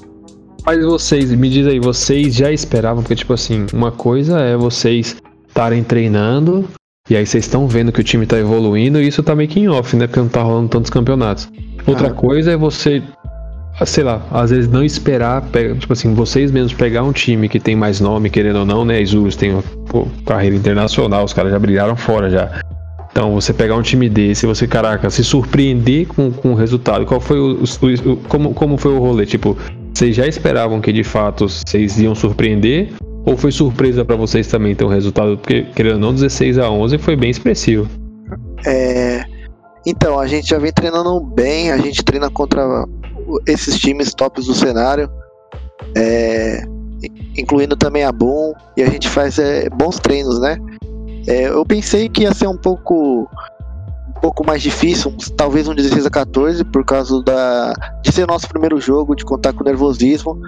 Mas 0.65 0.83
vocês, 0.83 1.29
me 1.31 1.49
diz 1.49 1.67
aí, 1.67 1.79
vocês 1.79 2.33
já 2.33 2.51
esperavam? 2.51 3.03
Porque, 3.03 3.15
tipo 3.15 3.33
assim, 3.33 3.67
uma 3.71 3.91
coisa 3.91 4.39
é 4.39 4.57
vocês 4.57 5.15
estarem 5.47 5.83
treinando, 5.83 6.67
e 7.07 7.15
aí 7.15 7.23
vocês 7.23 7.45
estão 7.45 7.67
vendo 7.67 7.91
que 7.91 8.01
o 8.01 8.03
time 8.03 8.25
tá 8.25 8.37
evoluindo, 8.39 8.99
e 8.99 9.07
isso 9.07 9.21
tá 9.21 9.35
meio 9.35 9.47
que 9.47 9.59
em 9.59 9.67
off, 9.67 9.95
né? 9.95 10.07
Porque 10.07 10.19
não 10.19 10.27
tá 10.27 10.41
rolando 10.41 10.69
tantos 10.69 10.89
campeonatos. 10.89 11.47
Outra 11.85 12.07
ah. 12.07 12.11
coisa 12.13 12.53
é 12.53 12.57
você, 12.57 13.03
sei 13.85 14.03
lá, 14.03 14.25
às 14.31 14.49
vezes 14.49 14.67
não 14.67 14.83
esperar, 14.83 15.43
tipo 15.79 15.93
assim, 15.93 16.15
vocês 16.15 16.51
mesmos 16.51 16.73
pegar 16.73 17.03
um 17.03 17.11
time 17.11 17.47
que 17.47 17.59
tem 17.59 17.75
mais 17.75 17.99
nome, 17.99 18.31
querendo 18.31 18.59
ou 18.59 18.65
não, 18.65 18.83
né? 18.83 18.99
Isurus 18.99 19.35
tem 19.35 19.61
pô, 19.87 20.07
carreira 20.25 20.55
internacional, 20.55 21.23
os 21.23 21.31
caras 21.31 21.51
já 21.51 21.59
brilharam 21.59 21.95
fora 21.95 22.27
já. 22.27 22.59
Então, 23.11 23.35
você 23.35 23.53
pegar 23.53 23.75
um 23.75 23.83
time 23.83 24.09
desse, 24.09 24.47
você, 24.47 24.67
caraca, 24.67 25.09
se 25.11 25.23
surpreender 25.23 26.07
com, 26.07 26.31
com 26.31 26.53
o 26.53 26.55
resultado. 26.55 27.05
Qual 27.05 27.21
foi 27.21 27.39
o, 27.39 27.63
o, 27.63 28.11
o 28.11 28.17
como, 28.27 28.53
como 28.53 28.77
foi 28.77 28.93
o 28.93 28.99
rolê? 28.99 29.27
Tipo, 29.27 29.55
vocês 29.93 30.15
já 30.15 30.27
esperavam 30.27 30.81
que 30.81 30.91
de 30.91 31.03
fato 31.03 31.47
vocês 31.47 31.99
iam 31.99 32.15
surpreender? 32.15 32.89
Ou 33.25 33.35
foi 33.35 33.51
surpresa 33.51 34.05
para 34.05 34.15
vocês 34.15 34.47
também 34.47 34.75
ter 34.75 34.85
um 34.85 34.89
resultado? 34.89 35.37
Porque, 35.37 35.63
querendo 35.75 35.95
ou 35.95 35.99
não, 35.99 36.13
16 36.13 36.59
a 36.59 36.69
11 36.69 36.97
foi 36.99 37.15
bem 37.15 37.31
expressivo. 37.31 37.89
É. 38.65 39.23
Então, 39.85 40.19
a 40.19 40.27
gente 40.27 40.49
já 40.49 40.59
vem 40.59 40.71
treinando 40.71 41.19
bem, 41.19 41.71
a 41.71 41.77
gente 41.77 42.03
treina 42.03 42.29
contra 42.29 42.85
esses 43.47 43.77
times 43.79 44.13
tops 44.13 44.45
do 44.45 44.53
cenário, 44.53 45.09
é, 45.95 46.63
incluindo 47.37 47.75
também 47.75 48.03
a 48.03 48.11
Boom, 48.11 48.53
e 48.77 48.83
a 48.83 48.89
gente 48.89 49.09
faz 49.09 49.37
é, 49.37 49.69
bons 49.69 49.99
treinos, 49.99 50.39
né? 50.39 50.57
É, 51.27 51.47
eu 51.47 51.65
pensei 51.65 52.07
que 52.09 52.23
ia 52.23 52.33
ser 52.33 52.47
um 52.47 52.57
pouco 52.57 53.27
um 54.09 54.19
pouco 54.21 54.45
mais 54.45 54.61
difícil, 54.61 55.13
talvez 55.35 55.67
um 55.67 55.75
16 55.75 56.05
a 56.05 56.09
14 56.09 56.63
por 56.65 56.85
causa 56.85 57.21
da 57.23 57.73
de 58.01 58.11
ser 58.11 58.25
nosso 58.25 58.47
primeiro 58.47 58.79
jogo, 58.79 59.15
de 59.15 59.25
contar 59.25 59.53
com 59.53 59.63
nervosismo, 59.63 60.39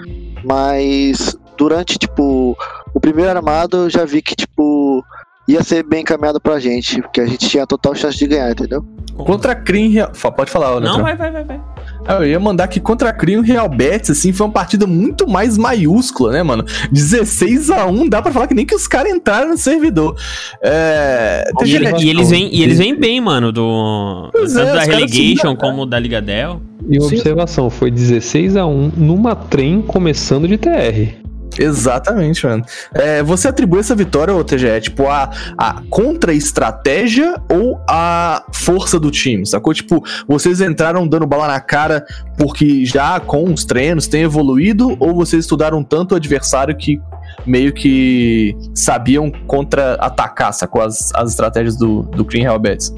mas 0.44 1.36
durante 1.58 1.98
tipo 1.98 2.58
o 2.94 3.00
primeiro 3.00 3.32
armado 3.32 3.78
eu 3.78 3.90
já 3.90 4.06
vi 4.06 4.22
que 4.22 4.36
tipo 4.36 5.04
ia 5.48 5.64
ser 5.64 5.84
bem 5.84 6.02
encaminhado 6.02 6.42
pra 6.42 6.60
gente, 6.60 7.02
porque 7.02 7.22
a 7.22 7.26
gente 7.26 7.48
tinha 7.48 7.66
total 7.66 7.96
chance 7.96 8.18
de 8.18 8.28
ganhar, 8.28 8.52
entendeu? 8.52 8.86
Contra 9.16 9.54
a 9.54 9.56
Crim, 9.56 9.96
pode 10.36 10.52
falar, 10.52 10.80
Não, 10.80 11.02
vai, 11.02 11.16
vai, 11.16 11.32
vai, 11.32 11.44
vai. 11.44 11.62
Ah, 12.06 12.16
eu 12.16 12.28
ia 12.28 12.40
mandar 12.40 12.68
que 12.68 12.80
contra 12.80 13.10
a 13.10 13.14
Crim 13.14 13.38
o 13.38 13.42
Real 13.42 13.68
Betis, 13.68 14.12
assim, 14.12 14.32
foi 14.32 14.46
uma 14.46 14.54
partida 14.54 14.86
muito 14.86 15.28
mais 15.28 15.58
maiúscula, 15.58 16.34
né, 16.34 16.44
mano? 16.44 16.64
16 16.92 17.72
a 17.72 17.86
1 17.88 18.10
dá 18.10 18.22
pra 18.22 18.32
falar 18.32 18.48
que 18.48 18.54
nem 18.54 18.66
que 18.66 18.76
os 18.76 18.88
caras 18.88 19.12
entraram 19.12 19.50
no 19.50 19.58
servidor. 19.58 20.16
É... 20.62 21.50
E, 21.66 21.76
ele, 21.76 21.90
e, 21.98 22.10
eles 22.10 22.30
vêm, 22.30 22.54
e 22.54 22.62
eles 22.62 22.78
vêm 22.78 22.96
bem, 22.96 23.20
mano, 23.20 23.52
do... 23.52 24.30
Pois 24.32 24.54
tanto 24.54 24.70
é, 24.70 24.74
da 24.74 24.84
Relegation 24.84 25.56
como 25.56 25.86
da 25.86 25.98
Liga 25.98 26.22
Dell. 26.22 26.62
E 26.90 27.00
uma 27.00 27.08
observação, 27.08 27.70
foi 27.70 27.90
16 27.90 28.56
a 28.56 28.66
1 28.66 28.92
numa 28.96 29.36
trem 29.36 29.82
começando 29.82 30.48
de 30.48 30.58
TR. 30.58 31.27
Exatamente, 31.60 32.46
mano. 32.46 32.64
É, 32.94 33.24
você 33.24 33.48
atribui 33.48 33.80
essa 33.80 33.96
vitória, 33.96 34.34
ou 34.34 34.44
TGE, 34.44 34.82
tipo, 34.82 35.08
a, 35.08 35.32
a 35.58 35.82
contra-estratégia 35.90 37.36
ou 37.52 37.80
a 37.90 38.44
força 38.54 39.00
do 39.00 39.10
time, 39.10 39.46
sacou? 39.46 39.74
Tipo, 39.74 40.04
vocês 40.28 40.62
entraram 40.62 41.08
dando 41.08 41.26
bala 41.26 41.48
na 41.48 41.60
cara 41.60 42.06
porque 42.38 42.86
já 42.86 43.20
com 43.20 43.52
os 43.52 43.66
treinos 43.66 44.08
tem 44.08 44.24
evoluído, 44.24 44.96
ou 45.00 45.16
vocês 45.16 45.46
estudaram 45.46 45.84
tanto 45.84 46.14
o 46.14 46.16
adversário 46.16 46.76
que 46.76 47.00
meio 47.46 47.74
que 47.74 48.56
sabiam 48.76 49.32
contra-atacar, 49.48 50.54
sacou? 50.54 50.82
As, 50.82 51.12
as 51.16 51.32
estratégias 51.32 51.78
do, 51.78 52.04
do 52.04 52.24
Green 52.24 52.44
Hellbats. 52.44 52.94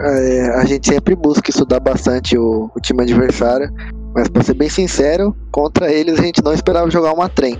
É, 0.00 0.50
a 0.54 0.64
gente 0.64 0.86
sempre 0.86 1.16
busca 1.16 1.50
estudar 1.50 1.80
bastante 1.80 2.38
o, 2.38 2.70
o 2.74 2.80
time 2.80 3.02
adversário, 3.02 3.68
mas 4.14 4.28
pra 4.28 4.42
ser 4.44 4.54
bem 4.54 4.68
sincero, 4.68 5.36
contra 5.50 5.92
eles 5.92 6.18
a 6.18 6.22
gente 6.22 6.42
não 6.42 6.52
esperava 6.52 6.88
jogar 6.90 7.12
uma 7.12 7.28
trem. 7.28 7.58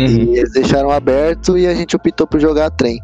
Uhum. 0.00 0.34
E 0.34 0.38
eles 0.38 0.52
deixaram 0.52 0.90
aberto 0.90 1.58
e 1.58 1.66
a 1.66 1.74
gente 1.74 1.96
optou 1.96 2.26
por 2.26 2.40
jogar 2.40 2.70
trem. 2.70 3.00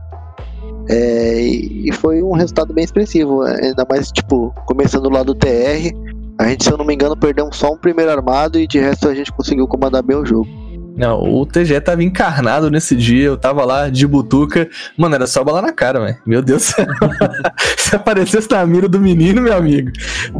É, 0.89 1.41
e 1.41 1.91
foi 1.93 2.23
um 2.23 2.33
resultado 2.33 2.73
bem 2.73 2.85
expressivo, 2.85 3.43
ainda 3.43 3.85
mais, 3.89 4.11
tipo, 4.13 4.55
começando 4.67 5.05
do 5.05 5.11
lado 5.11 5.35
do 5.35 5.35
TR. 5.35 5.93
A 6.39 6.49
gente, 6.49 6.65
se 6.65 6.71
eu 6.71 6.77
não 6.77 6.85
me 6.85 6.95
engano, 6.95 7.17
perdeu 7.17 7.49
só 7.53 7.73
um 7.73 7.79
primeiro 7.79 8.11
armado 8.11 8.59
e 8.59 8.67
de 8.67 8.79
resto 8.79 9.09
a 9.09 9.15
gente 9.15 9.33
conseguiu 9.33 9.67
comandar 9.67 10.03
bem 10.03 10.17
o 10.17 10.25
jogo. 10.25 10.49
Não, 10.97 11.23
o 11.23 11.45
TG 11.45 11.79
tava 11.83 12.03
encarnado 12.03 12.71
nesse 12.71 12.97
dia, 12.97 13.25
eu 13.25 13.37
tava 13.37 13.65
lá 13.67 13.91
de 13.91 14.07
butuca. 14.07 14.69
Mano, 14.97 15.15
era 15.15 15.27
só 15.27 15.45
bala 15.45 15.61
na 15.61 15.73
cara, 15.73 16.01
velho. 16.01 16.17
Meu 16.25 16.41
Deus. 16.41 16.73
Se 17.77 17.95
aparecesse 17.95 18.51
na 18.51 18.65
mira 18.65 18.89
do 18.89 18.99
menino, 18.99 19.43
meu 19.43 19.55
amigo. 19.55 19.91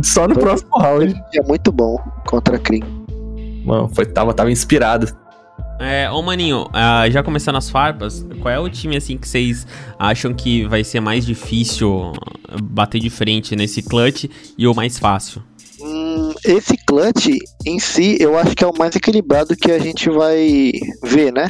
Só 0.03 0.27
no 0.27 0.35
foi, 0.35 0.43
próximo 0.43 0.71
round. 0.79 1.15
É 1.35 1.43
muito 1.43 1.71
bom 1.71 1.99
contra 2.27 2.57
a 2.57 2.59
Krim. 2.59 2.83
Mano, 3.67 3.91
foi, 3.95 4.07
tava, 4.07 4.33
tava 4.33 4.51
inspirado. 4.51 5.15
É, 5.79 6.11
ô 6.11 6.23
Maninho, 6.23 6.63
uh, 6.69 7.11
já 7.11 7.23
começando 7.23 7.57
as 7.57 7.69
farpas, 7.69 8.25
qual 8.41 8.53
é 8.53 8.59
o 8.59 8.69
time 8.69 8.97
assim 8.97 9.19
que 9.19 9.29
vocês 9.29 9.67
acham 9.99 10.33
que 10.33 10.67
vai 10.67 10.83
ser 10.83 11.01
mais 11.01 11.27
difícil 11.27 12.13
bater 12.63 12.99
de 12.99 13.11
frente 13.11 13.55
nesse 13.55 13.83
clutch 13.83 14.25
e 14.57 14.67
o 14.67 14.75
mais 14.75 14.99
fácil? 14.99 15.43
Hum, 15.81 16.33
esse 16.45 16.77
clutch 16.87 17.29
em 17.67 17.79
si, 17.79 18.17
eu 18.19 18.39
acho 18.39 18.57
que 18.57 18.65
é 18.65 18.67
o 18.67 18.77
mais 18.77 18.97
equilibrado 18.97 19.55
que 19.55 19.71
a 19.71 19.79
gente 19.79 20.09
vai 20.09 20.73
ver, 21.05 21.31
né? 21.33 21.49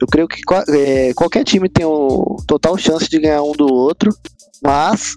Eu 0.00 0.06
creio 0.08 0.28
que 0.28 0.42
é, 0.68 1.14
qualquer 1.14 1.44
time 1.44 1.68
tem 1.68 1.86
o 1.86 2.36
total 2.46 2.76
chance 2.76 3.08
de 3.08 3.18
ganhar 3.18 3.42
um 3.42 3.52
do 3.52 3.72
outro, 3.72 4.10
mas 4.62 5.14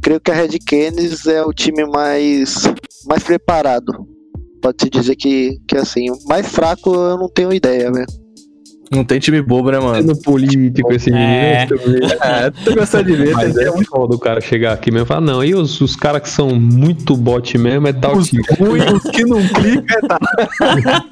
creio 0.00 0.20
que 0.20 0.30
a 0.30 0.34
Red 0.34 0.58
Canids 0.66 1.26
é 1.26 1.44
o 1.44 1.52
time 1.52 1.84
mais, 1.84 2.62
mais 3.06 3.22
preparado 3.22 4.13
pode-se 4.64 4.88
dizer 4.88 5.14
que, 5.16 5.58
que 5.68 5.76
assim, 5.76 6.06
mais 6.26 6.48
fraco 6.48 6.92
eu 6.94 7.18
não 7.18 7.28
tenho 7.28 7.52
ideia, 7.52 7.90
né? 7.90 8.04
Não 8.90 9.02
tem 9.04 9.18
time 9.18 9.40
bobo, 9.42 9.70
né, 9.70 9.78
mano? 9.78 9.96
Sendo 9.96 10.16
político 10.22 10.92
esse 10.92 11.10
É. 11.10 11.66
menino. 11.66 12.14
É, 12.22 12.50
tô 12.64 12.74
gostando 12.74 13.04
de 13.04 13.16
ver. 13.16 13.32
Mas 13.34 13.56
é 13.56 13.70
muito 13.70 13.90
foda 13.90 14.14
o 14.14 14.18
cara 14.18 14.40
chegar 14.40 14.72
aqui 14.72 14.90
mesmo 14.90 15.04
e 15.04 15.08
falar, 15.08 15.20
não, 15.20 15.42
e 15.44 15.54
os, 15.54 15.80
os 15.80 15.96
caras 15.96 16.22
que 16.22 16.28
são 16.30 16.54
muito 16.54 17.16
bot 17.16 17.56
mesmo 17.58 17.86
é 17.88 17.92
tal 17.92 18.16
os 18.16 18.28
time. 18.28 18.42
ruins, 18.58 18.84
os 18.92 19.02
que 19.10 19.24
não 19.24 19.46
clicam, 19.48 19.84
é 19.98 20.00
tá. 20.06 20.18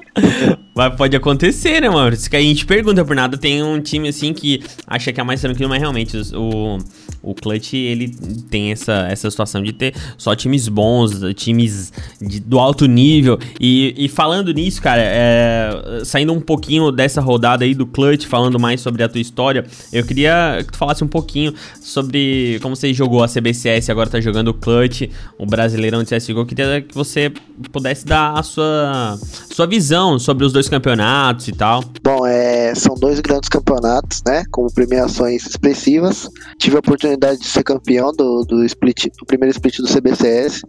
Mas 0.74 0.94
pode 0.96 1.16
acontecer, 1.16 1.80
né, 1.80 1.88
mano? 1.90 2.14
Isso 2.14 2.28
que 2.30 2.36
a 2.36 2.40
gente 2.40 2.64
pergunta 2.66 3.05
por 3.05 3.16
nada. 3.16 3.36
Tem 3.36 3.62
um 3.62 3.80
time 3.80 4.09
assim 4.09 4.32
que 4.32 4.62
acha 4.86 5.12
que 5.12 5.20
é 5.20 5.24
mais 5.24 5.40
tranquilo, 5.40 5.68
mas 5.70 5.80
realmente 5.80 6.16
os- 6.16 6.32
o, 6.32 6.78
o 7.23 7.35
Clutch 7.35 7.75
ele 7.75 8.09
tem 8.51 8.73
essa, 8.73 9.07
essa 9.09 9.31
situação 9.31 9.62
de 9.62 9.73
ter 9.73 9.95
só 10.18 10.35
times 10.35 10.68
bons, 10.68 11.12
times 11.35 11.93
de- 12.20 12.41
do 12.41 12.59
alto 12.59 12.87
nível. 12.87 13.39
E, 13.61 13.95
e 13.97 14.09
falando 14.09 14.53
nisso, 14.53 14.83
cara, 14.83 15.03
é, 15.03 16.03
saindo 16.05 16.33
um 16.33 16.41
pouquinho 16.41 16.91
dessa 16.91 17.20
rodada 17.20 17.64
aí 17.64 17.75
do 17.75 17.87
Clutch, 17.87 18.27
falando 18.27 18.59
mais 18.59 18.81
sobre 18.81 19.03
a 19.03 19.09
tua 19.09 19.20
história, 19.20 19.64
eu 19.93 20.05
queria 20.05 20.59
que 20.64 20.73
tu 20.73 20.79
falasse 20.79 21.05
um 21.05 21.09
pouquinho 21.09 21.55
sobre 21.81 22.59
como 22.62 22.75
você 22.75 22.93
jogou 22.95 23.23
a 23.23 23.29
CBCS 23.29 23.89
e 23.89 23.93
agora 23.93 24.09
tá 24.09 24.20
jogando 24.20 24.49
o 24.49 24.55
Clutch, 24.55 25.03
o 25.39 25.47
Brasileirão 25.47 26.03
de 26.03 26.14
CSGO. 26.14 26.41
Eu 26.41 26.47
queria 26.47 26.81
que 26.81 26.95
você 26.95 27.33
pudesse 27.70 28.05
dar 28.07 28.39
a 28.39 28.43
sua, 28.43 29.18
sua 29.51 29.66
visão 29.66 30.18
sobre 30.18 30.45
os 30.45 30.53
dois 30.53 30.68
campeonatos 30.68 31.49
e 31.49 31.53
tal. 31.53 31.85
Bom, 32.03 32.27
é, 32.27 32.75
são 32.75 32.95
dois 32.95 33.20
grandes 33.20 33.49
campeonatos, 33.49 34.23
né? 34.27 34.45
Com 34.51 34.66
premiações 34.68 35.47
expressivas. 35.47 36.29
Tive 36.59 36.77
a 36.77 36.79
oportunidade 36.79 37.11
de 37.16 37.44
ser 37.44 37.62
campeão 37.62 38.12
do, 38.12 38.44
do, 38.44 38.64
split, 38.64 39.06
do 39.18 39.26
primeiro 39.26 39.54
split 39.54 39.78
do 39.78 39.88
CBCS, 39.88 40.62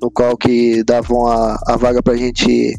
no 0.00 0.10
qual 0.10 0.36
que 0.36 0.82
davam 0.84 1.26
a, 1.26 1.58
a 1.66 1.76
vaga 1.76 2.02
pra 2.02 2.16
gente 2.16 2.74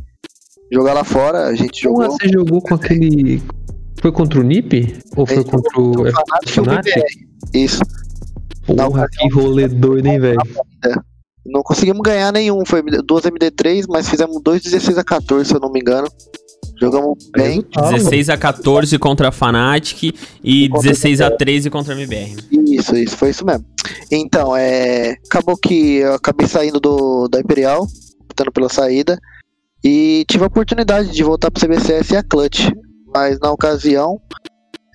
jogar 0.72 0.94
lá 0.94 1.04
fora. 1.04 1.48
A 1.48 1.56
gente 1.56 1.82
jogou. 1.82 2.06
você 2.06 2.28
jogou 2.30 2.62
com 2.62 2.76
aquele. 2.76 3.42
Foi 4.02 4.12
contra 4.12 4.40
o 4.40 4.44
NIP? 4.44 4.98
Ou 5.18 5.26
foi 5.26 5.44
contra 5.44 5.82
o. 5.82 6.02
o 6.02 6.08
F- 6.08 6.14
Fnatic 6.14 6.48
o 6.48 6.64
Fnatic? 6.64 6.94
BBR. 6.96 7.28
Isso. 7.54 7.82
Porra, 8.66 9.08
que 9.12 9.28
rolê 9.30 9.68
doido, 9.68 10.06
hein, 10.06 10.20
velho? 10.20 10.38
Não 11.46 11.62
conseguimos 11.64 12.02
ganhar 12.02 12.32
nenhum. 12.32 12.64
Foi 12.66 12.82
duas 13.04 13.24
MD3, 13.24 13.86
mas 13.90 14.08
fizemos 14.08 14.42
dois 14.44 14.62
16 14.62 14.98
a 15.00 15.04
14, 15.04 15.50
se 15.50 15.56
eu 15.56 15.60
não 15.60 15.72
me 15.72 15.80
engano. 15.80 16.08
Jogamos 16.80 17.30
bem. 17.32 17.66
Resultado. 17.76 17.94
16 17.94 18.30
a 18.30 18.38
14 18.38 19.00
contra 19.00 19.28
a 19.30 19.32
Fnatic 19.32 20.16
e 20.44 20.70
Contra 20.70 20.90
16 20.90 21.22
a 21.22 21.32
13 21.32 21.70
contra 21.70 21.94
a 21.94 21.98
MBR. 21.98 22.38
Isso, 22.52 22.96
isso, 22.96 23.18
foi 23.18 23.32
isso 23.32 23.46
mesmo. 23.46 23.66
Então, 24.12 24.56
é. 24.56 25.18
Acabou 25.26 25.58
que 25.58 25.98
eu 25.98 26.14
acabei 26.14 26.48
saindo 26.48 26.80
do, 26.80 27.28
da 27.28 27.40
Imperial, 27.40 27.88
optando 28.24 28.52
pela 28.52 28.70
saída, 28.70 29.20
e 29.84 30.24
tive 30.28 30.44
a 30.44 30.48
oportunidade 30.48 31.12
de 31.12 31.24
voltar 31.24 31.52
pro 31.52 31.62
CBCS 31.62 32.12
e 32.12 32.18
a 32.18 32.24
Clutch. 32.24 32.70
Mas 33.14 33.40
na 33.40 33.52
ocasião, 33.52 34.22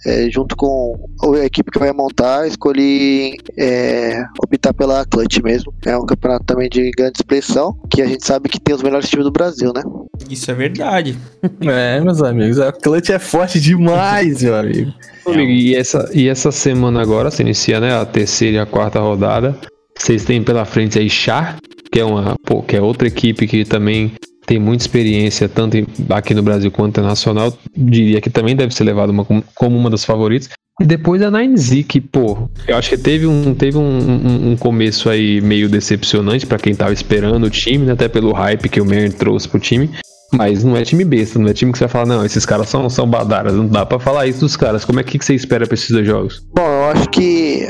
é, 0.07 0.31
junto 0.31 0.57
com 0.57 0.95
a 1.23 1.45
equipe 1.45 1.71
que 1.71 1.79
vai 1.79 1.93
montar, 1.93 2.47
escolhi 2.47 3.37
é, 3.59 4.23
optar 4.43 4.75
pela 4.75 5.05
Clutch 5.07 5.41
mesmo. 5.43 5.73
É 5.85 5.97
um 5.97 6.07
campeonato 6.07 6.45
também 6.45 6.69
de 6.69 6.91
grande 6.91 7.19
expressão, 7.19 7.77
que 7.91 8.03
a 8.03 8.07
gente 8.07 8.27
sabe 8.27 8.49
que 8.49 8.61
tem 8.61 8.75
os 8.75 8.83
melhores 8.83 9.09
times 9.09 9.25
do 9.25 9.33
Brasil, 9.33 9.73
né? 9.75 9.83
Isso 10.29 10.51
é 10.51 10.55
verdade. 10.55 11.17
É, 11.67 12.01
meus 12.01 12.23
amigos, 12.23 12.59
a 12.61 12.73
Clutch 12.73 13.11
é 13.11 13.19
forte 13.19 13.61
demais, 13.61 14.43
meu 14.43 14.55
amigo. 14.55 14.93
E 15.29 15.75
essa, 15.75 16.11
e 16.13 16.29
essa 16.29 16.53
semana 16.53 17.01
agora, 17.01 17.31
se 17.31 17.43
inicia, 17.43 17.81
né, 17.81 17.95
a 17.95 18.05
terceira 18.05 18.57
e 18.57 18.61
a 18.61 18.67
quarta 18.67 19.01
rodada. 19.01 19.57
Vocês 19.97 20.25
têm 20.25 20.43
pela 20.43 20.65
frente 20.65 20.99
aí 20.99 21.09
Char, 21.09 21.57
que 21.91 22.01
é 22.01 22.05
uma, 22.05 22.35
pô, 22.45 22.63
que 22.63 22.77
é 22.77 22.81
outra 22.81 23.09
equipe 23.09 23.47
que 23.47 23.65
também 23.65 24.13
tem 24.47 24.59
muita 24.59 24.83
experiência, 24.85 25.49
tanto 25.49 25.77
aqui 26.11 26.35
no 26.35 26.43
Brasil 26.43 26.71
quanto 26.71 26.91
internacional. 26.91 27.57
Diria 27.77 28.21
que 28.21 28.31
também 28.31 28.55
deve 28.57 28.75
ser 28.75 28.85
levado 28.85 29.11
uma, 29.11 29.25
como 29.55 29.77
uma 29.77 29.91
das 29.91 30.05
favoritas. 30.05 30.49
E 30.81 30.85
depois 30.85 31.23
a 31.23 31.31
9Z, 31.31 31.85
que, 31.87 32.01
pô, 32.01 32.49
eu 32.67 32.77
acho 32.77 32.91
que 32.91 32.99
teve 32.99 33.27
um, 33.27 33.55
teve 33.55 33.79
um, 33.79 33.83
um- 33.83 34.51
um 34.53 34.57
começo 34.57 35.09
aí 35.09 35.41
meio 35.41 35.69
decepcionante 35.69 36.47
pra 36.47 36.59
quem 36.59 36.75
tava 36.75 36.93
esperando 36.93 37.45
o 37.45 37.51
time, 37.51 37.87
né, 37.87 37.93
até 37.93 38.09
pelo 38.09 38.33
hype 38.33 38.69
que 38.69 38.81
o 38.81 38.85
Mary 38.85 39.11
trouxe 39.11 39.49
pro 39.49 39.61
time. 39.61 39.89
Mas 40.33 40.65
não 40.65 40.77
é 40.77 40.83
time 40.83 41.05
besta, 41.05 41.39
não 41.39 41.49
é 41.49 41.53
time 41.55 41.71
que 41.71 41.79
você 41.79 41.85
vai 41.85 41.93
falar, 41.93 42.07
não, 42.07 42.25
esses 42.25 42.45
caras 42.45 42.69
são, 42.69 42.91
são 42.91 43.09
badaras, 43.09 43.55
não 43.55 43.69
dá 43.69 43.87
pra 43.87 44.01
falar 44.01 44.27
isso 44.27 44.41
dos 44.41 44.57
caras. 44.57 44.85
Como 44.85 44.99
é 44.99 45.05
que, 45.05 45.17
que 45.17 45.25
você 45.25 45.33
espera 45.35 45.65
pra 45.65 45.75
esses 45.75 45.91
dois 45.91 46.05
jogos? 46.05 46.43
Bom, 46.53 46.67
eu 46.67 46.85
acho 46.91 47.09
que 47.11 47.69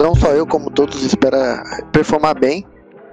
não 0.00 0.14
só 0.14 0.28
eu, 0.32 0.46
como 0.46 0.70
todos, 0.70 1.02
espera 1.04 1.62
performar 1.92 2.38
bem. 2.40 2.64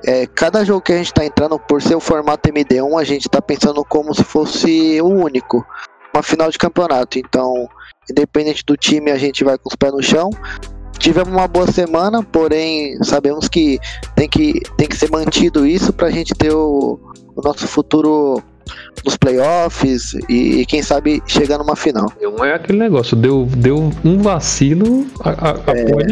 É, 0.05 0.25
cada 0.27 0.63
jogo 0.63 0.81
que 0.81 0.93
a 0.93 0.97
gente 0.97 1.13
tá 1.13 1.25
entrando, 1.25 1.59
por 1.59 1.81
ser 1.81 1.95
o 1.95 1.99
formato 1.99 2.49
MD1, 2.49 2.99
a 2.99 3.03
gente 3.03 3.29
tá 3.29 3.41
pensando 3.41 3.83
como 3.83 4.13
se 4.13 4.23
fosse 4.23 5.01
o 5.01 5.07
único. 5.07 5.65
Uma 6.13 6.23
final 6.23 6.49
de 6.49 6.57
campeonato. 6.57 7.19
Então, 7.19 7.67
independente 8.09 8.63
do 8.65 8.75
time, 8.75 9.11
a 9.11 9.17
gente 9.17 9.43
vai 9.43 9.57
com 9.57 9.69
os 9.69 9.75
pés 9.75 9.93
no 9.93 10.01
chão. 10.01 10.29
Tivemos 10.97 11.31
uma 11.31 11.47
boa 11.47 11.71
semana, 11.71 12.21
porém 12.23 13.01
sabemos 13.03 13.47
que 13.47 13.79
tem 14.15 14.27
que, 14.27 14.59
tem 14.75 14.87
que 14.87 14.97
ser 14.97 15.09
mantido 15.09 15.65
isso 15.65 15.93
pra 15.93 16.09
gente 16.09 16.33
ter 16.33 16.51
o, 16.51 16.99
o 17.35 17.41
nosso 17.41 17.67
futuro 17.67 18.43
nos 19.05 19.15
playoffs 19.15 20.13
e, 20.27 20.61
e 20.61 20.65
quem 20.65 20.81
sabe 20.81 21.23
chegar 21.25 21.57
numa 21.57 21.75
final. 21.75 22.11
Não 22.21 22.43
é 22.43 22.53
aquele 22.53 22.77
negócio, 22.79 23.15
deu, 23.15 23.45
deu 23.45 23.91
um 24.03 24.17
vacilo, 24.17 25.05
a, 25.21 25.29
a, 25.29 25.49
a 25.51 25.63
porra 25.63 26.03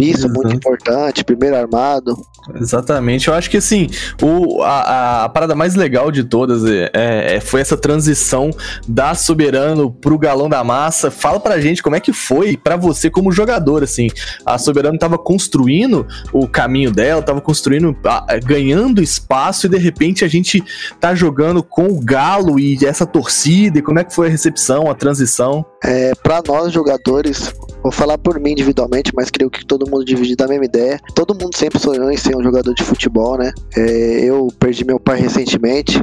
né? 0.00 0.06
Isso, 0.08 0.26
muito 0.28 0.40
Exato. 0.48 0.56
importante, 0.56 1.24
primeiro 1.24 1.56
armado. 1.56 2.14
Exatamente. 2.56 3.28
Eu 3.28 3.34
acho 3.34 3.48
que 3.48 3.56
assim, 3.56 3.88
o, 4.22 4.62
a, 4.62 5.24
a 5.24 5.28
parada 5.30 5.54
mais 5.54 5.74
legal 5.74 6.10
de 6.10 6.24
todas 6.24 6.62
é, 6.64 6.90
é- 7.36 7.40
foi 7.40 7.60
essa 7.60 7.76
transição 7.76 8.50
da 8.86 9.14
Soberano 9.14 9.90
pro 9.90 10.18
Galão 10.18 10.48
da 10.48 10.62
Massa. 10.62 11.10
Fala 11.10 11.40
pra 11.40 11.60
gente 11.60 11.82
como 11.82 11.96
é 11.96 12.00
que 12.00 12.12
foi 12.12 12.56
pra 12.56 12.76
você 12.76 13.08
como 13.08 13.32
jogador, 13.32 13.82
assim. 13.82 14.08
A 14.44 14.58
Soberano 14.58 14.98
tava 14.98 15.16
construindo 15.16 16.06
o 16.32 16.46
caminho 16.46 16.90
dela, 16.90 17.22
tava 17.22 17.40
construindo, 17.40 17.96
a- 18.04 18.26
ganhando 18.44 19.02
espaço 19.02 19.66
e 19.66 19.70
de 19.70 19.78
repente 19.78 20.24
a 20.24 20.28
gente 20.28 20.62
tá 21.00 21.14
jogando 21.14 21.62
com 21.62 21.86
o 21.86 22.00
Galo 22.00 22.58
e 22.58 22.76
essa 22.84 23.06
torcida. 23.06 23.78
E 23.78 23.82
como 23.82 23.98
é 23.98 24.04
que 24.04 24.14
foi 24.14 24.26
a 24.26 24.30
recepção, 24.30 24.90
a 24.90 24.94
transição? 24.94 25.64
É, 25.82 26.12
para 26.22 26.42
nós 26.46 26.72
jogadores, 26.72 27.54
vou 27.84 27.92
falar 27.92 28.16
por 28.16 28.40
mim 28.40 28.52
individualmente, 28.52 29.12
mas 29.14 29.30
creio 29.30 29.50
que 29.50 29.64
todo 29.64 29.88
mundo 29.88 30.06
divide 30.06 30.34
da 30.34 30.48
mesma 30.48 30.64
ideia. 30.64 30.98
Todo 31.14 31.34
mundo 31.34 31.54
sempre 31.54 31.78
sonhou 31.78 32.10
em 32.10 32.16
ser 32.16 32.34
um 32.34 32.42
jogador 32.42 32.72
de 32.72 32.82
futebol, 32.82 33.36
né? 33.36 33.52
É, 33.76 34.24
eu 34.24 34.48
perdi 34.58 34.86
meu 34.86 34.98
pai 34.98 35.20
recentemente 35.20 36.00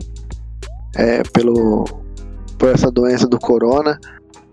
é, 0.95 1.23
pelo 1.33 1.85
por 2.59 2.69
essa 2.69 2.91
doença 2.91 3.27
do 3.27 3.39
corona 3.39 3.99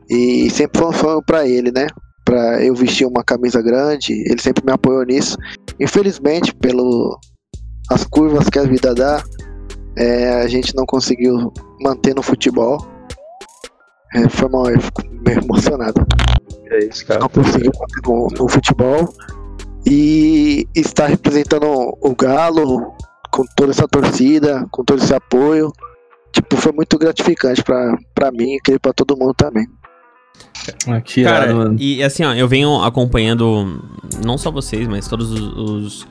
e 0.09 0.49
sempre 0.49 0.81
foi 0.81 0.89
um 0.89 0.93
sonho 0.93 1.22
para 1.22 1.47
ele, 1.47 1.70
né? 1.70 1.87
Para 2.24 2.64
eu 2.64 2.74
vestir 2.74 3.07
uma 3.07 3.22
camisa 3.22 3.61
grande, 3.61 4.14
ele 4.26 4.41
sempre 4.41 4.64
me 4.64 4.72
apoiou 4.72 5.05
nisso. 5.05 5.37
Infelizmente, 5.79 6.55
pelo 6.55 7.20
as 7.91 8.05
curvas 8.05 8.49
que 8.49 8.59
a 8.59 8.64
vida 8.64 8.95
dá, 8.95 9.22
é, 9.99 10.41
a 10.41 10.49
gente 10.49 10.74
não 10.74 10.87
conseguiu 10.87 11.53
manter 11.83 12.14
no 12.14 12.22
futebol. 12.22 12.79
É, 14.14 14.26
foi 14.31 14.49
mal, 14.49 14.70
eu 14.70 14.81
fico 14.81 15.03
meio 15.26 15.41
emocionado. 15.45 16.07
É 16.71 16.85
isso, 16.85 17.07
cara. 17.07 17.21
Não 17.21 17.29
conseguiu 17.29 17.73
manter 17.79 18.09
no, 18.09 18.29
no 18.29 18.49
futebol. 18.49 19.09
E 19.87 20.66
estar 20.75 21.07
representando 21.07 21.66
o 21.66 22.14
Galo 22.14 22.93
com 23.31 23.45
toda 23.57 23.71
essa 23.71 23.87
torcida, 23.89 24.66
com 24.71 24.85
todo 24.85 25.03
esse 25.03 25.14
apoio. 25.14 25.73
Tipo, 26.33 26.57
foi 26.57 26.73
muito 26.73 26.99
gratificante 26.99 27.62
pra, 27.62 27.97
pra 28.14 28.31
mim 28.31 28.55
e 28.55 28.61
creio 28.61 28.81
pra 28.81 28.93
todo 28.93 29.16
mundo 29.16 29.35
também. 29.35 29.66
Aqui, 30.89 31.25
Cara, 31.25 31.75
e 31.79 32.03
assim, 32.03 32.25
ó, 32.25 32.35
eu 32.35 32.47
venho 32.47 32.83
acompanhando 32.83 33.83
não 34.25 34.37
só 34.37 34.51
vocês, 34.51 34.87
mas 34.87 35.09
todos 35.09 35.33
os, 35.33 35.57
os, 35.57 36.09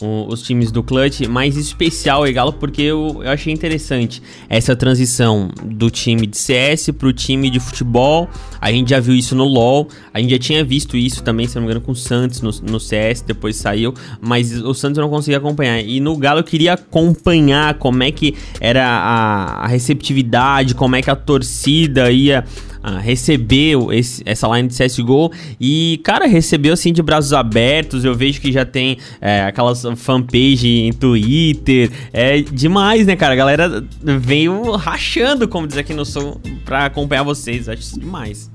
o- 0.00 0.26
os 0.32 0.42
times 0.42 0.70
do 0.70 0.82
Clutch, 0.82 1.22
mais 1.28 1.56
em 1.56 1.60
especial 1.60 2.24
o 2.24 2.32
Galo, 2.32 2.52
porque 2.52 2.82
eu, 2.82 3.20
eu 3.22 3.30
achei 3.30 3.52
interessante 3.52 4.22
essa 4.48 4.74
transição 4.76 5.50
do 5.64 5.90
time 5.90 6.26
de 6.26 6.36
CS 6.38 6.90
pro 6.92 7.12
time 7.12 7.50
de 7.50 7.58
futebol. 7.60 8.28
A 8.60 8.70
gente 8.72 8.90
já 8.90 9.00
viu 9.00 9.14
isso 9.14 9.34
no 9.34 9.44
LoL, 9.44 9.88
a 10.12 10.20
gente 10.20 10.30
já 10.30 10.38
tinha 10.38 10.64
visto 10.64 10.96
isso 10.96 11.22
também, 11.22 11.46
se 11.46 11.54
não 11.56 11.62
me 11.62 11.66
engano, 11.66 11.80
com 11.80 11.92
o 11.92 11.96
Santos 11.96 12.40
no, 12.40 12.50
no 12.70 12.80
CS, 12.80 13.22
depois 13.22 13.56
saiu, 13.56 13.94
mas 14.20 14.52
o 14.62 14.74
Santos 14.74 14.98
não 14.98 15.08
conseguia 15.08 15.38
acompanhar. 15.38 15.80
E 15.80 16.00
no 16.00 16.16
Galo 16.16 16.40
eu 16.40 16.44
queria 16.44 16.74
acompanhar 16.74 17.74
como 17.74 18.02
é 18.02 18.10
que 18.10 18.34
era 18.60 18.84
a, 18.86 19.64
a 19.64 19.66
receptividade, 19.66 20.74
como 20.74 20.96
é 20.96 21.02
que 21.02 21.10
a 21.10 21.16
torcida 21.16 22.10
ia 22.10 22.44
ah, 22.80 22.98
recebeu 23.00 23.92
esse- 23.92 24.22
essa 24.24 24.46
line 24.56 24.68
de 24.68 24.74
CSGO 24.74 25.32
e, 25.60 26.00
cara, 26.04 26.26
recebeu 26.26 26.72
assim 26.74 26.92
de 26.92 27.02
braços 27.02 27.32
abertos. 27.32 28.04
Eu 28.04 28.14
vejo 28.14 28.40
que 28.40 28.52
já 28.52 28.64
tem 28.64 28.98
é, 29.20 29.42
aquelas 29.42 29.84
fanpage 29.96 30.66
em 30.68 30.92
Twitter. 30.92 31.90
É 32.12 32.40
demais, 32.40 33.06
né, 33.06 33.16
cara? 33.16 33.32
A 33.34 33.36
galera 33.36 33.84
veio 34.02 34.72
rachando, 34.72 35.48
como 35.48 35.66
diz 35.66 35.76
aqui 35.76 35.94
no 35.94 36.04
Sul, 36.04 36.40
pra 36.64 36.86
acompanhar 36.86 37.22
vocês. 37.22 37.68
Acho 37.68 37.82
isso 37.82 38.00
demais. 38.00 38.50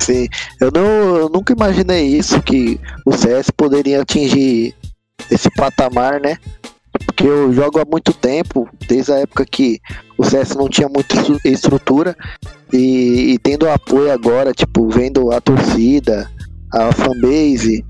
Sim, 0.00 0.26
eu, 0.60 0.70
não, 0.74 1.16
eu 1.16 1.28
nunca 1.28 1.52
imaginei 1.52 2.06
isso, 2.06 2.40
que 2.42 2.80
o 3.04 3.12
CS 3.12 3.50
poderia 3.50 4.00
atingir 4.02 4.74
esse 5.30 5.50
patamar, 5.50 6.20
né? 6.20 6.36
porque 7.04 7.24
eu 7.26 7.52
jogo 7.52 7.78
há 7.78 7.84
muito 7.84 8.12
tempo, 8.12 8.68
desde 8.88 9.12
a 9.12 9.16
época 9.16 9.44
que 9.44 9.78
o 10.16 10.24
CS 10.24 10.54
não 10.56 10.68
tinha 10.68 10.88
muita 10.88 11.14
estru- 11.16 11.40
estrutura 11.44 12.16
e, 12.72 13.32
e 13.34 13.38
tendo 13.38 13.68
apoio 13.68 14.10
agora, 14.10 14.52
tipo, 14.52 14.88
vendo 14.88 15.30
a 15.30 15.40
torcida, 15.40 16.28
a 16.72 16.90
fanbase, 16.92 17.84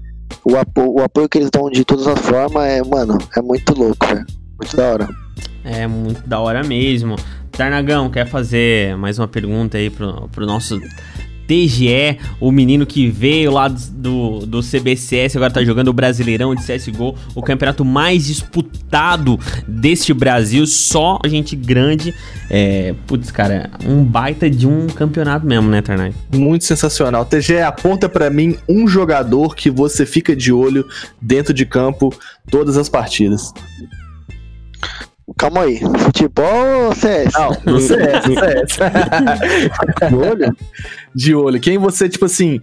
o, 0.51 0.57
apo 0.57 1.01
o 1.01 1.03
apoio 1.03 1.29
que 1.29 1.39
eles 1.39 1.51
dão 1.51 1.71
de 1.71 1.85
todas 1.85 2.07
as 2.07 2.19
formas 2.21 2.65
é, 2.65 2.83
mano, 2.83 3.19
é 3.37 3.43
muito 3.43 3.75
louco, 3.79 4.07
velho. 4.07 4.27
Muito 4.59 4.77
da 4.77 4.91
hora. 4.91 5.09
É 5.65 5.87
muito 5.87 6.27
da 6.27 6.41
hora 6.41 6.65
mesmo. 6.65 7.17
Tarnagão, 7.53 8.11
quer 8.11 8.27
fazer 8.27 8.97
mais 8.97 9.19
uma 9.19 9.29
pergunta 9.29 9.77
aí 9.77 9.91
pro, 9.91 10.29
pro 10.29 10.47
nosso 10.47 10.81
TGE, 11.49 12.19
o 12.39 12.53
menino 12.53 12.85
que 12.85 13.09
veio 13.09 13.51
lá 13.51 13.69
do, 13.69 14.41
do 14.41 14.61
CBCS, 14.61 15.35
agora 15.35 15.51
tá 15.51 15.65
jogando 15.65 15.89
o 15.89 15.93
Brasileirão 15.95 16.55
de 16.55 16.63
CSGO, 16.63 17.17
o 17.35 17.43
campeonato 17.43 17.87
mais 17.87 18.27
disputado 18.27 19.41
deste 19.67 20.13
Brasil, 20.13 20.67
só 20.67 21.19
gente 21.27 21.57
grande. 21.57 22.15
É, 22.51 22.95
putz, 23.07 23.31
cara, 23.31 23.71
um 23.87 24.05
baita 24.05 24.51
de 24.51 24.67
um 24.67 24.89
campeonato 24.89 25.47
mesmo, 25.47 25.71
né, 25.71 25.81
Tarnag? 25.81 26.15
Muito 26.35 26.67
sensacional. 26.67 27.25
TG 27.25 27.63
aponta 27.63 28.11
pra 28.11 28.29
mim 28.29 28.59
um 28.69 28.87
jogador 28.87 29.57
que 29.57 29.71
você 29.71 30.05
fica 30.05 30.37
de 30.37 30.53
olho 30.53 30.87
dentro 31.21 31.55
de 31.55 31.65
campo 31.65 32.15
todas 32.51 32.77
as 32.77 32.91
partidas. 32.91 33.55
Calma 35.37 35.63
aí, 35.63 35.79
futebol 35.99 36.87
ou 36.87 36.95
CS? 36.95 37.33
Não, 37.35 37.51
no 37.73 37.81
CS, 37.81 38.25
CS. 38.25 38.79
De 40.09 40.15
olho? 40.15 40.57
de 41.15 41.35
olho. 41.35 41.61
Quem 41.61 41.77
você, 41.79 42.09
tipo 42.09 42.25
assim. 42.25 42.59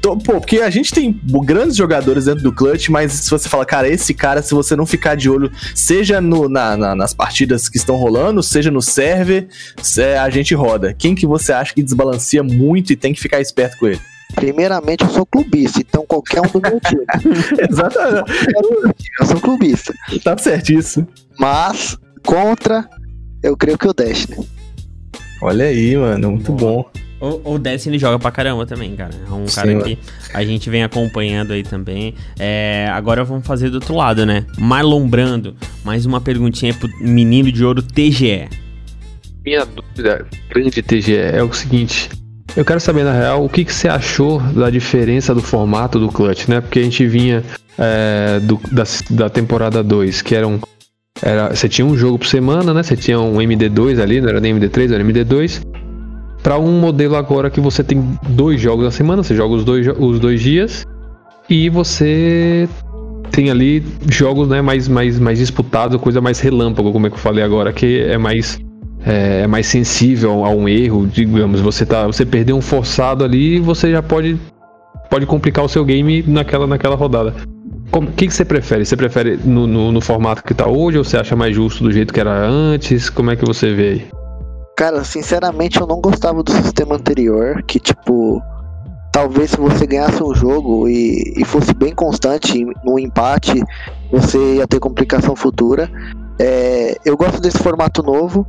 to- 0.00 0.16
pô, 0.18 0.34
porque 0.34 0.60
a 0.60 0.70
gente 0.70 0.92
tem 0.92 1.20
grandes 1.44 1.76
jogadores 1.76 2.24
dentro 2.24 2.42
do 2.42 2.52
clutch, 2.52 2.88
mas 2.88 3.12
se 3.12 3.30
você 3.30 3.48
fala, 3.48 3.64
cara, 3.66 3.88
esse 3.88 4.14
cara, 4.14 4.42
se 4.42 4.54
você 4.54 4.74
não 4.76 4.86
ficar 4.86 5.14
de 5.14 5.28
olho, 5.28 5.50
seja 5.74 6.20
no, 6.20 6.48
na- 6.48 6.76
na- 6.76 6.94
nas 6.94 7.12
partidas 7.12 7.68
que 7.68 7.76
estão 7.76 7.96
rolando, 7.96 8.42
seja 8.42 8.70
no 8.70 8.80
server, 8.80 9.48
é, 9.98 10.18
a 10.18 10.30
gente 10.30 10.54
roda. 10.54 10.94
Quem 10.94 11.14
que 11.14 11.26
você 11.26 11.52
acha 11.52 11.74
que 11.74 11.82
desbalanceia 11.82 12.42
muito 12.42 12.92
e 12.92 12.96
tem 12.96 13.12
que 13.12 13.20
ficar 13.20 13.40
esperto 13.40 13.76
com 13.78 13.86
ele? 13.88 14.00
Primeiramente, 14.34 15.04
eu 15.04 15.10
sou 15.10 15.24
clubista, 15.24 15.80
então 15.80 16.04
qualquer 16.06 16.40
um 16.40 16.48
do 16.48 16.60
meu 16.60 16.80
time. 16.80 17.04
Exatamente. 17.70 19.10
Eu 19.20 19.26
sou 19.26 19.40
clubista. 19.40 19.94
Tá 20.24 20.36
certíssimo. 20.36 21.06
Mas, 21.38 21.96
contra, 22.26 22.88
eu 23.42 23.56
creio 23.56 23.78
que 23.78 23.88
o 23.88 23.94
Destiny. 23.94 24.46
Olha 25.40 25.66
aí, 25.66 25.96
mano, 25.96 26.32
muito 26.32 26.52
bom. 26.52 26.84
O, 27.18 27.54
o 27.54 27.58
Destiny 27.58 27.98
joga 27.98 28.18
pra 28.18 28.30
caramba 28.30 28.66
também, 28.66 28.94
cara. 28.94 29.12
É 29.26 29.32
um 29.32 29.46
Sim, 29.48 29.54
cara 29.56 29.68
mano. 29.72 29.84
que 29.84 29.98
a 30.34 30.44
gente 30.44 30.68
vem 30.68 30.82
acompanhando 30.82 31.52
aí 31.52 31.62
também. 31.62 32.14
É, 32.38 32.88
agora 32.92 33.24
vamos 33.24 33.46
fazer 33.46 33.70
do 33.70 33.76
outro 33.76 33.94
lado, 33.96 34.26
né? 34.26 34.44
Marlon 34.58 35.08
Brando, 35.08 35.56
mais 35.84 36.04
uma 36.04 36.20
perguntinha 36.20 36.74
pro 36.74 36.88
menino 37.00 37.50
de 37.50 37.64
ouro 37.64 37.80
TGE. 37.82 38.48
Minha 39.44 39.64
dúvida, 39.64 40.26
grande 40.50 40.82
TGE, 40.82 41.16
é 41.16 41.42
o 41.42 41.52
seguinte. 41.54 42.10
Eu 42.56 42.64
quero 42.64 42.80
saber, 42.80 43.04
na 43.04 43.12
real, 43.12 43.44
o 43.44 43.48
que, 43.48 43.64
que 43.64 43.72
você 43.72 43.86
achou 43.88 44.40
da 44.40 44.68
diferença 44.70 45.34
do 45.34 45.42
formato 45.42 45.98
do 45.98 46.08
Clutch, 46.08 46.48
né? 46.48 46.60
Porque 46.60 46.80
a 46.80 46.82
gente 46.82 47.06
vinha 47.06 47.44
é, 47.78 48.40
do- 48.40 48.60
da, 48.72 48.84
da 49.10 49.30
temporada 49.30 49.82
2, 49.82 50.20
que 50.22 50.34
era 50.34 50.46
um. 50.48 50.58
Era, 51.22 51.54
você 51.54 51.68
tinha 51.68 51.86
um 51.86 51.96
jogo 51.96 52.18
por 52.18 52.26
semana, 52.26 52.74
né? 52.74 52.82
Você 52.82 52.96
tinha 52.96 53.18
um 53.18 53.36
MD2 53.36 54.00
ali, 54.00 54.20
não 54.20 54.28
era 54.28 54.40
nem 54.40 54.54
MD3, 54.54 54.92
era 54.92 55.02
MD2. 55.02 55.62
Pra 56.42 56.58
um 56.58 56.78
modelo 56.78 57.16
agora 57.16 57.50
que 57.50 57.60
você 57.60 57.82
tem 57.82 58.02
dois 58.28 58.60
jogos 58.60 58.84
na 58.84 58.90
semana, 58.90 59.22
você 59.22 59.34
joga 59.34 59.54
os 59.54 59.64
dois, 59.64 59.86
os 59.98 60.20
dois 60.20 60.40
dias 60.40 60.86
e 61.48 61.68
você 61.68 62.68
tem 63.30 63.50
ali 63.50 63.84
jogos 64.08 64.48
né, 64.48 64.62
mais, 64.62 64.88
mais, 64.88 65.18
mais 65.18 65.38
disputados, 65.38 66.00
coisa 66.00 66.20
mais 66.20 66.40
relâmpago, 66.40 66.92
como 66.92 67.06
é 67.06 67.10
que 67.10 67.16
eu 67.16 67.20
falei 67.20 67.42
agora, 67.42 67.72
que 67.72 68.00
é 68.00 68.16
mais 68.16 68.58
é, 69.04 69.42
é 69.42 69.46
mais 69.46 69.66
sensível 69.66 70.44
a 70.44 70.50
um 70.50 70.68
erro, 70.68 71.06
digamos, 71.06 71.60
você 71.60 71.84
tá, 71.84 72.06
você 72.06 72.24
perdeu 72.24 72.56
um 72.56 72.60
forçado 72.60 73.24
ali, 73.24 73.58
você 73.58 73.90
já 73.90 74.02
pode 74.02 74.38
pode 75.10 75.26
complicar 75.26 75.64
o 75.64 75.68
seu 75.68 75.84
game 75.84 76.24
naquela 76.26 76.66
naquela 76.66 76.96
rodada. 76.96 77.34
O 77.92 78.06
que, 78.12 78.26
que 78.26 78.34
você 78.34 78.44
prefere? 78.44 78.84
Você 78.84 78.96
prefere 78.96 79.38
no, 79.42 79.66
no, 79.66 79.92
no 79.92 80.00
formato 80.00 80.42
que 80.42 80.52
tá 80.52 80.68
hoje 80.68 80.98
ou 80.98 81.04
você 81.04 81.16
acha 81.16 81.34
mais 81.34 81.54
justo 81.54 81.82
do 81.84 81.90
jeito 81.92 82.12
que 82.12 82.20
era 82.20 82.46
antes? 82.46 83.08
Como 83.08 83.30
é 83.30 83.36
que 83.36 83.44
você 83.44 83.72
vê 83.72 83.88
aí? 83.88 84.06
Cara, 84.76 85.02
sinceramente 85.04 85.80
eu 85.80 85.86
não 85.86 86.00
gostava 86.00 86.42
do 86.42 86.52
sistema 86.52 86.96
anterior, 86.96 87.62
que 87.62 87.80
tipo, 87.80 88.42
talvez 89.10 89.50
se 89.52 89.56
você 89.56 89.86
ganhasse 89.86 90.22
um 90.22 90.34
jogo 90.34 90.86
e, 90.88 91.32
e 91.38 91.44
fosse 91.44 91.72
bem 91.72 91.94
constante 91.94 92.66
no 92.84 92.98
empate, 92.98 93.62
você 94.10 94.56
ia 94.56 94.66
ter 94.66 94.78
complicação 94.78 95.34
futura. 95.34 95.90
É, 96.38 96.94
eu 97.06 97.16
gosto 97.16 97.40
desse 97.40 97.56
formato 97.58 98.02
novo, 98.02 98.46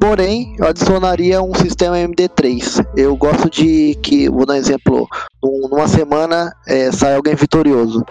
porém 0.00 0.56
eu 0.58 0.66
adicionaria 0.66 1.40
um 1.40 1.54
sistema 1.54 1.96
MD3. 1.96 2.84
Eu 2.96 3.14
gosto 3.16 3.48
de 3.48 3.96
que, 4.02 4.28
vou 4.28 4.44
dar 4.44 4.54
um 4.54 4.56
exemplo, 4.56 5.06
num- 5.40 5.68
numa 5.68 5.86
semana 5.86 6.52
é, 6.66 6.90
sai 6.90 7.14
alguém 7.14 7.36
vitorioso. 7.36 8.04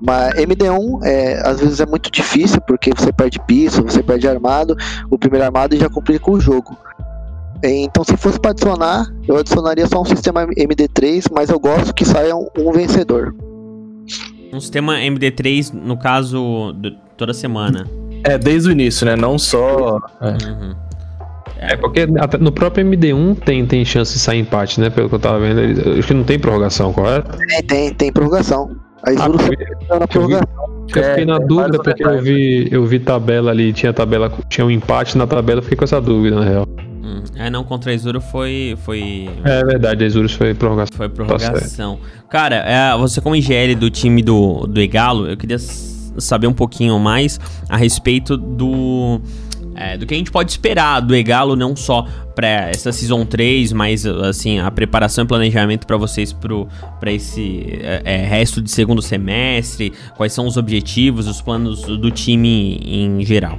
Mas 0.00 0.34
MD1 0.34 1.04
é, 1.04 1.40
às 1.44 1.60
vezes 1.60 1.80
é 1.80 1.86
muito 1.86 2.10
difícil 2.10 2.60
porque 2.62 2.90
você 2.90 3.12
perde 3.12 3.38
piso, 3.46 3.82
você 3.82 4.02
perde 4.02 4.26
armado, 4.28 4.76
o 5.10 5.18
primeiro 5.18 5.44
armado 5.44 5.76
já 5.76 5.88
complica 5.88 6.30
o 6.30 6.40
jogo. 6.40 6.76
Então, 7.62 8.04
se 8.04 8.16
fosse 8.16 8.38
para 8.38 8.50
adicionar, 8.50 9.06
eu 9.26 9.38
adicionaria 9.38 9.86
só 9.86 10.02
um 10.02 10.04
sistema 10.04 10.46
MD3, 10.46 11.30
mas 11.32 11.48
eu 11.48 11.58
gosto 11.58 11.94
que 11.94 12.04
saia 12.04 12.36
um, 12.36 12.46
um 12.58 12.72
vencedor. 12.72 13.34
Um 14.52 14.60
sistema 14.60 14.96
MD3, 14.98 15.72
no 15.72 15.96
caso, 15.96 16.74
toda 17.16 17.32
semana. 17.32 17.88
É, 18.22 18.36
desde 18.36 18.68
o 18.68 18.72
início, 18.72 19.06
né? 19.06 19.16
Não 19.16 19.38
só. 19.38 20.00
é. 20.20 20.46
Uhum. 20.46 20.74
É, 21.56 21.76
porque 21.76 22.06
até 22.18 22.36
no 22.36 22.52
próprio 22.52 22.84
MD1 22.84 23.38
tem, 23.42 23.64
tem 23.64 23.84
chance 23.84 24.12
de 24.12 24.18
sair 24.18 24.40
empate, 24.40 24.78
né? 24.80 24.90
Pelo 24.90 25.08
que 25.08 25.14
eu 25.14 25.18
tava 25.18 25.40
vendo, 25.40 25.98
acho 25.98 26.06
que 26.06 26.12
não 26.12 26.24
tem 26.24 26.38
prorrogação, 26.38 26.92
correto? 26.92 27.38
Tem, 27.38 27.62
tem, 27.62 27.94
tem 27.94 28.12
prorrogação. 28.12 28.76
A 29.06 29.10
Ah, 29.10 29.12
Isuru 29.12 29.38
tá 29.88 29.98
na 29.98 30.06
prorrogação. 30.06 30.46
Eu 30.94 31.02
fiquei 31.02 31.24
na 31.24 31.38
tem 31.38 31.46
dúvida 31.46 31.78
porque 31.82 32.04
eu 32.04 32.22
vi, 32.22 32.68
eu 32.70 32.86
vi 32.86 32.98
tabela 32.98 33.50
ali, 33.50 33.72
tinha 33.72 33.92
tabela, 33.92 34.32
tinha 34.48 34.66
um 34.66 34.70
empate 34.70 35.16
na 35.16 35.26
tabela, 35.26 35.58
eu 35.58 35.62
fiquei 35.62 35.76
com 35.76 35.84
essa 35.84 36.00
dúvida, 36.00 36.36
na 36.36 36.44
real. 36.44 36.66
Hum. 37.02 37.22
É, 37.36 37.50
não, 37.50 37.64
contra 37.64 37.90
a 37.90 37.94
Isuro 37.94 38.20
foi, 38.20 38.76
foi, 38.84 39.28
É 39.44 39.64
verdade, 39.64 40.04
a 40.04 40.06
Isurus 40.06 40.32
foi 40.32 40.54
prorrogação. 40.54 40.96
foi 40.96 41.08
prorrogação. 41.08 41.98
Cara, 42.30 42.56
é, 42.56 42.96
você 42.96 43.20
como 43.20 43.34
IGL 43.36 43.74
do 43.76 43.90
time 43.90 44.22
do, 44.22 44.66
do 44.66 44.80
Egalo, 44.80 45.26
eu 45.26 45.36
queria 45.36 45.58
saber 45.58 46.46
um 46.46 46.52
pouquinho 46.52 46.98
mais 46.98 47.38
a 47.68 47.76
respeito 47.76 48.36
do... 48.36 49.20
é, 49.76 49.96
do 49.96 50.06
que 50.06 50.14
a 50.14 50.16
gente 50.16 50.30
pode 50.30 50.50
esperar 50.50 51.00
do 51.00 51.14
Egalo, 51.14 51.56
não 51.56 51.74
só 51.74 52.06
pra 52.34 52.68
essa 52.68 52.92
Season 52.92 53.24
3, 53.24 53.72
mas 53.72 54.04
assim, 54.06 54.58
a 54.58 54.70
preparação 54.70 55.24
e 55.24 55.28
planejamento 55.28 55.86
pra 55.86 55.96
vocês 55.96 56.32
pro, 56.32 56.68
pra 56.98 57.12
esse 57.12 57.78
é, 57.82 58.02
é, 58.04 58.16
resto 58.24 58.60
de 58.60 58.70
segundo 58.70 59.00
semestre, 59.00 59.92
quais 60.16 60.32
são 60.32 60.46
os 60.46 60.56
objetivos, 60.56 61.26
os 61.26 61.40
planos 61.40 61.82
do 61.82 62.10
time 62.10 62.80
em 62.82 63.24
geral. 63.24 63.58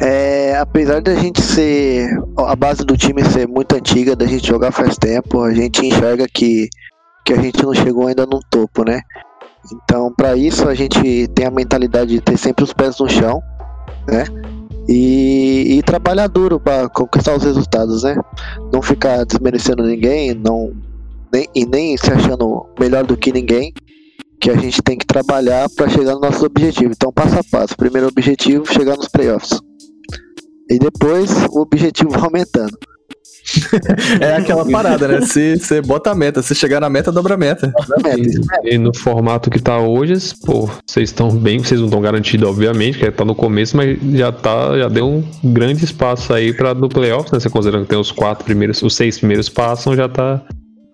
É, 0.00 0.56
apesar 0.58 1.00
da 1.00 1.14
gente 1.14 1.40
ser. 1.40 2.10
A 2.38 2.54
base 2.54 2.84
do 2.84 2.96
time 2.96 3.24
ser 3.24 3.48
muito 3.48 3.74
antiga, 3.74 4.14
da 4.14 4.26
gente 4.26 4.46
jogar 4.46 4.70
faz 4.70 4.96
tempo, 4.96 5.40
a 5.42 5.54
gente 5.54 5.86
enxerga 5.86 6.26
que, 6.32 6.68
que 7.24 7.32
a 7.32 7.40
gente 7.40 7.64
não 7.64 7.74
chegou 7.74 8.06
ainda 8.06 8.26
no 8.26 8.40
topo, 8.50 8.84
né? 8.84 9.00
Então, 9.72 10.12
para 10.14 10.36
isso, 10.36 10.68
a 10.68 10.74
gente 10.74 11.26
tem 11.28 11.46
a 11.46 11.50
mentalidade 11.50 12.10
de 12.10 12.20
ter 12.20 12.36
sempre 12.36 12.62
os 12.62 12.72
pés 12.72 12.98
no 12.98 13.08
chão, 13.08 13.42
né? 14.06 14.24
E, 14.88 15.78
e 15.78 15.82
trabalhar 15.82 16.28
duro 16.28 16.60
para 16.60 16.88
conquistar 16.88 17.36
os 17.36 17.42
resultados, 17.42 18.02
né? 18.02 18.16
Não 18.72 18.80
ficar 18.80 19.24
desmerecendo 19.24 19.82
ninguém, 19.82 20.32
não, 20.34 20.72
nem, 21.32 21.48
e 21.54 21.66
nem 21.66 21.96
se 21.96 22.10
achando 22.10 22.66
melhor 22.78 23.04
do 23.04 23.16
que 23.16 23.32
ninguém, 23.32 23.72
que 24.40 24.50
a 24.50 24.56
gente 24.56 24.80
tem 24.82 24.96
que 24.96 25.06
trabalhar 25.06 25.68
para 25.70 25.88
chegar 25.88 26.14
no 26.14 26.20
nosso 26.20 26.44
objetivo. 26.44 26.92
Então, 26.92 27.12
passo 27.12 27.38
a 27.38 27.44
passo. 27.44 27.76
Primeiro 27.76 28.08
objetivo, 28.08 28.66
chegar 28.66 28.96
nos 28.96 29.08
playoffs. 29.08 29.60
E 30.70 30.78
depois 30.78 31.30
o 31.50 31.60
objetivo 31.60 32.14
aumentando. 32.22 32.76
É 34.20 34.36
aquela 34.36 34.64
parada, 34.70 35.08
né? 35.08 35.20
Você 35.20 35.56
você 35.56 35.80
bota 35.80 36.10
a 36.10 36.14
meta, 36.14 36.42
você 36.42 36.54
chegar 36.54 36.80
na 36.80 36.88
meta, 36.90 37.10
dobra 37.12 37.34
a 37.34 37.36
meta. 37.36 37.72
E, 38.64 38.74
e 38.74 38.78
no 38.78 38.94
formato 38.96 39.50
que 39.50 39.60
tá 39.60 39.78
hoje, 39.78 40.14
pô, 40.44 40.68
vocês 40.86 41.10
estão 41.10 41.30
bem, 41.30 41.58
vocês 41.58 41.80
não 41.80 41.86
estão 41.88 42.00
garantidos, 42.00 42.48
obviamente, 42.48 42.98
que 42.98 43.10
tá 43.10 43.24
no 43.24 43.34
começo, 43.34 43.76
mas 43.76 43.98
já 44.14 44.30
tá, 44.32 44.78
já 44.78 44.88
deu 44.88 45.06
um 45.08 45.52
grande 45.52 45.84
espaço 45.84 46.32
aí 46.32 46.52
para 46.52 46.74
no 46.74 46.88
playoffs, 46.88 47.32
né? 47.32 47.40
Você 47.40 47.50
considerando 47.50 47.84
que 47.84 47.90
tem 47.90 47.98
os 47.98 48.10
quatro 48.12 48.44
primeiros, 48.44 48.82
os 48.82 48.94
seis 48.94 49.18
primeiros 49.18 49.48
passam, 49.48 49.94
já 49.94 50.08
tá 50.08 50.42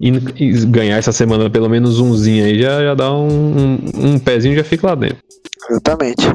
indo- 0.00 0.32
e 0.36 0.52
ganhar 0.66 0.96
essa 0.98 1.12
semana 1.12 1.48
pelo 1.48 1.68
menos 1.68 1.98
umzinho 2.00 2.44
aí 2.44 2.60
já, 2.60 2.82
já 2.82 2.94
dá 2.94 3.12
um, 3.12 3.26
um, 3.28 3.78
um 4.14 4.18
pezinho 4.18 4.56
já 4.56 4.64
fica 4.64 4.86
lá 4.88 4.94
dentro. 4.94 5.18
Exatamente. 5.70 6.26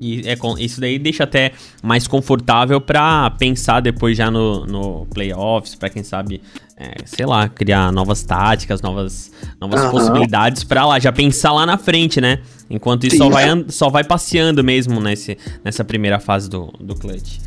E 0.00 0.22
é, 0.28 0.36
com- 0.36 0.58
isso 0.58 0.80
daí 0.80 0.98
deixa 0.98 1.24
até 1.24 1.52
mais 1.82 2.06
confortável 2.06 2.80
pra 2.80 3.30
pensar 3.38 3.80
depois 3.80 4.16
já 4.16 4.30
no, 4.30 4.66
no 4.66 5.06
playoffs, 5.06 5.74
pra 5.74 5.88
quem 5.88 6.02
sabe, 6.02 6.42
é, 6.76 6.94
sei 7.06 7.24
lá, 7.24 7.48
criar 7.48 7.90
novas 7.92 8.22
táticas, 8.22 8.82
novas, 8.82 9.30
novas 9.60 9.80
Aham. 9.80 9.90
possibilidades 9.90 10.64
pra 10.64 10.84
lá, 10.86 10.98
já 10.98 11.12
pensar 11.12 11.52
lá 11.52 11.64
na 11.64 11.78
frente, 11.78 12.20
né? 12.20 12.40
Enquanto 12.68 13.04
isso 13.06 13.16
só 13.16 13.28
vai, 13.28 13.64
só 13.68 13.88
vai 13.88 14.04
passeando 14.04 14.62
mesmo 14.64 15.00
nesse, 15.00 15.38
nessa 15.64 15.84
primeira 15.84 16.18
fase 16.18 16.50
do, 16.50 16.72
do 16.80 16.94
clutch. 16.94 17.38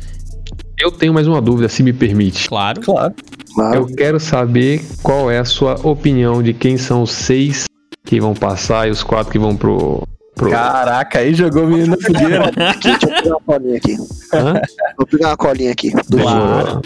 Eu 0.80 0.90
tenho 0.90 1.12
mais 1.12 1.26
uma 1.26 1.42
dúvida, 1.42 1.68
se 1.68 1.82
me 1.82 1.92
permite. 1.92 2.48
Claro. 2.48 2.80
Claro. 2.80 3.14
Claro. 3.54 3.74
Eu 3.76 3.86
quero 3.94 4.18
saber 4.20 4.82
qual 5.02 5.30
é 5.30 5.38
a 5.38 5.44
sua 5.44 5.74
opinião 5.86 6.42
de 6.42 6.54
quem 6.54 6.76
são 6.78 7.02
os 7.02 7.10
seis 7.10 7.64
que 8.04 8.20
vão 8.20 8.32
passar 8.34 8.88
e 8.88 8.90
os 8.90 9.02
quatro 9.02 9.30
que 9.32 9.38
vão 9.38 9.56
pro. 9.56 10.02
Pro... 10.38 10.50
Caraca, 10.50 11.18
aí 11.18 11.34
jogou 11.34 11.64
o 11.64 11.66
menino 11.66 11.96
na 11.96 11.96
fogueira. 11.96 12.44
Aqui, 12.70 12.88
deixa 12.88 13.06
eu 13.06 13.22
pegar 13.22 13.30
uma 13.30 13.40
colinha 13.40 13.76
aqui. 13.76 13.96
Hã? 14.32 14.60
Vou 14.96 15.06
pegar 15.06 15.28
uma 15.28 15.36
colinha 15.36 15.72
aqui. 15.72 15.90
Do 16.08 16.16
Claro. 16.16 16.80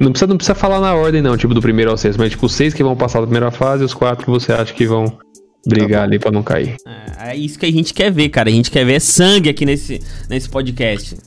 Não 0.00 0.12
precisa, 0.12 0.28
não 0.28 0.36
precisa 0.36 0.54
falar 0.54 0.80
na 0.80 0.94
ordem, 0.94 1.20
não, 1.20 1.36
tipo 1.36 1.52
do 1.52 1.60
primeiro 1.60 1.90
ao 1.90 1.96
sexto, 1.96 2.18
mas 2.18 2.30
tipo 2.30 2.46
os 2.46 2.54
seis 2.54 2.72
que 2.72 2.82
vão 2.82 2.96
passar 2.96 3.20
da 3.20 3.26
primeira 3.26 3.50
fase 3.50 3.82
e 3.82 3.86
os 3.86 3.92
quatro 3.92 4.24
que 4.24 4.30
você 4.30 4.52
acha 4.52 4.72
que 4.72 4.86
vão 4.86 5.18
brigar 5.66 6.04
ali 6.04 6.18
pra 6.18 6.30
não 6.30 6.42
cair. 6.42 6.76
É, 7.18 7.32
é 7.32 7.36
isso 7.36 7.58
que 7.58 7.66
a 7.66 7.72
gente 7.72 7.92
quer 7.92 8.10
ver, 8.10 8.28
cara. 8.30 8.48
A 8.48 8.52
gente 8.52 8.70
quer 8.70 8.84
ver 8.84 9.00
sangue 9.00 9.50
aqui 9.50 9.66
nesse, 9.66 10.00
nesse 10.28 10.48
podcast. 10.48 11.18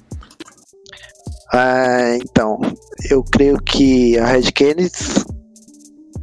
Ah, 1.54 2.18
então, 2.18 2.60
eu 3.12 3.24
creio 3.24 3.60
que 3.60 4.18
a 4.18 4.26
Red 4.26 4.52
Canids, 4.54 5.24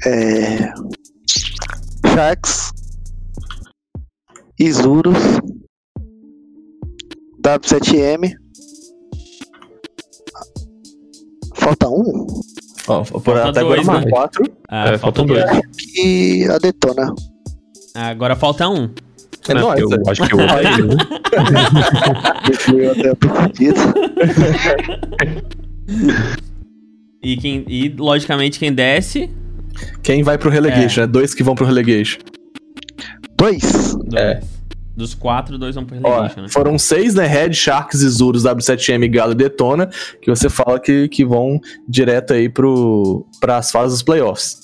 é, 0.05 0.73
Sharks, 2.13 2.73
Isurus, 4.61 5.17
W7M. 7.43 8.33
Falta 11.55 11.89
um? 11.89 12.27
Ó, 12.89 13.03
por 13.05 13.21
Falta 13.23 13.49
até 13.49 13.61
agora 13.61 13.77
dois, 13.77 13.87
foram 13.87 14.01
né? 14.01 14.11
quatro. 14.11 14.45
Ah, 14.69 14.89
É, 14.91 14.99
faltam 14.99 15.25
dois. 15.27 15.45
dois. 15.45 15.63
E 15.97 16.47
a 16.51 16.59
Detona. 16.59 17.15
Agora 17.95 18.37
falta 18.37 18.69
um. 18.69 18.91
É 19.49 19.55
Né, 19.55 19.61
nóis, 19.61 19.81
porque 19.81 19.95
eu 19.95 20.03
é. 20.07 20.11
acho 20.11 20.27
que 20.29 20.35
eu 20.35 20.39
vou 20.39 20.47
cair, 20.47 20.85
né? 20.85 20.97
Eu 22.85 22.93
até 22.93 23.15
tô 23.15 23.29
fudido. 23.29 23.81
E, 27.23 27.37
quem, 27.37 27.65
e 27.69 27.89
logicamente 27.97 28.59
quem 28.59 28.73
desce. 28.73 29.31
Quem 30.03 30.23
vai 30.23 30.37
pro 30.37 30.51
relegation? 30.51 31.03
É. 31.03 31.07
Dois 31.07 31.35
que 31.35 31.43
vão 31.43 31.55
pro 31.55 31.65
relegation. 31.67 32.19
Dois. 33.41 33.95
Dois. 33.95 34.15
É. 34.23 34.41
Dos 34.97 35.15
quatro, 35.15 35.57
dois 35.57 35.75
vão 35.75 35.85
pro 35.87 35.97
Ó, 36.03 36.11
relegation, 36.17 36.43
né? 36.43 36.49
foram 36.51 36.79
seis, 36.79 37.15
né? 37.15 37.27
Red, 37.27 37.55
Sharks, 37.55 38.03
Isurus, 38.03 38.43
W7M, 38.45 39.11
Galo 39.11 39.33
e 39.33 39.35
Detona, 39.37 39.89
que 40.21 40.29
você 40.29 40.51
fala 40.51 40.79
que, 40.79 41.09
que 41.09 41.25
vão 41.25 41.59
direto 41.89 42.35
aí 42.35 42.49
pro, 42.51 43.25
pras 43.41 43.71
fases 43.71 43.95
dos 43.95 44.03
playoffs. 44.03 44.59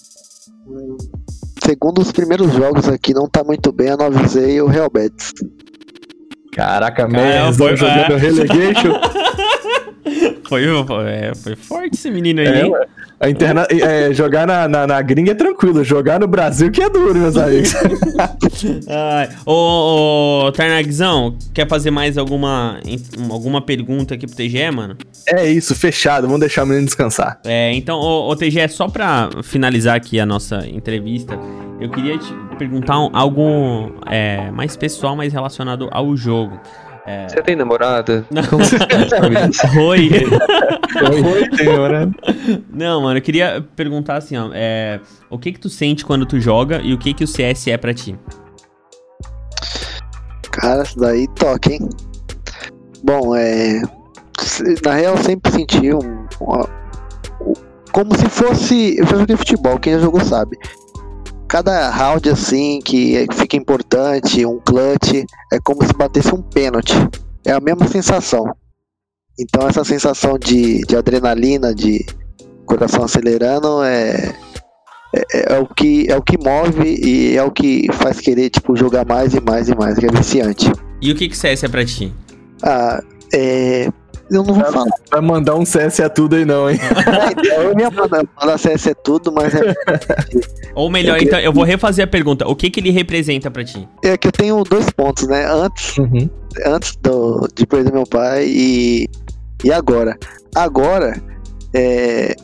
Segundo 1.65 2.03
os 2.03 2.13
primeiros 2.13 2.53
jogos 2.53 2.87
aqui, 2.89 3.15
não 3.15 3.29
tá 3.29 3.43
muito 3.43 3.73
bem 3.73 3.91
a 3.91 3.97
9Z 3.97 4.49
e 4.49 4.61
o 4.61 4.67
Real 4.67 4.91
Betis. 4.93 5.33
Caraca, 6.53 7.07
Caramba, 7.09 7.47
man, 7.47 7.53
foi- 7.55 7.77
jogando 7.77 8.13
é. 8.13 8.17
relegation. 8.17 8.93
Foi, 10.49 10.65
é, 11.09 11.33
foi 11.35 11.57
forte 11.57 11.95
esse 11.95 12.11
menino 12.11 12.41
aí, 12.41 12.47
É, 12.47 12.67
ué. 12.67 12.87
A 13.19 13.31
interna... 13.31 13.67
é, 13.71 14.13
jogar 14.13 14.47
na, 14.47 14.69
na, 14.69 14.87
na 14.87 15.01
gringa 15.01 15.33
é 15.33 15.35
tranquilo, 15.35 15.83
jogar 15.83 16.21
no 16.21 16.27
Brasil 16.27 16.71
que 16.71 16.83
é 16.83 16.91
duro, 16.91 17.15
meus 17.15 17.37
amigos. 17.37 17.73
Ai, 18.89 19.31
Ô, 19.47 20.45
ô, 20.45 20.53
Tarnagzão, 20.53 21.35
quer 21.55 21.67
fazer 21.67 21.91
mais 21.91 22.19
alguma, 22.19 22.79
alguma 23.31 23.63
pergunta 23.63 24.15
aqui 24.15 24.27
pro 24.27 24.37
TGE, 24.37 24.71
mano? 24.71 24.97
é 25.29 25.51
isso, 25.51 25.75
fechado, 25.75 26.27
vamos 26.27 26.41
deixar 26.41 26.65
o 26.65 26.67
menino 26.67 26.85
descansar. 26.85 27.41
É, 27.45 27.73
então, 27.75 27.99
ô, 27.99 28.29
ô 28.29 28.37
TGE, 28.37 28.69
só 28.69 28.87
pra 28.87 29.31
finalizar 29.43 29.97
aqui 29.97 30.21
a 30.21 30.27
nossa 30.27 30.67
entrevista, 30.69 31.39
eu 31.81 31.89
queria 31.91 32.19
te 32.19 32.33
perguntar 32.59 32.95
algo 33.13 33.93
é, 34.07 34.51
mais 34.51 34.77
pessoal, 34.77 35.17
mais 35.17 35.33
relacionado 35.33 35.89
ao 35.91 36.15
jogo. 36.17 36.61
É... 37.07 37.29
Você 37.29 37.41
tem 37.43 37.55
namorada? 37.55 38.27
Não. 38.31 38.43
Como 38.47 38.65
você 38.65 38.77
Oi. 39.81 40.11
Oi, 40.11 41.57
senhora. 41.57 42.11
Não, 42.73 43.03
mano, 43.03 43.19
eu 43.19 43.23
queria 43.23 43.65
perguntar 43.77 44.17
assim, 44.17 44.37
ó, 44.37 44.51
é, 44.53 45.01
o 45.31 45.39
que 45.39 45.53
que 45.53 45.61
tu 45.61 45.69
sente 45.69 46.05
quando 46.05 46.27
tu 46.27 46.41
joga 46.41 46.81
e 46.83 46.93
o 46.93 46.99
que 46.99 47.15
que 47.15 47.23
o 47.25 47.27
CS 47.29 47.69
é 47.69 47.77
pra 47.77 47.95
ti? 47.95 48.19
Cara, 50.51 50.83
isso 50.83 50.99
daí 50.99 51.29
toca, 51.35 51.73
hein? 51.73 51.89
Bom, 53.05 53.37
é. 53.37 53.83
Na 54.85 54.95
real, 54.95 55.17
eu 55.17 55.23
sempre 55.23 55.53
senti 55.53 55.93
um. 55.95 56.27
uma- 56.41 56.69
um- 57.41 57.53
como 57.93 58.15
se 58.17 58.27
fosse. 58.29 58.97
Eu 58.99 59.07
já 59.07 59.17
joguei 59.19 59.37
futebol, 59.37 59.79
quem 59.79 59.95
já 59.95 60.01
jogou 60.01 60.21
sabe. 60.21 60.57
Cada 61.49 61.91
round 61.91 62.29
assim 62.29 62.81
que 62.85 63.17
é- 63.17 63.27
fica 63.33 63.57
importante, 63.57 64.45
um 64.45 64.59
clutch, 64.59 65.25
é 65.53 65.61
como 65.61 65.85
se 65.87 65.93
batesse 65.95 66.35
um 66.35 66.43
pênalti. 66.43 66.95
É 67.45 67.53
a 67.53 67.61
mesma 67.61 67.87
sensação. 67.87 68.45
Então, 69.39 69.69
essa 69.69 69.85
sensação 69.85 70.39
de, 70.39 70.81
de 70.83 70.97
adrenalina, 70.97 71.75
de 71.75 72.05
coração 72.65 73.05
acelerando, 73.05 73.83
é, 73.85 74.35
é, 75.15 75.55
é 75.55 75.59
o 75.59 75.67
que, 75.67 76.11
é 76.11 76.17
o 76.17 76.23
que 76.23 76.37
move 76.39 76.83
e 76.83 77.37
é 77.37 77.43
o 77.43 77.51
que 77.51 77.87
faz 77.93 78.19
querer 78.21 78.51
tipo, 78.51 78.75
jogar 78.75 79.07
mais 79.07 79.35
e 79.35 79.41
mais 79.41 79.69
e 79.69 79.75
mais, 79.77 79.99
que 79.99 80.07
é 80.07 80.11
viciante. 80.11 80.71
E 81.01 81.13
o 81.13 81.15
que 81.15 81.29
que 81.29 81.37
CS 81.37 81.65
é 81.65 81.69
pra 81.69 81.85
ti? 81.85 82.13
Ah, 82.63 83.01
é. 83.33 83.89
Eu 84.31 84.43
não 84.43 84.55
vou 84.55 84.65
falar. 84.65 84.87
Vai 85.11 85.21
mandar 85.21 85.55
um 85.55 85.65
CS 85.65 86.01
a 86.01 86.09
tudo 86.09 86.35
aí 86.37 86.45
não, 86.45 86.69
hein? 86.69 86.79
Eu 87.45 87.79
ia 87.79 87.91
mandar, 87.91 88.25
mandar 88.41 88.59
CS 88.59 88.89
é 88.89 88.95
tudo, 88.95 89.31
mas 89.33 89.55
é, 89.55 89.61
Ou 90.75 90.91
melhor, 90.91 91.21
então, 91.23 91.39
eu 91.39 91.53
vou 91.53 91.63
refazer 91.65 92.05
a 92.05 92.09
pergunta. 92.09 92.47
O 92.49 92.57
que 92.57 92.69
que 92.71 92.81
ele 92.81 92.91
representa 92.91 93.51
pra 93.51 93.65
ti? 93.65 93.89
é 94.03 94.17
que 94.17 94.27
eu 94.27 94.33
tenho 94.33 94.63
dois 94.65 94.91
pontos, 94.91 95.29
né? 95.29 95.47
Antes, 95.49 95.97
Uhum. 95.99 96.29
antes 96.65 96.97
do, 96.97 97.49
de 97.55 97.67
perder 97.67 97.93
meu 97.93 98.05
pai 98.05 98.47
e, 98.49 99.09
e 99.65 99.73
agora. 99.73 100.17
Agora, 100.55 101.21
é, 101.73 102.35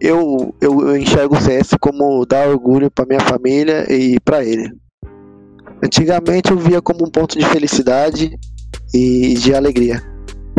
eu, 0.00 0.54
eu, 0.60 0.88
eu 0.88 0.96
enxergo 0.96 1.36
o 1.36 1.40
CS 1.40 1.70
como 1.80 2.24
dar 2.26 2.48
orgulho 2.48 2.90
pra 2.90 3.04
minha 3.06 3.20
família 3.20 3.92
e 3.92 4.20
pra 4.20 4.44
ele. 4.44 4.70
Antigamente 5.84 6.50
eu 6.52 6.58
via 6.58 6.80
como 6.80 7.04
um 7.04 7.10
ponto 7.10 7.36
de 7.38 7.44
felicidade 7.46 8.38
e 8.94 9.34
de 9.34 9.54
alegria. 9.54 10.00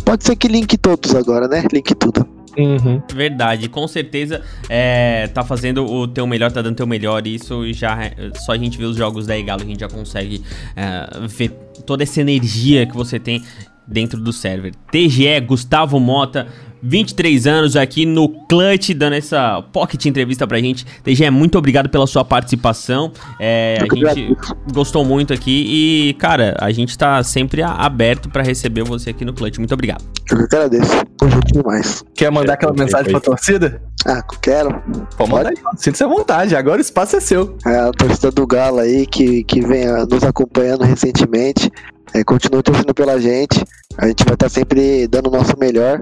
Pode 0.06 0.24
ser 0.24 0.36
que 0.36 0.48
linke 0.48 0.78
todos 0.78 1.16
agora, 1.16 1.48
né? 1.48 1.64
Linke 1.74 1.96
tudo. 1.96 2.26
Uhum. 2.58 3.02
Verdade, 3.14 3.68
com 3.68 3.86
certeza 3.86 4.42
é, 4.70 5.28
tá 5.28 5.44
fazendo 5.44 5.86
o 5.86 6.08
teu 6.08 6.26
melhor, 6.26 6.52
tá 6.52 6.62
dando 6.62 6.74
o 6.74 6.78
teu 6.78 6.88
melhor. 6.88 7.26
E 7.28 7.36
isso 7.36 7.72
já. 7.74 8.02
é- 8.06 8.32
Só 8.46 8.54
a 8.54 8.58
gente 8.58 8.78
vê 8.78 8.86
os 8.86 8.96
jogos 8.96 9.28
da 9.28 9.38
Egalo, 9.38 9.64
a 9.64 9.66
gente 9.66 9.80
já 9.82 9.90
consegue 9.90 10.42
é, 10.76 11.28
ver 11.28 11.50
toda 11.86 12.04
essa 12.04 12.22
energia 12.22 12.86
que 12.86 12.96
você 12.96 13.20
tem 13.20 13.44
dentro 13.88 14.20
do 14.20 14.32
server. 14.32 14.74
TGE, 14.92 15.40
Gustavo 15.42 16.00
Mota, 16.00 16.48
23 16.82 17.48
anos 17.48 17.76
aqui 17.76 18.06
no 18.06 18.30
Clutch, 18.48 18.90
dando 18.94 19.14
essa 19.14 19.62
pocket 19.74 20.06
entrevista 20.06 20.46
pra 20.48 20.60
gente. 20.60 20.86
TGE, 21.04 21.30
muito 21.30 21.58
obrigado 21.58 21.90
pela 21.90 22.08
sua 22.08 22.24
participação. 22.24 23.12
É, 23.40 23.78
a 23.80 24.14
gente 24.14 24.38
gostou 24.74 25.04
muito 25.04 25.34
aqui 25.34 25.66
e, 25.68 26.14
cara, 26.16 26.56
a 26.60 26.72
gente 26.72 26.98
tá 26.98 27.24
sempre 27.24 27.62
aberto 27.62 28.30
pra 28.30 28.44
receber 28.44 28.84
você 28.84 29.10
aqui 29.10 29.26
no 29.26 29.34
Clutch. 29.34 29.58
Muito 29.58 29.74
obrigado. 29.74 30.04
Eu 30.30 30.38
que 30.38 30.56
agradeço. 30.56 30.92
Conjunto 31.20 31.52
demais. 31.54 32.04
Quer 32.16 32.32
mandar 32.32 32.54
aquela 32.54 32.74
mensagem 32.74 33.12
pra 33.12 33.20
torcida? 33.20 33.82
Ah, 34.06 34.22
quero. 34.42 34.82
Pode 35.18 35.32
mandar 35.32 35.50
aí. 35.50 35.56
Sinta-se 35.78 36.04
à 36.04 36.08
vontade, 36.08 36.56
agora 36.56 36.78
o 36.78 36.82
espaço 36.82 37.16
é 37.16 37.20
seu. 37.20 37.58
É, 37.66 37.80
a 37.80 37.92
torcida 37.92 38.32
do 38.32 38.46
Galo 38.46 38.80
aí 38.80 39.08
que, 39.08 39.44
que 39.44 39.62
vem 39.62 39.88
ah, 39.88 40.06
nos 40.06 40.24
acompanhando 40.24 40.84
recentemente. 40.84 41.72
É, 42.14 42.24
continue 42.24 42.62
torcendo 42.62 42.94
pela 42.94 43.20
gente. 43.20 43.64
A 43.98 44.08
gente 44.08 44.24
vai 44.24 44.36
estar 44.36 44.50
sempre 44.50 45.08
dando 45.08 45.28
o 45.28 45.32
nosso 45.32 45.58
melhor 45.60 46.02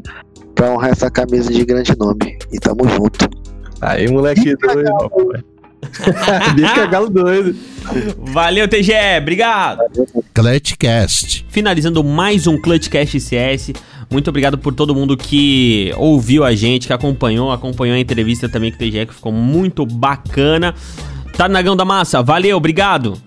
pra 0.53 0.71
honrar 0.71 0.91
essa 0.91 1.09
camisa 1.09 1.51
de 1.51 1.65
grande 1.65 1.97
nome. 1.97 2.37
E 2.51 2.59
tamo 2.59 2.87
junto. 2.87 3.29
Aí, 3.81 4.09
moleque 4.09 4.55
doido. 4.55 4.91
papai. 4.91 5.43
Bica 6.55 6.85
galo 6.87 7.09
doido. 7.09 7.55
Valeu, 8.17 8.67
TGE, 8.67 8.93
obrigado. 9.19 9.81
Clutchcast. 10.33 11.45
Finalizando 11.49 12.03
mais 12.03 12.47
um 12.47 12.57
Clutchcast 12.57 13.19
CS. 13.19 13.73
Muito 14.09 14.29
obrigado 14.29 14.57
por 14.57 14.73
todo 14.73 14.95
mundo 14.95 15.17
que 15.17 15.91
ouviu 15.97 16.43
a 16.43 16.53
gente, 16.55 16.87
que 16.87 16.93
acompanhou, 16.93 17.51
acompanhou 17.51 17.95
a 17.95 17.99
entrevista 17.99 18.47
também 18.47 18.71
com 18.71 18.77
o 18.77 18.79
TGE, 18.79 19.05
que 19.05 19.13
ficou 19.13 19.31
muito 19.31 19.85
bacana. 19.85 20.73
Tá 21.35 21.49
Nagão 21.49 21.75
da 21.75 21.83
Massa, 21.83 22.21
valeu, 22.21 22.55
obrigado. 22.57 23.17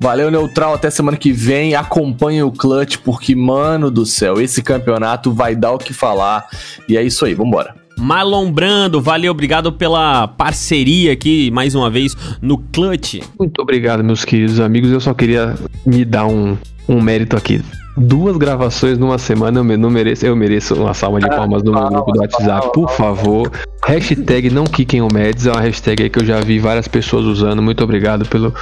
Valeu, 0.00 0.30
Neutral. 0.30 0.74
Até 0.74 0.90
semana 0.90 1.16
que 1.16 1.32
vem. 1.32 1.74
Acompanhe 1.74 2.42
o 2.42 2.52
Clutch, 2.52 2.98
porque, 2.98 3.34
mano 3.34 3.90
do 3.90 4.06
céu, 4.06 4.40
esse 4.40 4.62
campeonato 4.62 5.32
vai 5.32 5.56
dar 5.56 5.72
o 5.72 5.78
que 5.78 5.92
falar. 5.92 6.46
E 6.88 6.96
é 6.96 7.02
isso 7.02 7.24
aí, 7.24 7.34
vambora. 7.34 7.74
Marlon 7.98 8.52
Brando, 8.52 9.00
valeu, 9.00 9.32
obrigado 9.32 9.72
pela 9.72 10.28
parceria 10.28 11.12
aqui, 11.12 11.50
mais 11.50 11.74
uma 11.74 11.90
vez, 11.90 12.16
no 12.40 12.56
Clutch. 12.56 13.20
Muito 13.36 13.60
obrigado, 13.60 14.04
meus 14.04 14.24
queridos 14.24 14.60
amigos. 14.60 14.92
Eu 14.92 15.00
só 15.00 15.12
queria 15.12 15.56
me 15.84 16.04
dar 16.04 16.26
um, 16.26 16.56
um 16.88 17.00
mérito 17.02 17.36
aqui. 17.36 17.60
duas 17.96 18.36
gravações 18.36 18.96
numa 18.96 19.18
semana, 19.18 19.58
eu 19.58 19.64
me- 19.64 19.76
não 19.76 19.90
mereço, 19.90 20.24
eu 20.24 20.36
mereço 20.36 20.76
uma 20.76 20.94
salva 20.94 21.18
de 21.18 21.26
palmas 21.28 21.64
no 21.64 21.72
meu 21.72 21.88
grupo 21.88 22.12
do 22.12 22.20
WhatsApp, 22.20 22.70
por 22.72 22.88
favor. 22.92 23.50
Hashtag 23.84 24.48
não 24.50 24.62
quiquem 24.64 25.02
o 25.02 25.08
Meds, 25.12 25.46
é 25.46 25.50
uma 25.50 25.60
hashtag 25.60 26.04
aí 26.04 26.08
que 26.08 26.20
eu 26.20 26.24
já 26.24 26.38
vi 26.40 26.60
várias 26.60 26.86
pessoas 26.86 27.24
usando. 27.24 27.60
Muito 27.60 27.82
obrigado 27.82 28.24
pelo, 28.28 28.54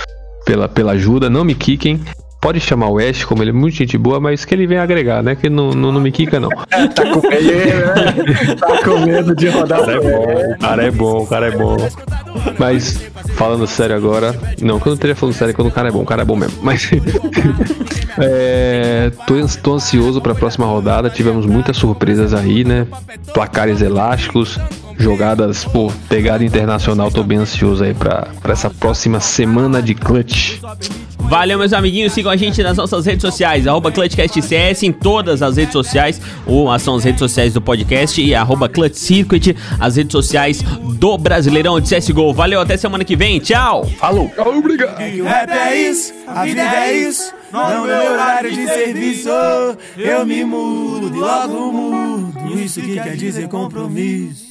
pela, 0.47 0.69
pela 0.69 0.93
ajuda. 0.93 1.29
Não 1.29 1.45
me 1.45 1.55
quiquem. 1.55 2.01
Pode 2.41 2.61
chamar 2.61 2.89
o 2.91 2.99
Ash, 2.99 3.25
como 3.25 3.43
ele 3.43 3.51
é 3.51 3.53
muito 3.53 3.75
gente 3.75 3.99
boa, 3.99 4.21
mas 4.21 4.45
que 4.45 4.55
ele 4.55 4.67
vem 4.67 4.79
agregar, 4.79 5.23
né? 5.23 5.35
Que 5.35 5.51
não, 5.51 5.71
não, 5.71 5.91
não 5.91 6.01
me 6.01 6.13
quica, 6.13 6.39
não. 6.39 6.49
Tá 6.95 7.11
com 7.11 7.29
medo, 7.29 7.47
né? 7.47 8.55
Tá 8.57 8.85
com 8.85 8.99
medo 9.01 9.35
de 9.35 9.49
rodar 9.49 9.81
O 9.81 10.59
cara 10.59 10.85
é 10.85 10.91
bom, 10.91 11.23
o 11.23 11.27
cara 11.27 11.47
é 11.47 11.51
bom, 11.51 11.75
o 11.75 11.79
cara 11.81 11.87
é 11.89 11.91
bom. 11.91 12.57
Mas, 12.59 13.01
falando 13.35 13.67
sério 13.67 13.97
agora. 13.97 14.35
Não, 14.61 14.79
que 14.79 14.87
eu 14.87 14.91
não 14.91 14.95
esteja 14.95 15.15
falando 15.17 15.35
sério 15.35 15.55
quando 15.55 15.69
o 15.69 15.73
cara 15.73 15.89
é 15.89 15.91
bom, 15.91 16.03
o 16.03 16.07
cara 16.07 16.23
é 16.23 16.25
bom 16.25 16.37
mesmo. 16.37 16.59
Mas. 16.63 16.89
é, 18.21 19.11
tô, 19.27 19.35
tô 19.63 19.75
ansioso 19.75 20.21
pra 20.21 20.35
próxima 20.35 20.67
rodada. 20.67 21.11
Tivemos 21.11 21.47
muitas 21.47 21.77
surpresas 21.77 22.33
aí, 22.33 22.65
né? 22.65 22.87
Placares 23.33 23.81
elásticos, 23.81 24.61
jogadas 24.99 25.65
por 25.65 25.93
pegada 26.09 26.45
internacional. 26.45 27.11
Tô 27.11 27.23
bem 27.23 27.39
ansioso 27.39 27.85
aí 27.85 27.95
pra, 27.95 28.29
pra 28.41 28.53
essa 28.53 28.71
próxima 28.71 29.21
semana 29.21 29.83
de 29.83 29.95
clutch. 29.95 30.59
Valeu, 31.29 31.59
meus 31.59 31.73
amiguinhos. 31.73 32.13
Sigam 32.13 32.31
a 32.31 32.37
gente 32.37 32.63
nas 32.63 32.77
nossas 32.77 33.05
redes 33.05 33.23
sociais, 33.23 33.67
arroba 33.67 33.91
ClutchCastCS 33.91 34.85
em 34.85 34.93
todas 34.93 35.43
as 35.43 35.57
redes 35.57 35.73
sociais, 35.73 36.21
ou 36.47 36.77
são 36.79 36.95
as 36.95 37.05
redes 37.05 37.19
sociais 37.19 37.53
do 37.53 37.61
podcast, 37.61 38.23
e 38.23 38.35
arroba 38.35 38.69
Clutch 38.69 38.95
Circuit, 38.95 39.57
as 39.81 39.97
redes 39.97 40.13
sociais 40.13 40.63
do 40.63 41.19
Brasileirão 41.19 41.81
de 41.81 41.95
CSGO. 41.95 42.33
Valeu, 42.33 42.61
até 42.61 42.77
semana 42.77 43.05
que 43.05 43.17
vem. 43.17 43.41
Tchau! 43.41 43.85
Falou! 43.99 44.31
Obrigado! 44.39 45.01
O 45.01 45.25
rap 45.25 45.51
é 45.51 45.77
isso, 45.77 46.15
a 46.29 46.45
vida 46.45 46.63
é 46.63 46.97
isso. 46.97 47.35
Não 47.53 47.81
no 47.81 47.87
meu 47.87 48.13
horário 48.13 48.53
de 48.53 48.67
serviço, 48.67 49.29
eu 49.97 50.27
me 50.27 50.45
mudo 50.45 51.17
e 51.17 51.19
logo 51.19 51.73
mudo. 51.73 52.59
Isso 52.59 52.81
que 52.81 52.95
quer 52.95 53.17
dizer 53.17 53.49
compromisso. 53.49 54.46